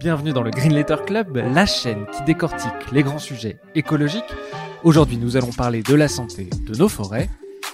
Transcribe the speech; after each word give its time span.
Bienvenue 0.00 0.32
dans 0.32 0.44
le 0.44 0.52
Green 0.52 0.72
Letter 0.72 0.94
Club, 1.04 1.36
la 1.36 1.66
chaîne 1.66 2.06
qui 2.16 2.22
décortique 2.22 2.92
les 2.92 3.02
grands 3.02 3.18
sujets 3.18 3.58
écologiques. 3.74 4.32
Aujourd'hui, 4.84 5.16
nous 5.16 5.36
allons 5.36 5.50
parler 5.50 5.82
de 5.82 5.94
la 5.96 6.06
santé 6.06 6.48
de 6.68 6.76
nos 6.76 6.88
forêts. 6.88 7.28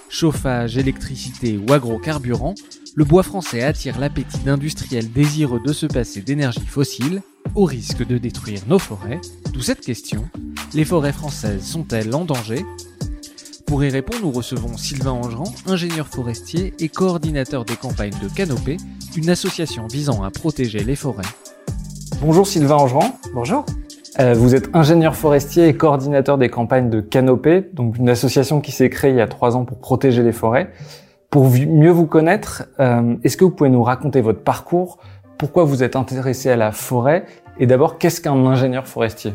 Chauffage, 0.09 0.75
électricité 0.75 1.59
ou 1.59 1.71
agrocarburant, 1.71 2.55
le 2.95 3.05
bois 3.05 3.21
français 3.21 3.61
attire 3.61 3.99
l'appétit 3.99 4.39
d'industriels 4.39 5.11
désireux 5.11 5.59
de 5.63 5.71
se 5.71 5.85
passer 5.85 6.21
d'énergie 6.21 6.65
fossile, 6.65 7.21
au 7.53 7.65
risque 7.65 8.03
de 8.03 8.17
détruire 8.17 8.61
nos 8.67 8.79
forêts. 8.79 9.21
D'où 9.53 9.61
cette 9.61 9.81
question, 9.81 10.27
les 10.73 10.85
forêts 10.85 11.13
françaises 11.13 11.63
sont-elles 11.63 12.15
en 12.15 12.25
danger? 12.25 12.65
Pour 13.67 13.83
y 13.83 13.89
répondre, 13.89 14.23
nous 14.23 14.31
recevons 14.31 14.77
Sylvain 14.77 15.11
Angerand, 15.11 15.53
ingénieur 15.67 16.07
forestier 16.07 16.73
et 16.79 16.89
coordinateur 16.89 17.65
des 17.65 17.75
campagnes 17.75 18.17
de 18.19 18.29
Canopée, 18.29 18.77
une 19.15 19.29
association 19.29 19.85
visant 19.85 20.23
à 20.23 20.31
protéger 20.31 20.83
les 20.83 20.95
forêts. 20.95 21.21
Bonjour 22.21 22.47
Sylvain 22.47 22.75
Angerand. 22.75 23.19
Bonjour. 23.33 23.65
Euh, 24.19 24.33
vous 24.33 24.55
êtes 24.55 24.73
ingénieur 24.73 25.15
forestier 25.15 25.67
et 25.67 25.75
coordinateur 25.75 26.37
des 26.37 26.49
campagnes 26.49 26.89
de 26.89 27.01
Canopée, 27.01 27.69
donc 27.73 27.97
une 27.97 28.07
association 28.07 28.61
qui 28.61 28.71
s'est 28.71 28.89
créée 28.89 29.11
il 29.11 29.17
y 29.17 29.21
a 29.21 29.27
trois 29.27 29.57
ans 29.57 29.65
pour 29.65 29.79
protéger 29.79 30.23
les 30.23 30.31
forêts. 30.31 30.71
Pour 31.29 31.49
mieux 31.49 31.91
vous 31.91 32.07
connaître, 32.07 32.63
euh, 32.79 33.17
est-ce 33.23 33.35
que 33.35 33.43
vous 33.43 33.51
pouvez 33.51 33.69
nous 33.69 33.83
raconter 33.83 34.21
votre 34.21 34.41
parcours 34.41 34.99
Pourquoi 35.37 35.65
vous 35.65 35.83
êtes 35.83 35.97
intéressé 35.97 36.49
à 36.49 36.55
la 36.55 36.71
forêt 36.71 37.25
Et 37.59 37.67
d'abord, 37.67 37.97
qu'est-ce 37.97 38.21
qu'un 38.21 38.45
ingénieur 38.45 38.87
forestier? 38.87 39.33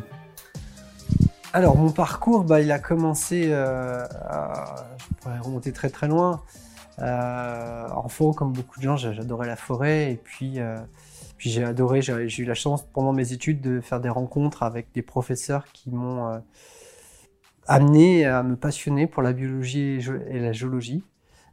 Alors, 1.53 1.77
mon 1.77 1.91
parcours, 1.91 2.45
bah, 2.45 2.61
il 2.61 2.73
a 2.73 2.79
commencé, 2.79 3.49
euh, 3.51 4.05
à, 4.25 4.87
je 4.97 5.15
pourrais 5.21 5.39
remonter 5.39 5.73
très 5.73 5.91
très 5.91 6.09
loin. 6.09 6.41
Euh, 7.01 7.89
enfant, 7.95 8.33
comme 8.33 8.53
beaucoup 8.53 8.79
de 8.79 8.85
gens, 8.85 8.97
j'adorais 8.97 9.47
la 9.47 9.57
forêt 9.57 10.13
et 10.13 10.17
puis 10.17 10.59
j'ai 11.49 11.65
adoré, 11.65 12.03
j'ai 12.03 12.43
eu 12.43 12.45
la 12.45 12.55
chance 12.55 12.87
pendant 12.93 13.13
mes 13.13 13.33
études 13.33 13.63
de 13.63 13.81
faire 13.81 14.01
des 14.01 14.11
rencontres 14.11 14.63
avec 14.63 14.93
des 14.93 15.01
professeurs 15.01 15.65
qui 15.73 15.91
m'ont 15.91 16.29
euh, 16.29 16.39
amené 17.67 18.27
à 18.27 18.43
me 18.43 18.57
passionner 18.57 19.07
pour 19.07 19.23
la 19.23 19.33
biologie 19.33 19.99
et 20.29 20.39
la 20.39 20.53
géologie. 20.53 21.03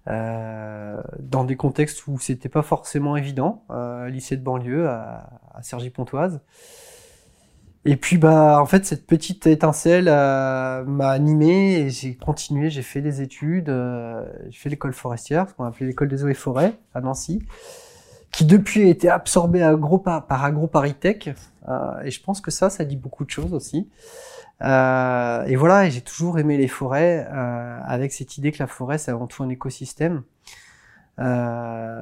Euh, 0.08 1.02
dans 1.20 1.44
des 1.44 1.58
contextes 1.58 2.08
où 2.08 2.18
c'était 2.18 2.50
pas 2.50 2.62
forcément 2.62 3.18
évident, 3.18 3.66
euh, 3.72 4.10
lycée 4.10 4.38
de 4.38 4.44
banlieue 4.44 4.88
à, 4.88 5.42
à 5.54 5.62
Cergy-Pontoise. 5.64 6.42
Et 7.84 7.96
puis 7.96 8.18
bah 8.18 8.62
en 8.62 8.66
fait 8.66 8.86
cette 8.86 9.08
petite 9.08 9.48
étincelle 9.48 10.06
m'a 10.06 11.10
animé 11.10 11.76
et 11.76 11.90
j'ai 11.90 12.16
continué, 12.16 12.70
j'ai 12.70 12.82
fait 12.82 13.02
des 13.02 13.22
études, 13.22 13.74
j'ai 14.50 14.60
fait 14.60 14.70
l'école 14.70 14.92
forestière, 14.92 15.48
ce 15.48 15.54
qu'on 15.54 15.64
appelait 15.64 15.86
l'école 15.86 16.10
des 16.10 16.26
eaux 16.26 16.28
et 16.28 16.34
forêts 16.34 16.74
à 16.94 17.00
Nancy 17.00 17.44
qui 18.32 18.46
depuis 18.46 18.84
a 18.84 18.90
été 18.90 19.10
absorbé 19.10 19.64
à 19.64 19.74
gros 19.76 19.98
par, 19.98 20.28
par 20.28 20.44
AgroParisTech. 20.44 21.36
Euh, 21.68 22.02
et 22.04 22.12
je 22.12 22.22
pense 22.22 22.42
que 22.42 22.52
ça, 22.52 22.70
ça 22.70 22.86
dit 22.86 22.96
beaucoup 22.96 23.26
de 23.26 23.30
choses 23.30 23.54
aussi. 23.54 23.90
Euh, 24.64 25.44
et 25.46 25.56
voilà, 25.56 25.90
j'ai 25.90 26.02
toujours 26.02 26.40
aimé 26.40 26.58
les 26.58 26.68
forêts, 26.68 27.28
euh, 27.32 27.80
avec 27.86 28.12
cette 28.12 28.38
idée 28.38 28.52
que 28.52 28.60
la 28.60 28.68
forêt, 28.68 28.98
c'est 28.98 29.12
avant 29.12 29.28
tout 29.28 29.44
un 29.44 29.50
écosystème. 29.50 30.24
Euh, 31.20 32.02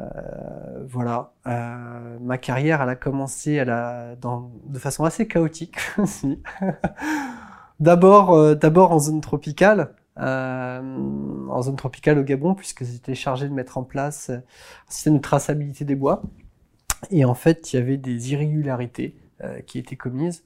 voilà, 0.89 1.31
euh, 1.47 2.17
ma 2.21 2.37
carrière, 2.37 2.81
elle 2.81 2.89
a 2.89 2.95
commencé 2.95 3.53
elle 3.53 3.69
a, 3.69 4.15
dans, 4.17 4.51
de 4.65 4.77
façon 4.77 5.05
assez 5.05 5.27
chaotique 5.27 5.77
aussi. 5.97 6.41
d'abord, 7.79 8.33
euh, 8.33 8.55
d'abord 8.55 8.91
en 8.91 8.99
zone 8.99 9.21
tropicale, 9.21 9.93
euh, 10.19 11.47
en 11.49 11.61
zone 11.61 11.75
tropicale 11.75 12.17
au 12.17 12.23
Gabon, 12.23 12.55
puisque 12.55 12.83
j'étais 12.83 13.15
chargé 13.15 13.47
de 13.47 13.53
mettre 13.53 13.77
en 13.77 13.83
place 13.83 14.29
un 14.29 14.41
système 14.89 15.17
de 15.17 15.21
traçabilité 15.21 15.85
des 15.85 15.95
bois. 15.95 16.21
Et 17.11 17.25
en 17.25 17.35
fait, 17.35 17.73
il 17.73 17.77
y 17.77 17.79
avait 17.79 17.97
des 17.97 18.33
irrégularités 18.33 19.15
euh, 19.43 19.59
qui 19.59 19.79
étaient 19.79 19.97
commises. 19.97 20.45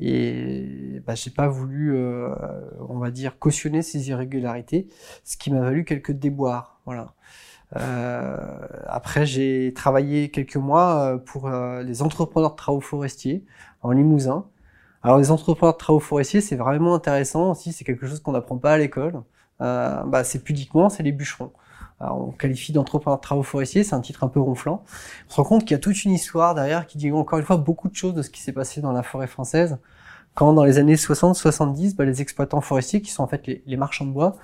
Et 0.00 1.02
bah, 1.06 1.14
j'ai 1.14 1.30
pas 1.30 1.48
voulu, 1.48 1.94
euh, 1.94 2.34
on 2.88 2.96
va 2.96 3.10
dire, 3.10 3.38
cautionner 3.38 3.82
ces 3.82 4.08
irrégularités, 4.08 4.88
ce 5.22 5.36
qui 5.36 5.50
m'a 5.50 5.60
valu 5.60 5.84
quelques 5.84 6.12
déboires. 6.12 6.80
Voilà. 6.86 7.12
Euh, 7.76 8.38
après, 8.86 9.26
j'ai 9.26 9.74
travaillé 9.74 10.30
quelques 10.30 10.56
mois 10.56 11.20
pour 11.26 11.50
les 11.50 12.00
entrepreneurs 12.00 12.52
de 12.52 12.56
travaux 12.56 12.80
forestiers 12.80 13.44
en 13.82 13.90
Limousin, 13.90 14.46
alors 15.02 15.18
les 15.18 15.30
entrepreneurs 15.30 15.74
de 15.74 15.78
travaux 15.78 15.98
forestiers, 15.98 16.40
c'est 16.40 16.56
vraiment 16.56 16.94
intéressant 16.94 17.50
aussi, 17.50 17.72
c'est 17.72 17.84
quelque 17.84 18.06
chose 18.06 18.20
qu'on 18.20 18.32
n'apprend 18.32 18.58
pas 18.58 18.72
à 18.72 18.78
l'école. 18.78 19.22
Euh, 19.60 20.02
bah, 20.04 20.24
c'est 20.24 20.42
pudiquement, 20.42 20.88
c'est 20.88 21.02
les 21.02 21.12
bûcherons. 21.12 21.52
On 22.00 22.32
qualifie 22.32 22.72
d'entrepreneur 22.72 23.18
de 23.18 23.22
travaux 23.22 23.44
forestiers, 23.44 23.84
c'est 23.84 23.94
un 23.94 24.00
titre 24.00 24.24
un 24.24 24.28
peu 24.28 24.40
ronflant. 24.40 24.82
On 25.28 25.30
se 25.30 25.36
rend 25.36 25.44
compte 25.44 25.62
qu'il 25.62 25.72
y 25.72 25.74
a 25.74 25.78
toute 25.78 26.04
une 26.04 26.12
histoire 26.12 26.54
derrière 26.54 26.86
qui 26.88 26.98
dit 26.98 27.12
encore 27.12 27.38
une 27.38 27.44
fois 27.44 27.58
beaucoup 27.58 27.88
de 27.88 27.94
choses 27.94 28.14
de 28.14 28.22
ce 28.22 28.30
qui 28.30 28.40
s'est 28.42 28.52
passé 28.52 28.80
dans 28.80 28.92
la 28.92 29.04
forêt 29.04 29.28
française. 29.28 29.78
Quand 30.34 30.52
dans 30.52 30.64
les 30.64 30.78
années 30.78 30.96
60-70, 30.96 31.94
bah, 31.94 32.04
les 32.04 32.20
exploitants 32.22 32.60
forestiers, 32.60 33.02
qui 33.02 33.10
sont 33.12 33.22
en 33.22 33.28
fait 33.28 33.46
les, 33.46 33.76
marchands 33.76 34.06
de 34.06 34.12
bois, 34.12 34.36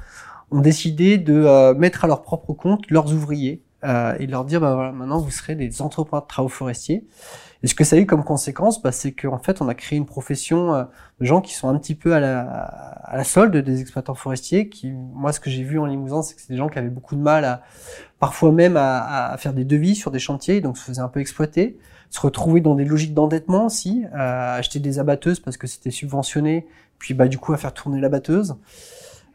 ont 0.50 0.60
décidé 0.60 1.18
de 1.18 1.34
euh, 1.34 1.74
mettre 1.74 2.04
à 2.04 2.08
leur 2.08 2.22
propre 2.22 2.52
compte 2.52 2.88
leurs 2.90 3.12
ouvriers 3.12 3.62
euh, 3.84 4.14
et 4.18 4.26
de 4.26 4.32
leur 4.32 4.44
dire 4.44 4.60
bah 4.60 4.74
voilà 4.74 4.92
maintenant 4.92 5.18
vous 5.18 5.30
serez 5.30 5.54
des 5.54 5.82
entrepreneurs 5.82 6.22
de 6.22 6.28
travaux 6.28 6.48
forestiers 6.48 7.04
et 7.62 7.66
ce 7.66 7.74
que 7.74 7.82
ça 7.82 7.96
a 7.96 7.98
eu 7.98 8.06
comme 8.06 8.22
conséquence, 8.22 8.80
bah, 8.80 8.92
c'est 8.92 9.12
qu'en 9.12 9.38
fait, 9.38 9.60
on 9.60 9.68
a 9.68 9.74
créé 9.74 9.98
une 9.98 10.06
profession 10.06 10.74
euh, 10.74 10.84
de 11.20 11.26
gens 11.26 11.40
qui 11.40 11.54
sont 11.54 11.68
un 11.68 11.76
petit 11.76 11.96
peu 11.96 12.14
à 12.14 12.20
la, 12.20 12.40
à 12.40 13.16
la 13.16 13.24
solde 13.24 13.56
des 13.56 13.80
exploitants 13.80 14.14
forestiers. 14.14 14.68
Qui, 14.68 14.92
moi, 14.92 15.32
ce 15.32 15.40
que 15.40 15.50
j'ai 15.50 15.64
vu 15.64 15.78
en 15.78 15.86
Limousin, 15.86 16.22
c'est 16.22 16.36
que 16.36 16.40
c'est 16.40 16.52
des 16.52 16.56
gens 16.56 16.68
qui 16.68 16.78
avaient 16.78 16.88
beaucoup 16.88 17.16
de 17.16 17.20
mal 17.20 17.44
à, 17.44 17.62
parfois 18.20 18.52
même 18.52 18.76
à, 18.76 19.32
à, 19.32 19.36
faire 19.38 19.54
des 19.54 19.64
devis 19.64 19.96
sur 19.96 20.12
des 20.12 20.20
chantiers, 20.20 20.60
donc 20.60 20.78
se 20.78 20.84
faisaient 20.84 21.00
un 21.00 21.08
peu 21.08 21.20
exploiter, 21.20 21.78
se 22.10 22.20
retrouver 22.20 22.60
dans 22.60 22.76
des 22.76 22.84
logiques 22.84 23.14
d'endettement 23.14 23.66
aussi, 23.66 24.04
à 24.12 24.54
acheter 24.54 24.78
des 24.78 25.00
abatteuses 25.00 25.40
parce 25.40 25.56
que 25.56 25.66
c'était 25.66 25.90
subventionné, 25.90 26.66
puis 26.98 27.12
bah 27.14 27.26
du 27.26 27.38
coup 27.38 27.52
à 27.52 27.56
faire 27.56 27.74
tourner 27.74 28.00
la 28.00 28.08
batteuse. 28.08 28.56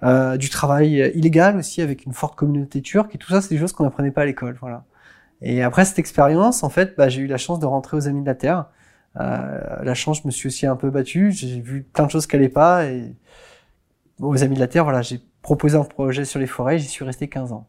Euh, 0.03 0.38
du 0.38 0.50
travail 0.50 1.12
illégal 1.16 1.56
aussi 1.56 1.81
avec 1.81 2.06
une 2.06 2.14
forte 2.14 2.36
communauté 2.36 2.81
turque 2.81 3.16
et 3.16 3.18
tout 3.18 3.30
ça 3.30 3.41
c'est 3.41 3.56
des 3.56 3.58
choses 3.58 3.72
qu'on 3.72 3.86
n'apprenait 3.86 4.12
pas 4.12 4.24
à 4.24 4.25
l'école 4.25 4.58
voilà 4.59 4.84
et 5.44 5.62
après 5.62 5.84
cette 5.84 6.00
expérience, 6.00 6.64
en 6.64 6.69
fait, 6.69 6.96
bah, 6.97 7.09
j'ai 7.09 7.22
eu 7.22 7.28
la 7.28 7.38
chance 7.38 7.59
de 7.59 7.66
rentrer 7.66 7.97
aux 7.97 8.08
Amis 8.08 8.22
de 8.22 8.25
la 8.25 8.34
Terre. 8.34 8.68
Euh, 9.19 9.84
la 9.84 9.94
chance, 9.94 10.22
je 10.22 10.25
me 10.25 10.31
suis 10.31 10.47
aussi 10.47 10.66
un 10.66 10.78
peu 10.78 10.90
battu. 10.90 11.34
J'ai 11.34 11.59
vu 11.59 11.84
plein 11.84 12.06
de 12.06 12.12
choses 12.12 12.25
qui 12.28 12.38
n'allaient 12.38 12.47
pas. 12.47 12.86
Et 12.86 13.14
aux 14.19 14.41
Amis 14.41 14.56
de 14.56 14.62
la 14.62 14.69
Terre, 14.69 14.86
voilà, 14.86 15.02
j'ai 15.02 15.19
proposé 15.41 15.78
un 15.78 15.84
projet 15.84 16.24
sur 16.24 16.40
les 16.40 16.47
forêts. 16.47 16.80
J'y 16.80 16.88
suis 16.88 17.03
resté 17.03 17.28
15 17.28 17.52
ans. 17.52 17.68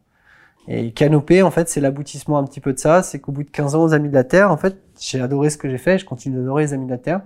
Et 0.69 0.93
Canopée, 0.93 1.43
en 1.43 1.51
fait, 1.51 1.67
c'est 1.67 1.81
l'aboutissement 1.81 2.37
un 2.37 2.45
petit 2.45 2.61
peu 2.61 2.71
de 2.71 2.79
ça. 2.79 3.03
C'est 3.03 3.19
qu'au 3.19 3.33
bout 3.33 3.43
de 3.43 3.51
15 3.51 3.75
ans 3.75 3.83
aux 3.83 3.93
Amis 3.93 4.09
de 4.09 4.15
la 4.15 4.23
Terre, 4.23 4.51
en 4.51 4.57
fait, 4.57 4.77
j'ai 4.97 5.19
adoré 5.19 5.49
ce 5.49 5.57
que 5.57 5.69
j'ai 5.69 5.77
fait. 5.77 5.99
Je 5.99 6.05
continue 6.05 6.37
d'adorer 6.37 6.63
les 6.63 6.73
Amis 6.73 6.85
de 6.85 6.91
la 6.91 6.97
Terre. 6.97 7.21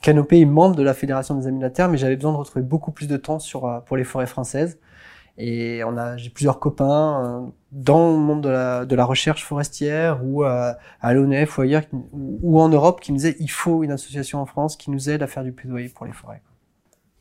Canopée 0.00 0.40
est 0.40 0.46
membre 0.46 0.76
de 0.76 0.82
la 0.82 0.94
Fédération 0.94 1.34
des 1.34 1.46
Amis 1.46 1.58
de 1.58 1.64
la 1.64 1.70
Terre, 1.70 1.88
mais 1.88 1.98
j'avais 1.98 2.16
besoin 2.16 2.32
de 2.32 2.36
retrouver 2.36 2.64
beaucoup 2.64 2.90
plus 2.90 3.06
de 3.06 3.16
temps 3.16 3.38
sur 3.38 3.66
euh, 3.66 3.80
pour 3.80 3.96
les 3.96 4.04
forêts 4.04 4.26
françaises. 4.26 4.78
Et 5.38 5.82
on 5.84 5.96
a, 5.96 6.16
j'ai 6.16 6.30
plusieurs 6.30 6.58
copains 6.58 7.24
euh, 7.24 7.50
dans 7.72 8.12
le 8.12 8.18
monde 8.18 8.42
de 8.42 8.48
la, 8.48 8.84
de 8.84 8.94
la 8.94 9.04
recherche 9.04 9.44
forestière 9.44 10.20
ou 10.22 10.42
à, 10.42 10.76
à 11.00 11.14
l'ONF 11.14 11.58
ou 11.58 11.62
ailleurs 11.62 11.82
ou, 12.12 12.60
en 12.60 12.68
Europe 12.68 13.00
qui 13.00 13.12
nous 13.12 13.18
disaient 13.18 13.36
il 13.40 13.50
faut 13.50 13.82
une 13.82 13.92
association 13.92 14.40
en 14.40 14.46
France 14.46 14.76
qui 14.76 14.90
nous 14.90 15.08
aide 15.08 15.22
à 15.22 15.26
faire 15.26 15.44
du 15.44 15.52
plaidoyer 15.52 15.88
pour 15.88 16.04
les 16.04 16.12
forêts. 16.12 16.42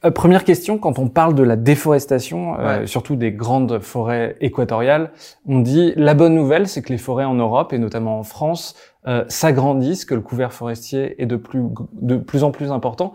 Euh, 0.06 0.12
première 0.12 0.46
question, 0.46 0.78
quand 0.78 0.98
on 0.98 1.10
parle 1.10 1.36
de 1.36 1.44
la 1.44 1.58
déforestation, 1.58 2.58
euh, 2.60 2.86
surtout 2.86 3.16
des 3.16 3.32
grandes 3.32 3.80
forêts 3.80 4.38
équatoriales, 4.40 5.12
on 5.46 5.60
dit 5.60 5.94
la 5.98 6.14
bonne 6.14 6.36
nouvelle, 6.36 6.68
c'est 6.68 6.82
que 6.82 6.90
les 6.90 6.98
forêts 6.98 7.25
en 7.25 7.36
Europe 7.36 7.74
et 7.74 7.80
notamment 7.80 8.20
en 8.20 8.24
France 8.24 8.75
euh, 9.07 9.25
s'agrandissent, 9.30 10.06
que 10.06 10.16
le 10.16 10.22
couvert 10.22 10.54
forestier 10.54 11.22
est 11.22 11.25
de 11.25 11.36
plus, 11.36 11.63
de 11.94 12.18
plus 12.18 12.44
en 12.44 12.51
plus 12.51 12.72
important. 12.72 13.13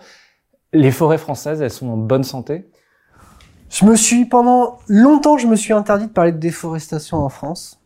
Les 0.73 0.91
forêts 0.91 1.19
françaises, 1.19 1.61
elles 1.61 1.71
sont 1.71 1.89
en 1.89 1.97
bonne 1.97 2.25
santé? 2.25 2.69
Je 3.71 3.85
me 3.85 3.97
suis, 3.97 4.25
pendant 4.27 4.79
longtemps, 4.89 5.37
je 5.37 5.47
me 5.47 5.57
suis 5.57 5.73
interdit 5.73 6.07
de 6.07 6.13
parler 6.13 6.33
de 6.33 6.39
déforestation 6.39 7.19
en 7.19 7.29
France. 7.29 7.81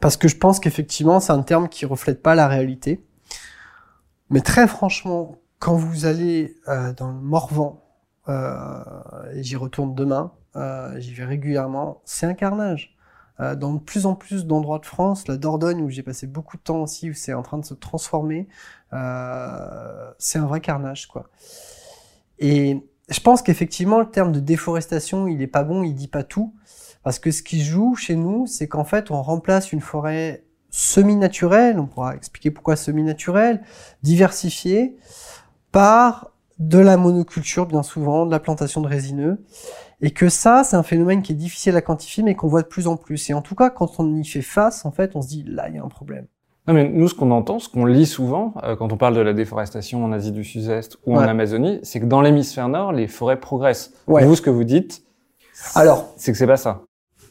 Parce 0.00 0.16
que 0.16 0.28
je 0.28 0.36
pense 0.36 0.60
qu'effectivement, 0.60 1.20
c'est 1.20 1.32
un 1.32 1.42
terme 1.42 1.68
qui 1.68 1.86
reflète 1.86 2.22
pas 2.22 2.34
la 2.34 2.48
réalité. 2.48 3.04
Mais 4.30 4.40
très 4.40 4.66
franchement, 4.66 5.36
quand 5.58 5.74
vous 5.74 6.06
allez 6.06 6.56
euh, 6.68 6.92
dans 6.92 7.08
le 7.08 7.20
Morvan, 7.20 7.82
euh, 8.28 8.82
et 9.34 9.42
j'y 9.42 9.56
retourne 9.56 9.94
demain, 9.94 10.32
euh, 10.56 10.98
j'y 10.98 11.14
vais 11.14 11.24
régulièrement, 11.24 12.02
c'est 12.04 12.26
un 12.26 12.34
carnage. 12.34 12.95
Dans 13.38 13.74
de 13.74 13.78
plus 13.78 14.06
en 14.06 14.14
plus 14.14 14.46
d'endroits 14.46 14.78
de 14.78 14.86
France, 14.86 15.28
la 15.28 15.36
Dordogne 15.36 15.82
où 15.82 15.90
j'ai 15.90 16.02
passé 16.02 16.26
beaucoup 16.26 16.56
de 16.56 16.62
temps 16.62 16.82
aussi, 16.82 17.10
où 17.10 17.14
c'est 17.14 17.34
en 17.34 17.42
train 17.42 17.58
de 17.58 17.64
se 17.64 17.74
transformer, 17.74 18.48
c'est 18.90 20.38
un 20.38 20.46
vrai 20.46 20.60
carnage 20.60 21.06
quoi. 21.06 21.28
Et 22.38 22.82
je 23.08 23.20
pense 23.20 23.42
qu'effectivement 23.42 24.00
le 24.00 24.10
terme 24.10 24.32
de 24.32 24.40
déforestation 24.40 25.28
il 25.28 25.42
est 25.42 25.46
pas 25.46 25.64
bon, 25.64 25.82
il 25.82 25.94
dit 25.94 26.08
pas 26.08 26.24
tout, 26.24 26.54
parce 27.02 27.18
que 27.18 27.30
ce 27.30 27.42
qui 27.42 27.62
joue 27.62 27.94
chez 27.94 28.16
nous, 28.16 28.46
c'est 28.46 28.68
qu'en 28.68 28.84
fait 28.84 29.10
on 29.10 29.22
remplace 29.22 29.72
une 29.72 29.80
forêt 29.80 30.44
semi-naturelle, 30.70 31.78
on 31.78 31.86
pourra 31.86 32.16
expliquer 32.16 32.50
pourquoi 32.50 32.76
semi-naturelle, 32.76 33.62
diversifiée, 34.02 34.96
par 35.72 36.32
de 36.58 36.78
la 36.78 36.96
monoculture 36.96 37.66
bien 37.66 37.82
souvent, 37.82 38.24
de 38.24 38.30
la 38.30 38.40
plantation 38.40 38.80
de 38.80 38.88
résineux, 38.88 39.44
et 40.00 40.10
que 40.10 40.28
ça, 40.28 40.62
c'est 40.64 40.76
un 40.76 40.82
phénomène 40.82 41.22
qui 41.22 41.32
est 41.32 41.36
difficile 41.36 41.76
à 41.76 41.80
quantifier, 41.80 42.22
mais 42.22 42.34
qu'on 42.34 42.48
voit 42.48 42.62
de 42.62 42.66
plus 42.66 42.86
en 42.86 42.96
plus. 42.96 43.30
Et 43.30 43.34
en 43.34 43.42
tout 43.42 43.54
cas, 43.54 43.70
quand 43.70 43.98
on 43.98 44.16
y 44.16 44.24
fait 44.24 44.42
face, 44.42 44.84
en 44.84 44.90
fait, 44.90 45.16
on 45.16 45.22
se 45.22 45.28
dit, 45.28 45.44
là, 45.46 45.68
il 45.68 45.76
y 45.76 45.78
a 45.78 45.84
un 45.84 45.88
problème. 45.88 46.26
Non, 46.68 46.74
mais 46.74 46.88
nous, 46.88 47.08
ce 47.08 47.14
qu'on 47.14 47.30
entend, 47.30 47.60
ce 47.60 47.68
qu'on 47.68 47.84
lit 47.84 48.06
souvent, 48.06 48.54
euh, 48.64 48.74
quand 48.74 48.92
on 48.92 48.96
parle 48.96 49.14
de 49.14 49.20
la 49.20 49.32
déforestation 49.32 50.04
en 50.04 50.12
Asie 50.12 50.32
du 50.32 50.42
Sud-Est 50.42 50.98
ou 51.06 51.16
en 51.16 51.20
Amazonie, 51.20 51.78
c'est 51.84 52.00
que 52.00 52.06
dans 52.06 52.20
l'hémisphère 52.20 52.68
nord, 52.68 52.92
les 52.92 53.06
forêts 53.06 53.38
progressent. 53.38 53.92
Vous, 54.06 54.34
ce 54.34 54.42
que 54.42 54.50
vous 54.50 54.64
dites, 54.64 55.02
alors, 55.74 56.12
c'est 56.16 56.32
que 56.32 56.38
c'est 56.38 56.46
pas 56.46 56.56
ça. 56.56 56.82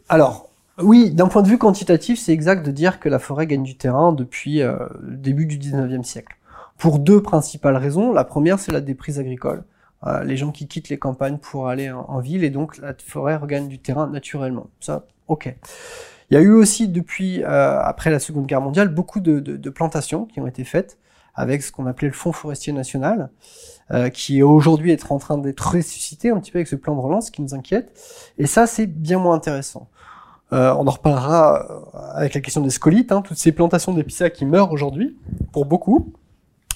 Alors, 0.10 0.50
oui, 0.82 1.12
d'un 1.12 1.28
point 1.28 1.42
de 1.42 1.48
vue 1.48 1.58
quantitatif, 1.58 2.20
c'est 2.20 2.32
exact 2.32 2.66
de 2.66 2.72
dire 2.72 3.00
que 3.00 3.10
la 3.10 3.20
forêt 3.20 3.46
gagne 3.48 3.64
du 3.64 3.78
terrain 3.78 4.12
depuis 4.14 4.62
euh, 4.62 4.76
le 5.02 5.18
début 5.18 5.46
du 5.46 5.58
19e 5.58 6.04
siècle. 6.04 6.36
Pour 6.78 7.00
deux 7.00 7.22
principales 7.22 7.78
raisons. 7.78 8.12
La 8.12 8.24
première, 8.24 8.60
c'est 8.60 8.72
la 8.72 8.82
déprise 8.82 9.20
agricole. 9.20 9.64
Euh, 10.06 10.24
les 10.24 10.38
gens 10.38 10.52
qui 10.52 10.68
quittent 10.68 10.90
les 10.90 11.00
campagnes 11.00 11.38
pour 11.38 11.68
aller 11.68 11.90
en, 11.92 12.20
ville 12.20 12.44
et 12.44 12.52
donc 12.52 12.78
la 12.78 12.94
forêt 12.94 13.36
regagne 13.38 13.68
du 13.68 13.80
terrain 13.80 14.08
naturellement. 14.08 14.68
Ça, 14.80 15.06
ok. 15.28 15.56
Il 16.30 16.34
y 16.34 16.38
a 16.38 16.42
eu 16.42 16.52
aussi 16.52 16.88
depuis 16.88 17.44
euh, 17.44 17.80
après 17.82 18.10
la 18.10 18.20
Seconde 18.20 18.48
Guerre 18.48 18.62
mondiale 18.62 18.90
beaucoup 18.90 19.20
de, 19.20 19.40
de, 19.40 19.70
plantations 19.70 20.26
qui 20.26 20.40
ont 20.40 20.48
été 20.48 20.64
faites 20.64 20.98
avec 21.36 21.62
ce 21.62 21.72
qu'on 21.72 21.86
appelait 21.86 22.08
le 22.08 22.14
Fonds 22.14 22.32
forestier 22.32 22.74
national, 22.74 23.30
euh, 23.92 24.10
qui 24.10 24.42
aujourd'hui 24.42 24.92
est 24.92 25.12
en 25.12 25.20
train 25.20 25.38
d'être 25.38 25.60
ressuscité 25.60 26.30
un 26.30 26.40
petit 26.40 26.52
peu 26.52 26.60
avec 26.60 26.68
ce 26.68 26.76
plan 26.76 26.96
de 26.96 27.02
relance 27.02 27.30
qui 27.30 27.42
nous 27.42 27.54
inquiète. 27.54 28.00
Et 28.38 28.48
ça, 28.48 28.68
c'est 28.68 28.88
bien 28.88 29.20
moins 29.20 29.36
intéressant. 29.36 29.90
Euh, 30.54 30.74
on 30.76 30.88
en 30.88 30.92
reparlera 30.92 31.84
avec 32.14 32.36
la 32.36 32.42
question 32.42 32.62
des 32.62 32.70
scolites, 32.70 33.12
hein, 33.12 33.22
toutes 33.22 33.38
ces 33.38 33.52
plantations 33.52 33.94
d'épicéas 33.94 34.30
qui 34.30 34.46
meurent 34.46 34.72
aujourd'hui, 34.72 35.18
pour 35.52 35.66
beaucoup, 35.66 36.14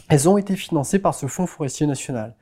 elles 0.10 0.28
ont 0.28 0.38
été 0.38 0.56
financées 0.56 1.00
par 1.00 1.16
ce 1.16 1.28
Fonds 1.28 1.48
forestier 1.48 1.88
national. 1.88 2.36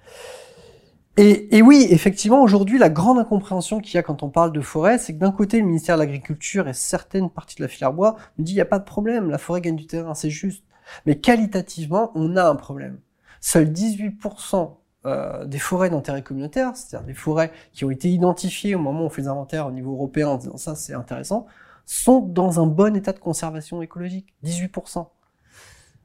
Et, 1.19 1.63
oui, 1.63 1.87
effectivement, 1.89 2.43
aujourd'hui, 2.43 2.77
la 2.77 2.89
grande 2.89 3.17
incompréhension 3.17 3.79
qu'il 3.79 3.95
y 3.95 3.97
a 3.97 4.03
quand 4.03 4.21
on 4.21 4.29
parle 4.29 4.51
de 4.51 4.61
forêt, 4.61 4.99
c'est 4.99 5.13
que 5.13 5.19
d'un 5.19 5.31
côté, 5.31 5.59
le 5.59 5.65
ministère 5.65 5.95
de 5.95 6.01
l'Agriculture 6.01 6.67
et 6.67 6.73
certaines 6.73 7.31
parties 7.31 7.55
de 7.55 7.63
la 7.63 7.67
filière 7.67 7.91
bois 7.91 8.17
nous 8.37 8.45
dit 8.45 8.51
il 8.51 8.55
n'y 8.55 8.61
a 8.61 8.65
pas 8.65 8.77
de 8.77 8.83
problème, 8.83 9.31
la 9.31 9.39
forêt 9.39 9.61
gagne 9.61 9.75
du 9.75 9.87
terrain, 9.87 10.13
c'est 10.13 10.29
juste. 10.29 10.63
Mais 11.07 11.19
qualitativement, 11.19 12.11
on 12.13 12.35
a 12.35 12.47
un 12.47 12.55
problème. 12.55 12.99
Seuls 13.41 13.71
18% 13.71 14.75
euh, 15.07 15.45
des 15.45 15.57
forêts 15.57 15.89
d'intérêt 15.89 16.21
communautaire, 16.21 16.75
c'est-à-dire 16.75 17.07
des 17.07 17.15
forêts 17.15 17.51
qui 17.73 17.83
ont 17.83 17.89
été 17.89 18.09
identifiées 18.09 18.75
au 18.75 18.79
moment 18.79 19.01
où 19.01 19.05
on 19.05 19.09
fait 19.09 19.23
les 19.23 19.27
inventaires 19.27 19.65
au 19.65 19.71
niveau 19.71 19.93
européen 19.93 20.27
en 20.29 20.37
disant 20.37 20.57
ça 20.57 20.75
c'est 20.75 20.93
intéressant, 20.93 21.47
sont 21.85 22.19
dans 22.19 22.61
un 22.61 22.67
bon 22.67 22.95
état 22.95 23.13
de 23.13 23.19
conservation 23.19 23.81
écologique. 23.81 24.35
18%. 24.43 25.07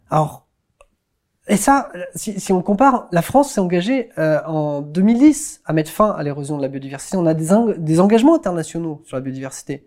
Alors, 0.08 0.46
et 1.48 1.56
ça, 1.56 1.90
si, 2.14 2.38
si, 2.38 2.52
on 2.52 2.62
compare, 2.62 3.08
la 3.10 3.22
France 3.22 3.52
s'est 3.52 3.60
engagée 3.60 4.10
euh, 4.18 4.40
en 4.46 4.80
2010 4.80 5.62
à 5.64 5.72
mettre 5.72 5.90
fin 5.90 6.10
à 6.10 6.22
l'érosion 6.22 6.56
de 6.56 6.62
la 6.62 6.68
biodiversité. 6.68 7.16
On 7.16 7.26
a 7.26 7.34
des, 7.34 7.48
des, 7.78 8.00
engagements 8.00 8.36
internationaux 8.36 9.02
sur 9.04 9.16
la 9.16 9.20
biodiversité. 9.20 9.86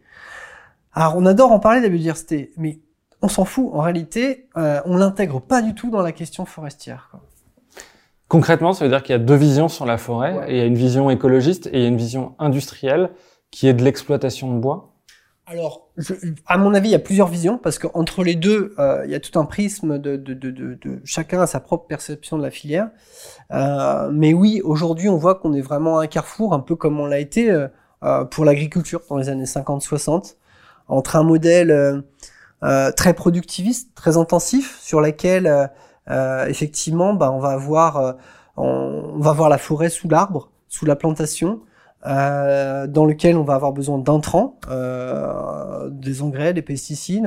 Alors, 0.94 1.16
on 1.18 1.26
adore 1.26 1.54
en 1.54 1.60
parler 1.60 1.80
de 1.80 1.86
la 1.86 1.90
biodiversité, 1.90 2.52
mais 2.58 2.80
on 3.22 3.30
s'en 3.30 3.46
fout. 3.46 3.70
En 3.74 3.82
réalité, 3.82 4.50
euh, 4.58 4.82
on 4.86 4.98
l'intègre 4.98 5.40
pas 5.40 5.62
du 5.62 5.74
tout 5.74 5.90
dans 5.90 6.02
la 6.02 6.12
question 6.12 6.46
forestière. 6.46 7.08
Quoi. 7.12 7.22
Concrètement, 8.28 8.74
ça 8.74 8.84
veut 8.84 8.92
dire 8.92 9.04
qu'il 9.04 9.14
y 9.14 9.16
a 9.16 9.20
deux 9.20 9.36
visions 9.36 9.70
sur 9.70 9.86
la 9.86 9.98
forêt. 9.98 10.46
Et 10.48 10.56
il 10.56 10.58
y 10.58 10.62
a 10.62 10.66
une 10.66 10.76
vision 10.76 11.10
écologiste 11.10 11.68
et 11.68 11.78
il 11.78 11.82
y 11.82 11.86
a 11.86 11.88
une 11.88 11.98
vision 11.98 12.36
industrielle 12.40 13.12
qui 13.52 13.68
est 13.68 13.74
de 13.74 13.84
l'exploitation 13.84 14.54
de 14.54 14.60
bois. 14.60 14.94
Alors, 15.46 15.85
je, 15.98 16.14
à 16.46 16.58
mon 16.58 16.74
avis, 16.74 16.90
il 16.90 16.92
y 16.92 16.96
a 16.96 17.00
plusieurs 17.00 17.28
visions 17.28 17.58
parce 17.58 17.80
qu'entre 17.80 18.24
les 18.24 18.36
deux, 18.36 18.74
euh, 18.80 19.04
il 19.06 19.12
y 19.12 19.16
a 19.16 19.20
tout 19.20 19.40
un 19.40 19.46
prisme 19.46 19.98
de, 19.98 20.18
de, 20.18 20.34
de, 20.34 20.52
de, 20.52 21.02
chacun 21.06 21.42
a 21.42 21.48
sa 21.48 21.60
propre 21.60 21.88
perception 21.88 22.38
de 22.38 22.44
la 22.44 22.52
filière. 22.52 22.90
Euh, 23.52 24.10
mais 24.12 24.34
oui, 24.34 24.62
aujourd'hui, 24.64 25.08
on 25.08 25.18
voit 25.18 25.36
qu'on 25.36 25.54
est 25.54 25.62
vraiment 25.62 26.00
à 26.00 26.04
un 26.04 26.08
carrefour, 26.08 26.54
un 26.54 26.60
peu 26.60 26.76
comme 26.76 27.00
on 27.00 27.06
l'a 27.06 27.20
été 27.20 27.50
euh, 27.50 27.68
euh 28.04 28.26
pour 28.26 28.44
l'agriculture 28.46 29.02
dans 29.10 29.18
les 29.18 29.30
années 29.30 29.46
50-60, 29.46 30.36
entre 30.88 31.16
un 31.16 31.24
modèle 31.24 31.72
euh, 31.72 32.02
euh, 32.64 32.92
très 32.92 33.14
productiviste, 33.14 33.96
très 33.96 34.18
intensif, 34.18 34.80
sur 34.82 35.02
lequel 35.02 35.70
effectivement, 36.48 37.14
bah, 37.14 37.32
on 37.32 37.40
va 37.40 37.50
avoir, 37.50 38.16
on 38.58 39.18
va 39.18 39.34
voir 39.34 39.50
la 39.50 39.58
forêt 39.58 39.90
sous 39.90 40.08
l'arbre, 40.08 40.52
sous 40.68 40.86
la 40.86 40.96
plantation. 40.96 41.62
Euh, 42.06 42.86
dans 42.86 43.06
lequel 43.06 43.36
on 43.36 43.44
va 43.44 43.56
avoir 43.56 43.72
besoin 43.72 43.98
d'intrants, 43.98 44.60
euh, 44.70 45.90
des 45.90 46.22
engrais, 46.22 46.54
des 46.54 46.62
pesticides, 46.62 47.26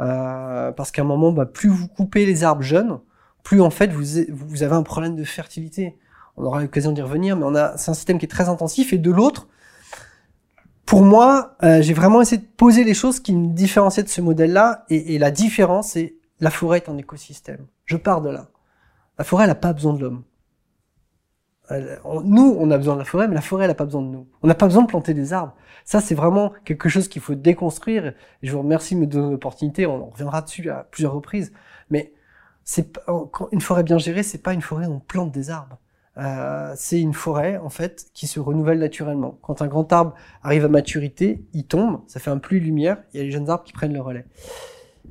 euh, 0.00 0.72
parce 0.72 0.90
qu'à 0.90 1.02
un 1.02 1.04
moment, 1.04 1.30
bah, 1.30 1.46
plus 1.46 1.68
vous 1.68 1.86
coupez 1.86 2.26
les 2.26 2.42
arbres 2.42 2.62
jeunes, 2.62 2.98
plus 3.44 3.60
en 3.60 3.70
fait 3.70 3.92
vous, 3.92 4.24
vous 4.32 4.62
avez 4.64 4.74
un 4.74 4.82
problème 4.82 5.14
de 5.14 5.22
fertilité. 5.22 5.96
On 6.36 6.44
aura 6.44 6.60
l'occasion 6.60 6.90
d'y 6.90 7.02
revenir, 7.02 7.36
mais 7.36 7.44
on 7.44 7.54
a 7.54 7.76
c'est 7.76 7.92
un 7.92 7.94
système 7.94 8.18
qui 8.18 8.24
est 8.24 8.28
très 8.28 8.48
intensif. 8.48 8.92
Et 8.92 8.98
de 8.98 9.10
l'autre, 9.12 9.46
pour 10.86 11.02
moi, 11.02 11.56
euh, 11.62 11.80
j'ai 11.80 11.94
vraiment 11.94 12.20
essayé 12.20 12.42
de 12.42 12.46
poser 12.56 12.82
les 12.82 12.94
choses 12.94 13.20
qui 13.20 13.32
me 13.32 13.54
différenciaient 13.54 14.02
de 14.02 14.08
ce 14.08 14.20
modèle-là. 14.20 14.84
Et, 14.90 15.14
et 15.14 15.18
la 15.18 15.30
différence, 15.30 15.90
c'est 15.90 16.16
la 16.40 16.50
forêt 16.50 16.78
est 16.78 16.88
un 16.88 16.98
écosystème. 16.98 17.66
Je 17.84 17.96
pars 17.96 18.22
de 18.22 18.30
là. 18.30 18.48
La 19.18 19.24
forêt, 19.24 19.44
elle 19.44 19.50
n'a 19.50 19.54
pas 19.54 19.72
besoin 19.72 19.94
de 19.94 20.00
l'homme 20.00 20.24
nous, 21.70 22.56
on 22.58 22.70
a 22.70 22.76
besoin 22.76 22.94
de 22.94 23.00
la 23.00 23.04
forêt, 23.04 23.28
mais 23.28 23.34
la 23.34 23.40
forêt, 23.40 23.64
elle 23.64 23.70
n'a 23.70 23.74
pas 23.74 23.84
besoin 23.84 24.02
de 24.02 24.08
nous. 24.08 24.26
On 24.42 24.46
n'a 24.46 24.54
pas 24.54 24.66
besoin 24.66 24.82
de 24.82 24.88
planter 24.88 25.14
des 25.14 25.32
arbres. 25.32 25.54
Ça, 25.84 26.00
c'est 26.00 26.14
vraiment 26.14 26.52
quelque 26.64 26.88
chose 26.88 27.08
qu'il 27.08 27.22
faut 27.22 27.34
déconstruire. 27.34 28.06
Et 28.06 28.14
je 28.42 28.52
vous 28.52 28.58
remercie 28.58 28.94
de 28.94 29.00
me 29.00 29.06
donner 29.06 29.30
l'opportunité. 29.30 29.86
On 29.86 30.10
reviendra 30.10 30.42
dessus 30.42 30.70
à 30.70 30.86
plusieurs 30.90 31.12
reprises. 31.12 31.52
Mais 31.90 32.12
c'est 32.64 32.98
une 33.52 33.60
forêt 33.60 33.84
bien 33.84 33.96
gérée, 33.96 34.24
c'est 34.24 34.42
pas 34.42 34.52
une 34.52 34.60
forêt 34.60 34.86
où 34.86 34.94
on 34.94 35.00
plante 35.00 35.32
des 35.32 35.50
arbres. 35.50 35.78
Euh, 36.18 36.72
c'est 36.76 37.00
une 37.00 37.12
forêt 37.12 37.58
en 37.58 37.68
fait 37.68 38.06
qui 38.14 38.26
se 38.26 38.40
renouvelle 38.40 38.78
naturellement. 38.78 39.38
Quand 39.42 39.60
un 39.60 39.66
grand 39.66 39.92
arbre 39.92 40.14
arrive 40.42 40.64
à 40.64 40.68
maturité, 40.68 41.44
il 41.52 41.64
tombe, 41.64 42.00
ça 42.06 42.20
fait 42.20 42.30
un 42.30 42.38
pluie 42.38 42.58
lumière. 42.58 42.98
Il 43.12 43.18
y 43.18 43.20
a 43.20 43.24
les 43.24 43.30
jeunes 43.30 43.50
arbres 43.50 43.64
qui 43.64 43.72
prennent 43.72 43.92
le 43.92 44.00
relais. 44.00 44.24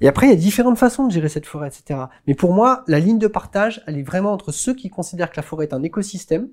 Et 0.02 0.08
après, 0.08 0.28
il 0.28 0.30
y 0.30 0.34
a 0.34 0.38
différentes 0.38 0.78
façons 0.78 1.08
de 1.08 1.12
gérer 1.12 1.30
cette 1.30 1.46
forêt, 1.46 1.68
etc. 1.68 2.00
Mais 2.28 2.34
pour 2.34 2.54
moi, 2.54 2.84
la 2.88 3.00
ligne 3.00 3.20
de 3.20 3.28
partage, 3.28 3.84
elle 3.88 3.98
est 3.98 4.04
vraiment 4.04 4.34
entre 4.34 4.52
ceux 4.52 4.74
qui 4.74 4.90
considèrent 4.90 5.32
que 5.32 5.38
la 5.38 5.44
forêt 5.44 5.66
est 5.66 5.74
un 5.74 5.84
écosystème 5.84 6.50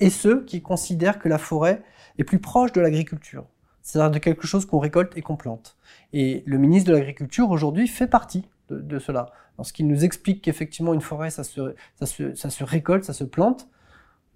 et 0.00 0.10
ceux 0.10 0.44
qui 0.44 0.60
considèrent 0.60 1.18
que 1.18 1.28
la 1.28 1.38
forêt 1.38 1.82
est 2.18 2.24
plus 2.24 2.38
proche 2.38 2.72
de 2.72 2.80
l'agriculture. 2.80 3.46
C'est-à-dire 3.80 4.12
de 4.12 4.18
quelque 4.18 4.46
chose 4.46 4.66
qu'on 4.66 4.78
récolte 4.78 5.16
et 5.16 5.22
qu'on 5.22 5.36
plante. 5.36 5.76
Et 6.12 6.44
le 6.46 6.58
ministre 6.58 6.90
de 6.90 6.96
l'Agriculture, 6.96 7.50
aujourd'hui, 7.50 7.88
fait 7.88 8.06
partie 8.06 8.48
de, 8.70 8.98
cela. 8.98 9.26
Lorsqu'il 9.58 9.86
nous 9.88 10.04
explique 10.04 10.42
qu'effectivement, 10.42 10.94
une 10.94 11.00
forêt, 11.00 11.30
ça 11.30 11.42
se, 11.42 12.64
récolte, 12.64 13.04
ça 13.04 13.12
se 13.12 13.24
plante, 13.24 13.68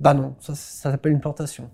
bah 0.01 0.15
non, 0.15 0.35
ça, 0.41 0.55
ça 0.55 0.91
s'appelle 0.91 1.13
une 1.13 1.21
plantation. 1.21 1.71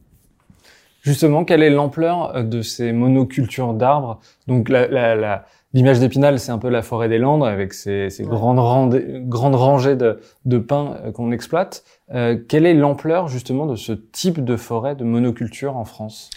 Justement, 1.01 1.45
quelle 1.45 1.63
est 1.63 1.71
l'ampleur 1.71 2.45
de 2.45 2.63
ces 2.63 2.93
monocultures 2.93 3.75
d'arbres? 3.75 4.21
Donc 4.47 4.69
la, 4.69 4.87
la, 4.87 5.17
la 5.17 5.47
L'image 5.75 6.01
d'Épinal, 6.01 6.39
c'est 6.39 6.53
un 6.53 6.59
peu 6.59 6.69
la 6.69 6.83
forêt 6.83 7.09
des 7.09 7.19
Landes 7.19 7.45
avec 7.45 7.73
ces, 7.73 8.09
grandes, 8.21 8.95
grandes 9.27 9.55
rangées 9.55 9.97
de, 9.97 10.21
de 10.45 10.59
pins 10.59 10.97
euh, 11.05 11.13
qu'on 11.13 11.33
exploite. 11.33 11.85
Euh, 12.13 12.37
quelle 12.37 12.67
est 12.67 12.75
l'ampleur 12.75 13.29
justement 13.29 13.65
de 13.65 13.77
ce 13.77 13.93
type 13.93 14.45
de 14.45 14.57
forêt 14.57 14.95
de 14.97 15.05
monoculture 15.05 15.77
en 15.77 15.87
France? 15.87 16.29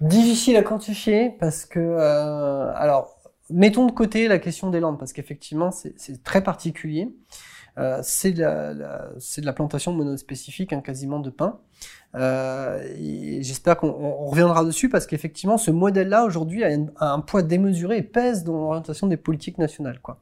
Difficile 0.00 0.56
à 0.56 0.62
quantifier 0.62 1.34
parce 1.40 1.64
que, 1.64 1.80
euh, 1.80 2.70
alors, 2.76 3.16
mettons 3.50 3.86
de 3.86 3.92
côté 3.92 4.28
la 4.28 4.38
question 4.38 4.70
des 4.70 4.78
Landes 4.78 4.98
parce 4.98 5.12
qu'effectivement 5.12 5.70
c'est 5.72 6.22
très 6.22 6.42
particulier. 6.42 7.08
Euh, 7.78 8.00
c'est 8.02 8.32
de, 8.32 8.42
de, 8.42 9.46
la 9.46 9.52
plantation 9.52 9.92
monospécifique, 9.92 10.72
hein, 10.72 10.80
quasiment 10.80 11.20
de 11.20 11.30
pins. 11.30 11.60
Euh, 12.16 12.82
J'espère 13.40 13.76
qu'on 13.76 14.26
reviendra 14.26 14.64
dessus 14.64 14.88
parce 14.88 15.06
qu'effectivement, 15.06 15.58
ce 15.58 15.70
modèle-là 15.70 16.24
aujourd'hui 16.24 16.64
a, 16.64 16.76
un 17.00 17.20
poids 17.20 17.42
démesuré 17.42 17.98
et 17.98 18.02
pèse 18.02 18.42
dans 18.42 18.54
l'orientation 18.54 19.06
des 19.06 19.16
politiques 19.16 19.58
nationales. 19.58 20.00
Quoi. 20.00 20.18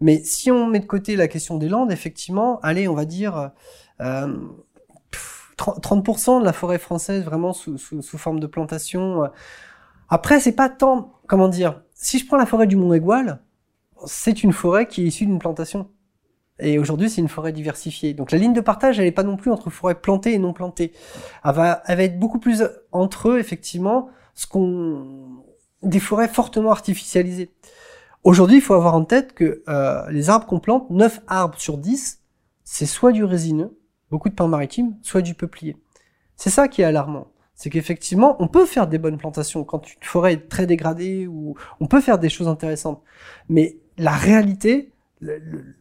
Mais 0.00 0.22
si 0.22 0.52
on 0.52 0.68
met 0.68 0.78
de 0.78 0.86
côté 0.86 1.16
la 1.16 1.26
question 1.26 1.56
des 1.58 1.68
Landes, 1.68 1.90
effectivement, 1.90 2.60
allez, 2.60 2.86
on 2.86 2.94
va 2.94 3.06
dire 3.06 3.50
euh, 4.00 4.36
30% 5.56 6.40
de 6.40 6.44
la 6.44 6.52
forêt 6.52 6.78
française 6.78 7.24
vraiment 7.24 7.52
sous, 7.52 7.76
sous, 7.76 8.02
sous 8.02 8.18
forme 8.18 8.38
de 8.38 8.46
plantation. 8.46 9.28
Après, 10.08 10.38
c'est 10.38 10.52
pas 10.52 10.68
tant, 10.68 11.14
comment 11.26 11.48
dire, 11.48 11.82
si 11.94 12.18
je 12.20 12.26
prends 12.26 12.36
la 12.36 12.46
forêt 12.46 12.68
du 12.68 12.76
Mont-Égual, 12.76 13.40
c'est 14.06 14.44
une 14.44 14.52
forêt 14.52 14.86
qui 14.86 15.02
est 15.02 15.06
issue 15.06 15.26
d'une 15.26 15.38
plantation. 15.40 15.88
Et 16.60 16.78
aujourd'hui, 16.78 17.10
c'est 17.10 17.20
une 17.20 17.28
forêt 17.28 17.52
diversifiée. 17.52 18.14
Donc 18.14 18.30
la 18.30 18.38
ligne 18.38 18.52
de 18.52 18.60
partage, 18.60 18.98
elle 18.98 19.06
n'est 19.06 19.12
pas 19.12 19.24
non 19.24 19.36
plus 19.36 19.50
entre 19.50 19.70
forêt 19.70 19.96
plantée 19.96 20.34
et 20.34 20.38
non 20.38 20.52
plantée. 20.52 20.92
Elle 21.44 21.52
va, 21.52 21.82
elle 21.86 21.96
va 21.96 22.04
être 22.04 22.18
beaucoup 22.18 22.38
plus 22.38 22.62
entre 22.92 23.30
eux, 23.30 23.38
effectivement, 23.38 24.08
ce 24.34 24.46
qu'on 24.46 25.42
des 25.82 26.00
forêts 26.00 26.28
fortement 26.28 26.70
artificialisées. 26.70 27.52
Aujourd'hui, 28.22 28.56
il 28.56 28.62
faut 28.62 28.74
avoir 28.74 28.94
en 28.94 29.04
tête 29.04 29.34
que 29.34 29.62
euh, 29.68 30.10
les 30.10 30.30
arbres 30.30 30.46
qu'on 30.46 30.60
plante, 30.60 30.88
9 30.90 31.20
arbres 31.26 31.58
sur 31.58 31.76
10, 31.76 32.20
c'est 32.64 32.86
soit 32.86 33.12
du 33.12 33.22
résineux, 33.22 33.76
beaucoup 34.10 34.30
de 34.30 34.34
pins 34.34 34.48
maritimes, 34.48 34.96
soit 35.02 35.20
du 35.20 35.34
peuplier. 35.34 35.76
C'est 36.36 36.50
ça 36.50 36.68
qui 36.68 36.80
est 36.80 36.86
alarmant. 36.86 37.28
C'est 37.54 37.70
qu'effectivement, 37.70 38.36
on 38.40 38.48
peut 38.48 38.66
faire 38.66 38.88
des 38.88 38.98
bonnes 38.98 39.18
plantations 39.18 39.62
quand 39.62 39.86
une 39.86 40.02
forêt 40.02 40.32
est 40.32 40.48
très 40.48 40.66
dégradée 40.66 41.26
ou 41.26 41.54
on 41.80 41.86
peut 41.86 42.00
faire 42.00 42.18
des 42.18 42.28
choses 42.28 42.48
intéressantes. 42.48 43.02
Mais 43.48 43.76
la 43.98 44.12
réalité, 44.12 44.92
le, 45.20 45.76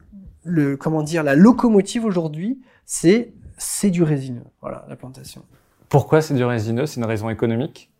comment 0.79 1.03
dire, 1.03 1.23
la 1.23 1.35
locomotive 1.35 2.05
aujourd'hui, 2.05 2.61
c'est 2.85 3.33
c'est 3.57 3.91
du 3.91 4.03
résineux. 4.03 4.43
Voilà, 4.61 4.85
la 4.89 4.95
plantation. 4.95 5.43
Pourquoi 5.89 6.21
c'est 6.21 6.33
du 6.33 6.43
résineux? 6.43 6.85
C'est 6.85 6.99
une 6.99 7.05
raison 7.05 7.29
économique? 7.29 7.91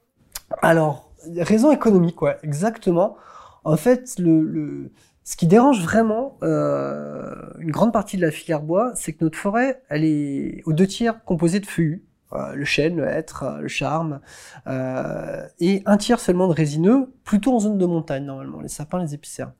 Alors, 0.61 1.11
raison 1.37 1.71
économique, 1.71 2.21
ouais, 2.21 2.37
exactement. 2.43 3.15
En 3.63 3.77
fait, 3.77 4.15
le, 4.19 4.91
ce 5.23 5.37
qui 5.37 5.47
dérange 5.47 5.81
vraiment 5.81 6.37
euh, 6.43 7.33
une 7.59 7.71
grande 7.71 7.93
partie 7.93 8.17
de 8.17 8.21
la 8.21 8.31
filière 8.31 8.61
bois, 8.61 8.91
c'est 8.95 9.13
que 9.13 9.23
notre 9.23 9.37
forêt, 9.37 9.81
elle 9.89 10.03
est 10.03 10.61
aux 10.65 10.73
deux 10.73 10.87
tiers 10.87 11.23
composée 11.23 11.59
de 11.59 11.65
feuillus, 11.65 12.03
euh, 12.33 12.55
le 12.55 12.65
chêne, 12.65 12.97
le 12.97 13.07
hêtre, 13.07 13.43
euh, 13.43 13.61
le 13.61 13.67
charme, 13.67 14.19
et 15.59 15.83
un 15.85 15.97
tiers 15.97 16.19
seulement 16.19 16.47
de 16.47 16.53
résineux, 16.53 17.13
plutôt 17.23 17.55
en 17.55 17.59
zone 17.59 17.77
de 17.77 17.85
montagne 17.85 18.25
normalement, 18.25 18.59
les 18.59 18.69
sapins, 18.69 18.99
les 19.01 19.13
épicéas. 19.13 19.53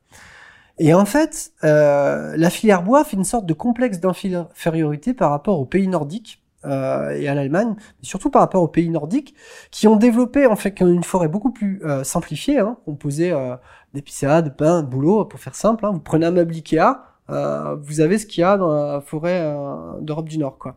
Et 0.78 0.92
en 0.94 1.04
fait, 1.04 1.52
la 1.62 2.50
filière 2.50 2.82
bois 2.82 3.04
fait 3.04 3.16
une 3.16 3.24
sorte 3.24 3.46
de 3.46 3.54
complexe 3.54 4.00
d'infériorité 4.00 5.14
par 5.14 5.30
rapport 5.30 5.60
aux 5.60 5.66
pays 5.66 5.88
nordiques, 5.88 6.44
euh, 6.64 7.10
et 7.10 7.28
à 7.28 7.34
l'Allemagne, 7.34 7.74
mais 7.76 8.04
surtout 8.06 8.30
par 8.30 8.40
rapport 8.40 8.62
aux 8.62 8.68
pays 8.68 8.88
nordiques, 8.88 9.34
qui 9.70 9.86
ont 9.86 9.96
développé 9.96 10.46
en 10.46 10.56
fait 10.56 10.80
une 10.80 11.04
forêt 11.04 11.28
beaucoup 11.28 11.50
plus 11.50 11.80
euh, 11.84 12.04
simplifiée, 12.04 12.58
hein, 12.58 12.78
composée 12.84 13.32
euh, 13.32 13.56
d'épicéas, 13.92 14.42
de 14.42 14.50
pins, 14.50 14.82
de 14.82 14.88
bouleaux, 14.88 15.24
pour 15.24 15.40
faire 15.40 15.54
simple. 15.54 15.84
Hein. 15.84 15.90
Vous 15.92 16.00
prenez 16.00 16.26
un 16.26 16.30
meuble 16.30 16.54
Ikea, 16.54 17.02
euh, 17.30 17.76
vous 17.82 18.00
avez 18.00 18.18
ce 18.18 18.26
qu'il 18.26 18.40
y 18.40 18.44
a 18.44 18.56
dans 18.56 18.72
la 18.72 19.00
forêt 19.00 19.40
euh, 19.42 20.00
d'Europe 20.00 20.28
du 20.28 20.38
Nord, 20.38 20.58
quoi. 20.58 20.76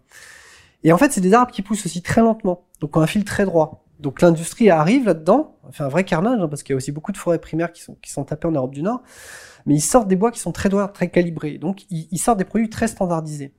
Et 0.84 0.94
en 0.94 0.98
fait, 0.98 1.12
c'est 1.12 1.22
des 1.22 1.34
arbres 1.34 1.51
qui 1.51 1.62
poussent 1.62 1.86
aussi 1.86 2.01
très 2.01 2.22
lentement, 2.22 2.66
donc 2.82 2.96
ont 2.98 3.01
un 3.01 3.08
fil 3.08 3.25
très 3.25 3.46
droit. 3.46 3.87
Donc 4.00 4.22
l'industrie 4.22 4.70
arrive 4.70 5.06
là-dedans, 5.06 5.58
fait 5.72 5.84
un 5.84 5.88
vrai 5.88 6.04
carnage, 6.04 6.39
hein, 6.39 6.48
parce 6.48 6.63
qu'il 6.63 6.74
y 6.74 6.75
a 6.75 6.77
aussi 6.77 6.92
beaucoup 6.92 7.12
de 7.12 7.18
forêts 7.18 7.39
primaires 7.39 7.72
qui 7.72 7.82
sont, 7.82 7.96
qui 8.01 8.12
sont 8.12 8.24
tapées 8.24 8.48
en 8.48 8.51
Europe 8.51 8.74
du 8.74 8.84
Nord, 8.84 9.01
mais 9.66 9.75
ils 9.75 9.82
sortent 9.82 10.08
des 10.08 10.16
bois 10.16 10.32
qui 10.32 10.39
sont 10.39 10.51
très 10.51 10.70
droits, 10.70 10.88
très 10.88 11.10
calibrés. 11.10 11.58
Donc 11.58 11.86
ils, 11.89 12.08
ils 12.12 12.20
sortent 12.20 12.38
des 12.38 12.46
produits 12.46 12.70
très 12.70 12.88
standardisés. 12.88 13.54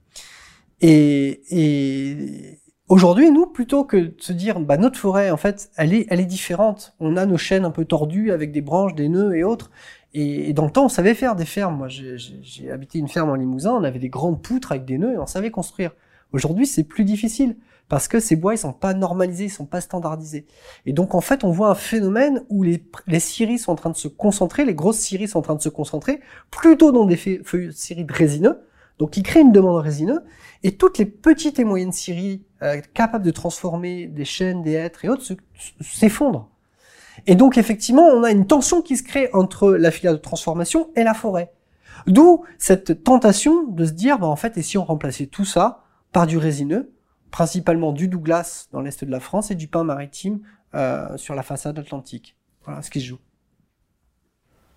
Et, 0.81 1.43
et 1.51 2.61
aujourd'hui, 2.89 3.31
nous, 3.31 3.47
plutôt 3.47 3.85
que 3.85 3.97
de 3.97 4.15
se 4.19 4.33
dire, 4.33 4.61
bah, 4.61 4.77
notre 4.77 4.99
forêt, 4.99 5.31
en 5.31 5.37
fait, 5.37 5.71
elle 5.77 5.93
est, 5.93 6.07
elle 6.09 6.21
est 6.21 6.27
différente. 6.27 6.95
On 7.01 7.17
a 7.17 7.27
nos 7.27 7.37
chaînes 7.37 7.65
un 7.65 7.71
peu 7.71 7.85
tordues 7.85 8.31
avec 8.33 8.53
des 8.53 8.61
branches, 8.61 8.95
des 8.95 9.09
nœuds 9.09 9.35
et 9.37 9.45
autres. 9.45 9.71
Et, 10.15 10.53
dans 10.53 10.65
le 10.65 10.71
temps, 10.71 10.87
on 10.87 10.89
savait 10.89 11.15
faire 11.15 11.37
des 11.37 11.45
fermes. 11.45 11.77
Moi, 11.77 11.89
j'ai 11.89 12.71
habité 12.71 12.99
une 12.99 13.09
ferme 13.09 13.31
en 13.31 13.35
Limousin, 13.35 13.73
on 13.73 13.85
avait 13.85 13.99
des 13.99 14.09
grandes 14.09 14.43
poutres 14.43 14.73
avec 14.73 14.85
des 14.85 14.99
nœuds 14.99 15.15
et 15.15 15.19
on 15.19 15.27
savait 15.27 15.51
construire. 15.51 15.93
Aujourd'hui, 16.33 16.67
c'est 16.67 16.85
plus 16.85 17.05
difficile 17.05 17.57
parce 17.89 18.09
que 18.09 18.21
ces 18.21 18.37
bois, 18.37 18.55
ils 18.55 18.59
sont 18.59 18.73
pas 18.73 18.95
normalisés, 18.95 19.45
ils 19.45 19.51
sont 19.51 19.67
pas 19.67 19.81
standardisés. 19.81 20.47
Et 20.85 20.93
donc, 20.93 21.15
en 21.15 21.21
fait, 21.21 21.43
on 21.45 21.51
voit 21.51 21.71
un 21.71 21.75
phénomène 21.75 22.45
où 22.51 22.63
les, 22.63 22.85
les 23.07 23.21
scieries 23.21 23.59
sont 23.59 23.73
en 23.73 23.77
train 23.77 23.91
de 23.91 23.97
se 23.97 24.09
concentrer, 24.09 24.65
les 24.65 24.75
grosses 24.75 24.99
scieries 24.99 25.29
sont 25.29 25.39
en 25.39 25.43
train 25.43 25.55
de 25.55 25.63
se 25.63 25.71
concentrer 25.71 26.21
plutôt 26.51 26.93
dans 26.93 27.07
des 27.07 27.17
feuilles 27.17 27.73
scieries 27.73 28.07
résineux, 28.09 28.61
donc 28.99 29.17
ils 29.17 29.23
créent 29.23 29.41
une 29.41 29.53
demande 29.53 29.81
résineux, 29.81 30.21
et 30.63 30.73
toutes 30.73 30.99
les 30.99 31.07
petites 31.07 31.59
et 31.59 31.65
moyennes 31.65 31.93
scieries 31.93 32.43
euh, 32.63 32.81
capables 32.95 33.25
de 33.25 33.31
transformer 33.31 34.07
des 34.07 34.25
chênes, 34.25 34.63
des 34.63 34.73
hêtres 34.73 35.05
et 35.05 35.09
autres 35.09 35.25
s'effondrent. 35.81 36.51
Et 37.27 37.35
donc 37.35 37.59
effectivement, 37.59 38.03
on 38.03 38.23
a 38.23 38.31
une 38.31 38.47
tension 38.47 38.83
qui 38.83 38.97
se 38.97 39.03
crée 39.03 39.31
entre 39.33 39.73
la 39.73 39.91
filière 39.91 40.13
de 40.13 40.19
transformation 40.19 40.91
et 40.95 41.05
la 41.05 41.15
forêt. 41.15 41.53
D'où 42.07 42.45
cette 42.59 43.03
tentation 43.03 43.65
de 43.65 43.85
se 43.85 43.93
dire, 43.93 44.19
bah, 44.19 44.27
en 44.27 44.37
fait, 44.37 44.57
et 44.57 44.63
si 44.63 44.79
on 44.79 44.85
remplaçait 44.85 45.27
tout 45.27 45.45
ça 45.45 45.85
par 46.13 46.27
du 46.27 46.39
résineux, 46.39 46.93
principalement 47.31 47.93
du 47.93 48.09
Douglas 48.09 48.69
dans 48.73 48.81
l'est 48.81 49.05
de 49.05 49.11
la 49.11 49.21
France 49.21 49.51
et 49.51 49.55
du 49.55 49.69
pin 49.69 49.85
maritime 49.85 50.41
euh, 50.75 51.17
sur 51.17 51.35
la 51.35 51.43
façade 51.43 51.79
atlantique. 51.79 52.37
Voilà 52.65 52.83
ce 52.83 52.91
qui 52.91 53.01
se 53.01 53.07
joue. 53.07 53.19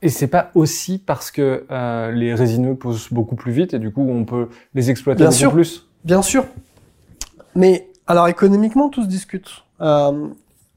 Et 0.01 0.09
c'est 0.09 0.27
pas 0.27 0.51
aussi 0.55 0.97
parce 0.97 1.29
que 1.29 1.65
euh, 1.69 2.11
les 2.11 2.33
résineux 2.33 2.75
poussent 2.75 3.13
beaucoup 3.13 3.35
plus 3.35 3.51
vite 3.51 3.73
et 3.73 3.79
du 3.79 3.91
coup 3.91 4.01
on 4.01 4.25
peut 4.25 4.49
les 4.73 4.89
exploiter 4.89 5.19
Bien 5.19 5.29
beaucoup 5.29 5.39
sûr. 5.39 5.51
plus? 5.53 5.87
Bien 6.03 6.21
sûr. 6.21 6.45
Mais 7.55 7.89
alors 8.07 8.27
économiquement, 8.27 8.89
tout 8.89 9.03
se 9.03 9.07
discute. 9.07 9.63
Euh, 9.79 10.29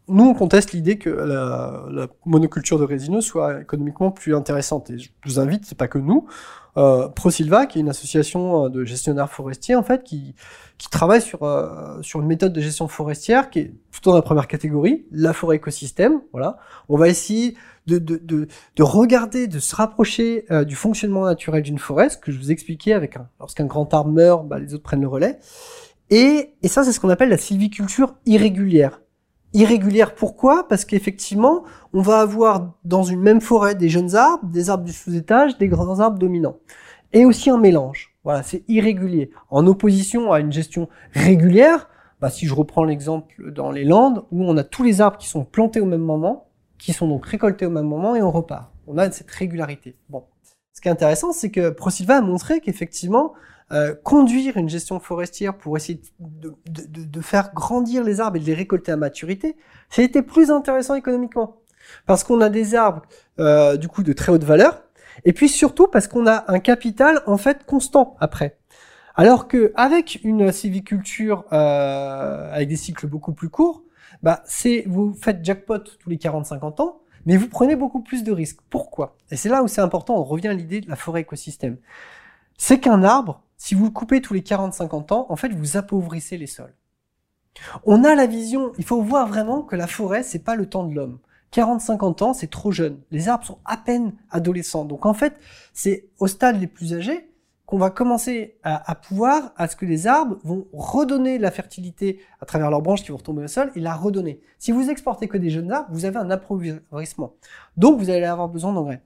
nous, 0.09 0.25
on 0.25 0.35
conteste 0.35 0.73
l'idée 0.73 0.99
que 0.99 1.09
la, 1.09 1.85
la, 1.91 2.09
monoculture 2.27 2.79
de 2.79 2.85
résineux 2.85 3.23
soit 3.23 3.63
économiquement 3.63 4.11
plus 4.11 4.35
intéressante. 4.35 4.91
Et 4.91 4.99
je 4.99 5.11
vous 5.25 5.39
invite, 5.39 5.65
c'est 5.65 5.79
pas 5.79 5.89
que 5.89 5.99
nous, 5.99 6.27
euh, 6.77 7.09
ProSilva, 7.09 7.67
qui 7.67 7.79
est 7.79 7.81
une 7.81 7.89
association 7.89 8.67
euh, 8.67 8.69
de 8.69 8.85
gestionnaires 8.85 9.31
forestiers, 9.31 9.77
en 9.77 9.83
fait, 9.83 10.03
qui, 10.03 10.35
qui 10.77 10.91
travaille 10.91 11.23
sur, 11.23 11.45
euh, 11.45 12.03
sur 12.03 12.21
une 12.21 12.27
méthode 12.27 12.53
de 12.53 12.61
gestion 12.61 12.89
forestière 12.89 13.49
qui 13.49 13.61
est 13.61 13.75
plutôt 13.91 14.11
dans 14.11 14.17
la 14.17 14.23
première 14.23 14.49
catégorie, 14.49 15.07
la 15.11 15.33
forêt 15.33 15.57
écosystème. 15.57 16.21
Voilà. 16.33 16.59
On 16.89 16.97
va 16.97 17.09
essayer 17.09 17.57
de, 17.87 17.99
de, 17.99 18.17
de, 18.17 18.49
de 18.77 18.83
regarder, 18.83 19.47
de 19.47 19.59
se 19.59 19.75
rapprocher 19.75 20.45
euh, 20.51 20.65
du 20.65 20.75
fonctionnement 20.75 21.25
naturel 21.25 21.63
d'une 21.63 21.79
forêt, 21.79 22.11
ce 22.11 22.19
que 22.19 22.33
je 22.33 22.39
vous 22.39 22.51
expliquais 22.51 22.93
avec 22.93 23.17
un, 23.17 23.29
lorsqu'un 23.41 23.67
grand 23.67 23.93
arbre 23.95 24.11
meurt, 24.11 24.47
bah, 24.47 24.59
les 24.59 24.75
autres 24.75 24.83
prennent 24.83 25.03
le 25.03 25.09
relais. 25.09 25.39
Et, 26.11 26.55
et 26.63 26.69
ça, 26.69 26.85
c'est 26.85 26.93
ce 26.93 27.01
qu'on 27.01 27.09
appelle 27.09 27.31
la 27.31 27.39
sylviculture 27.39 28.15
irrégulière. 28.27 29.01
Irrégulière, 29.55 30.17
pourquoi? 30.17 30.67
Parce 30.67 30.85
qu'effectivement, 30.85 31.63
on 31.93 32.03
va 32.03 32.19
avoir 32.19 32.73
dans 32.85 33.05
une 33.05 33.21
même 33.21 33.41
forêt 33.41 33.77
des 33.77 33.89
jeunes 33.89 34.17
arbres, 34.17 34.47
des 34.49 34.69
arbres 34.69 34.85
du 34.85 34.93
sous-étage, 34.93 35.59
des 35.59 35.69
grands 35.69 36.01
arbres 36.01 36.19
dominants. 36.19 36.57
Et 37.13 37.25
aussi 37.25 37.51
un 37.51 37.59
mélange. 37.59 38.13
Voilà, 38.25 38.43
c'est 38.43 38.65
irrégulier. 38.67 39.31
En 39.51 39.67
opposition 39.69 40.33
à 40.33 40.41
une 40.41 40.51
gestion 40.51 40.89
régulière, 41.13 41.89
bah, 42.21 42.31
si 42.31 42.47
je 42.47 42.55
reprends 42.55 42.83
l'exemple 42.83 43.53
dans 43.53 43.71
les 43.71 43.85
Landes, 43.85 44.25
où 44.33 44.43
on 44.45 44.57
a 44.57 44.65
tous 44.65 44.83
les 44.83 45.01
arbres 45.01 45.19
qui 45.19 45.29
sont 45.29 45.45
plantés 45.45 45.81
au 45.81 45.87
même 45.87 46.01
moment, 46.01 46.49
qui 46.79 46.93
sont 46.93 47.07
donc 47.07 47.25
récoltés 47.25 47.67
au 47.67 47.71
même 47.71 47.87
moment 47.87 48.17
et 48.17 48.23
on 48.23 48.33
repart. 48.33 48.73
On 48.89 48.99
a 48.99 49.09
cette 49.13 49.31
régularité. 49.31 49.95
Bon. 50.09 50.25
Ce 50.73 50.81
qui 50.81 50.89
est 50.89 50.91
intéressant, 50.91 51.33
c'est 51.33 51.53
que 51.53 51.71
ProSilva 51.71 52.17
a 52.17 52.21
montré 52.21 52.61
qu'effectivement, 52.61 53.35
euh, 53.73 53.95
conduire 53.95 54.57
une 54.57 54.69
gestion 54.69 55.01
forestière 55.01 55.57
pour 55.57 55.77
essayer 55.77 56.01
de, 56.21 56.55
de, 56.69 57.05
de, 57.05 57.21
faire 57.21 57.55
grandir 57.55 58.05
les 58.05 58.21
arbres 58.21 58.37
et 58.37 58.41
de 58.41 58.45
les 58.45 58.55
récolter 58.55 58.93
à 58.93 58.97
maturité, 58.97 59.57
ça 59.89 60.03
a 60.03 60.05
été 60.05 60.21
plus 60.23 60.51
intéressant 60.51 60.95
économiquement. 60.95 61.57
Parce 62.07 62.25
qu'on 62.25 62.41
a 62.41 62.51
des 62.51 62.75
arbres, 62.75 63.03
euh, 63.41 63.77
du 63.77 63.89
coup, 63.89 64.03
de 64.03 64.13
très 64.13 64.33
haute 64.33 64.45
valeur, 64.45 64.83
et 65.25 65.33
puis 65.33 65.49
surtout 65.49 65.87
parce 65.89 66.09
qu'on 66.09 66.27
a 66.27 66.45
un 66.49 66.59
capital, 66.59 67.23
en 67.27 67.39
fait, 67.39 67.65
constant 67.65 68.17
après. 68.21 68.59
Alors 69.15 69.49
que 69.49 69.73
avec 69.77 70.21
une 70.25 70.51
civiculture 70.51 71.45
euh, 71.53 72.53
avec 72.53 72.69
des 72.69 72.77
cycles 72.77 73.07
beaucoup 73.07 73.33
plus 73.33 73.49
courts, 73.49 73.83
bah, 74.23 74.43
c'est 74.45 74.85
vous 74.89 75.15
faites 75.15 75.45
jackpot 75.45 75.79
tous 75.79 76.11
les 76.11 76.17
40-50 76.17 76.83
ans, 76.83 77.01
mais 77.25 77.37
vous 77.37 77.49
prenez 77.49 77.77
beaucoup 77.77 78.01
plus 78.01 78.25
de 78.25 78.33
risques. 78.33 78.61
Pourquoi? 78.71 79.17
Et 79.31 79.37
c'est 79.37 79.49
là 79.49 79.63
où 79.63 79.69
c'est 79.69 79.81
important, 79.81 80.17
on 80.17 80.25
revient 80.25 80.49
à 80.49 80.53
l'idée 80.53 80.81
de 80.81 80.89
la 80.91 80.97
forêt 80.97 81.23
écosystème. 81.23 81.77
C'est 82.59 82.81
qu'un 82.81 83.03
arbre, 83.03 83.44
si 83.57 83.75
vous 83.75 83.85
le 83.85 83.91
coupez 83.91 84.21
tous 84.21 84.35
les 84.35 84.41
40-50 84.41 85.13
ans, 85.13 85.27
en 85.29 85.37
fait, 85.37 85.49
vous 85.49 85.77
appauvrissez 85.77 86.37
les 86.37 86.47
sols. 86.47 86.75
On 87.85 88.05
a 88.05 88.15
la 88.15 88.27
vision, 88.27 88.73
il 88.79 88.85
faut 88.85 89.01
voir 89.01 89.29
vraiment 89.29 89.63
que 89.63 89.77
la 89.77 89.87
forêt, 89.87 90.23
c'est 90.23 90.41
pas 90.41 90.57
le 90.57 90.69
temps 90.69 90.85
de 90.85 90.95
l'homme. 90.95 91.19
40-50 91.53 92.25
ans, 92.25 92.35
c'est 92.35 92.51
trop 92.51 92.73
jeune. 92.73 93.01
Les 93.11 93.29
arbres 93.29 93.45
sont 93.45 93.59
à 93.65 93.77
peine 93.77 94.13
adolescents. 94.31 94.85
Donc 94.85 95.07
en 95.07 95.15
fait, 95.15 95.39
c'est 95.73 96.09
au 96.19 96.27
stade 96.27 96.61
les 96.61 96.67
plus 96.67 96.95
âgés 96.95 97.31
qu'on 97.67 97.79
va 97.79 97.89
commencer 97.91 98.59
à, 98.63 98.95
pouvoir, 98.95 99.53
à 99.57 99.69
ce 99.69 99.77
que 99.77 99.87
les 99.87 100.07
arbres 100.07 100.37
vont 100.45 100.67
redonner 100.75 101.39
la 101.39 101.51
fertilité 101.51 102.21
à 102.41 102.45
travers 102.45 102.71
leurs 102.71 102.83
branches 102.83 103.03
qui 103.03 103.11
vont 103.11 103.17
retomber 103.17 103.45
au 103.45 103.49
sol 103.49 103.73
et 103.75 103.81
la 103.81 103.95
redonner. 103.95 104.43
Si 104.59 104.71
vous 104.71 104.91
exportez 104.91 105.29
que 105.29 105.39
des 105.39 105.49
jeunes 105.49 105.73
arbres, 105.73 105.89
vous 105.91 106.05
avez 106.05 106.19
un 106.19 106.31
appauvrissement. 106.31 107.35
Donc 107.79 107.99
vous 107.99 108.11
allez 108.11 108.25
avoir 108.25 108.51
besoin 108.51 108.75
d'engrais. 108.75 109.03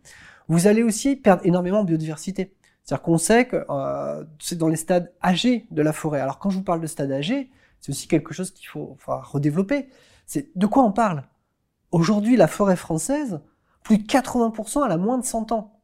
Vous 0.49 0.67
allez 0.67 0.83
aussi 0.83 1.15
perdre 1.15 1.47
énormément 1.47 1.83
de 1.83 1.89
biodiversité. 1.89 2.53
C'est-à-dire 2.89 3.03
qu'on 3.03 3.19
sait 3.19 3.45
que 3.45 3.67
euh, 3.69 4.25
c'est 4.39 4.57
dans 4.57 4.69
les 4.69 4.77
stades 4.77 5.13
âgés 5.23 5.67
de 5.71 5.83
la 5.83 5.93
forêt. 5.93 6.23
Alors 6.23 6.39
quand 6.39 6.49
je 6.49 6.57
vous 6.57 6.63
parle 6.63 6.81
de 6.81 6.87
stade 6.87 7.13
âgé, 7.13 7.51
c'est 7.81 7.91
aussi 7.91 8.09
quelque 8.09 8.33
chose 8.33 8.51
qu'il 8.51 8.67
faut, 8.67 8.97
redévelopper. 9.05 9.91
C'est 10.25 10.57
de 10.57 10.67
quoi 10.67 10.85
on 10.85 10.93
parle? 10.93 11.25
Aujourd'hui, 11.93 12.35
la 12.35 12.47
forêt 12.47 12.77
française, 12.77 13.41
plus 13.83 13.99
de 13.99 14.05
80% 14.05 14.87
elle 14.87 14.93
a 14.93 14.97
moins 14.97 15.19
de 15.19 15.25
100 15.27 15.53
ans. 15.53 15.79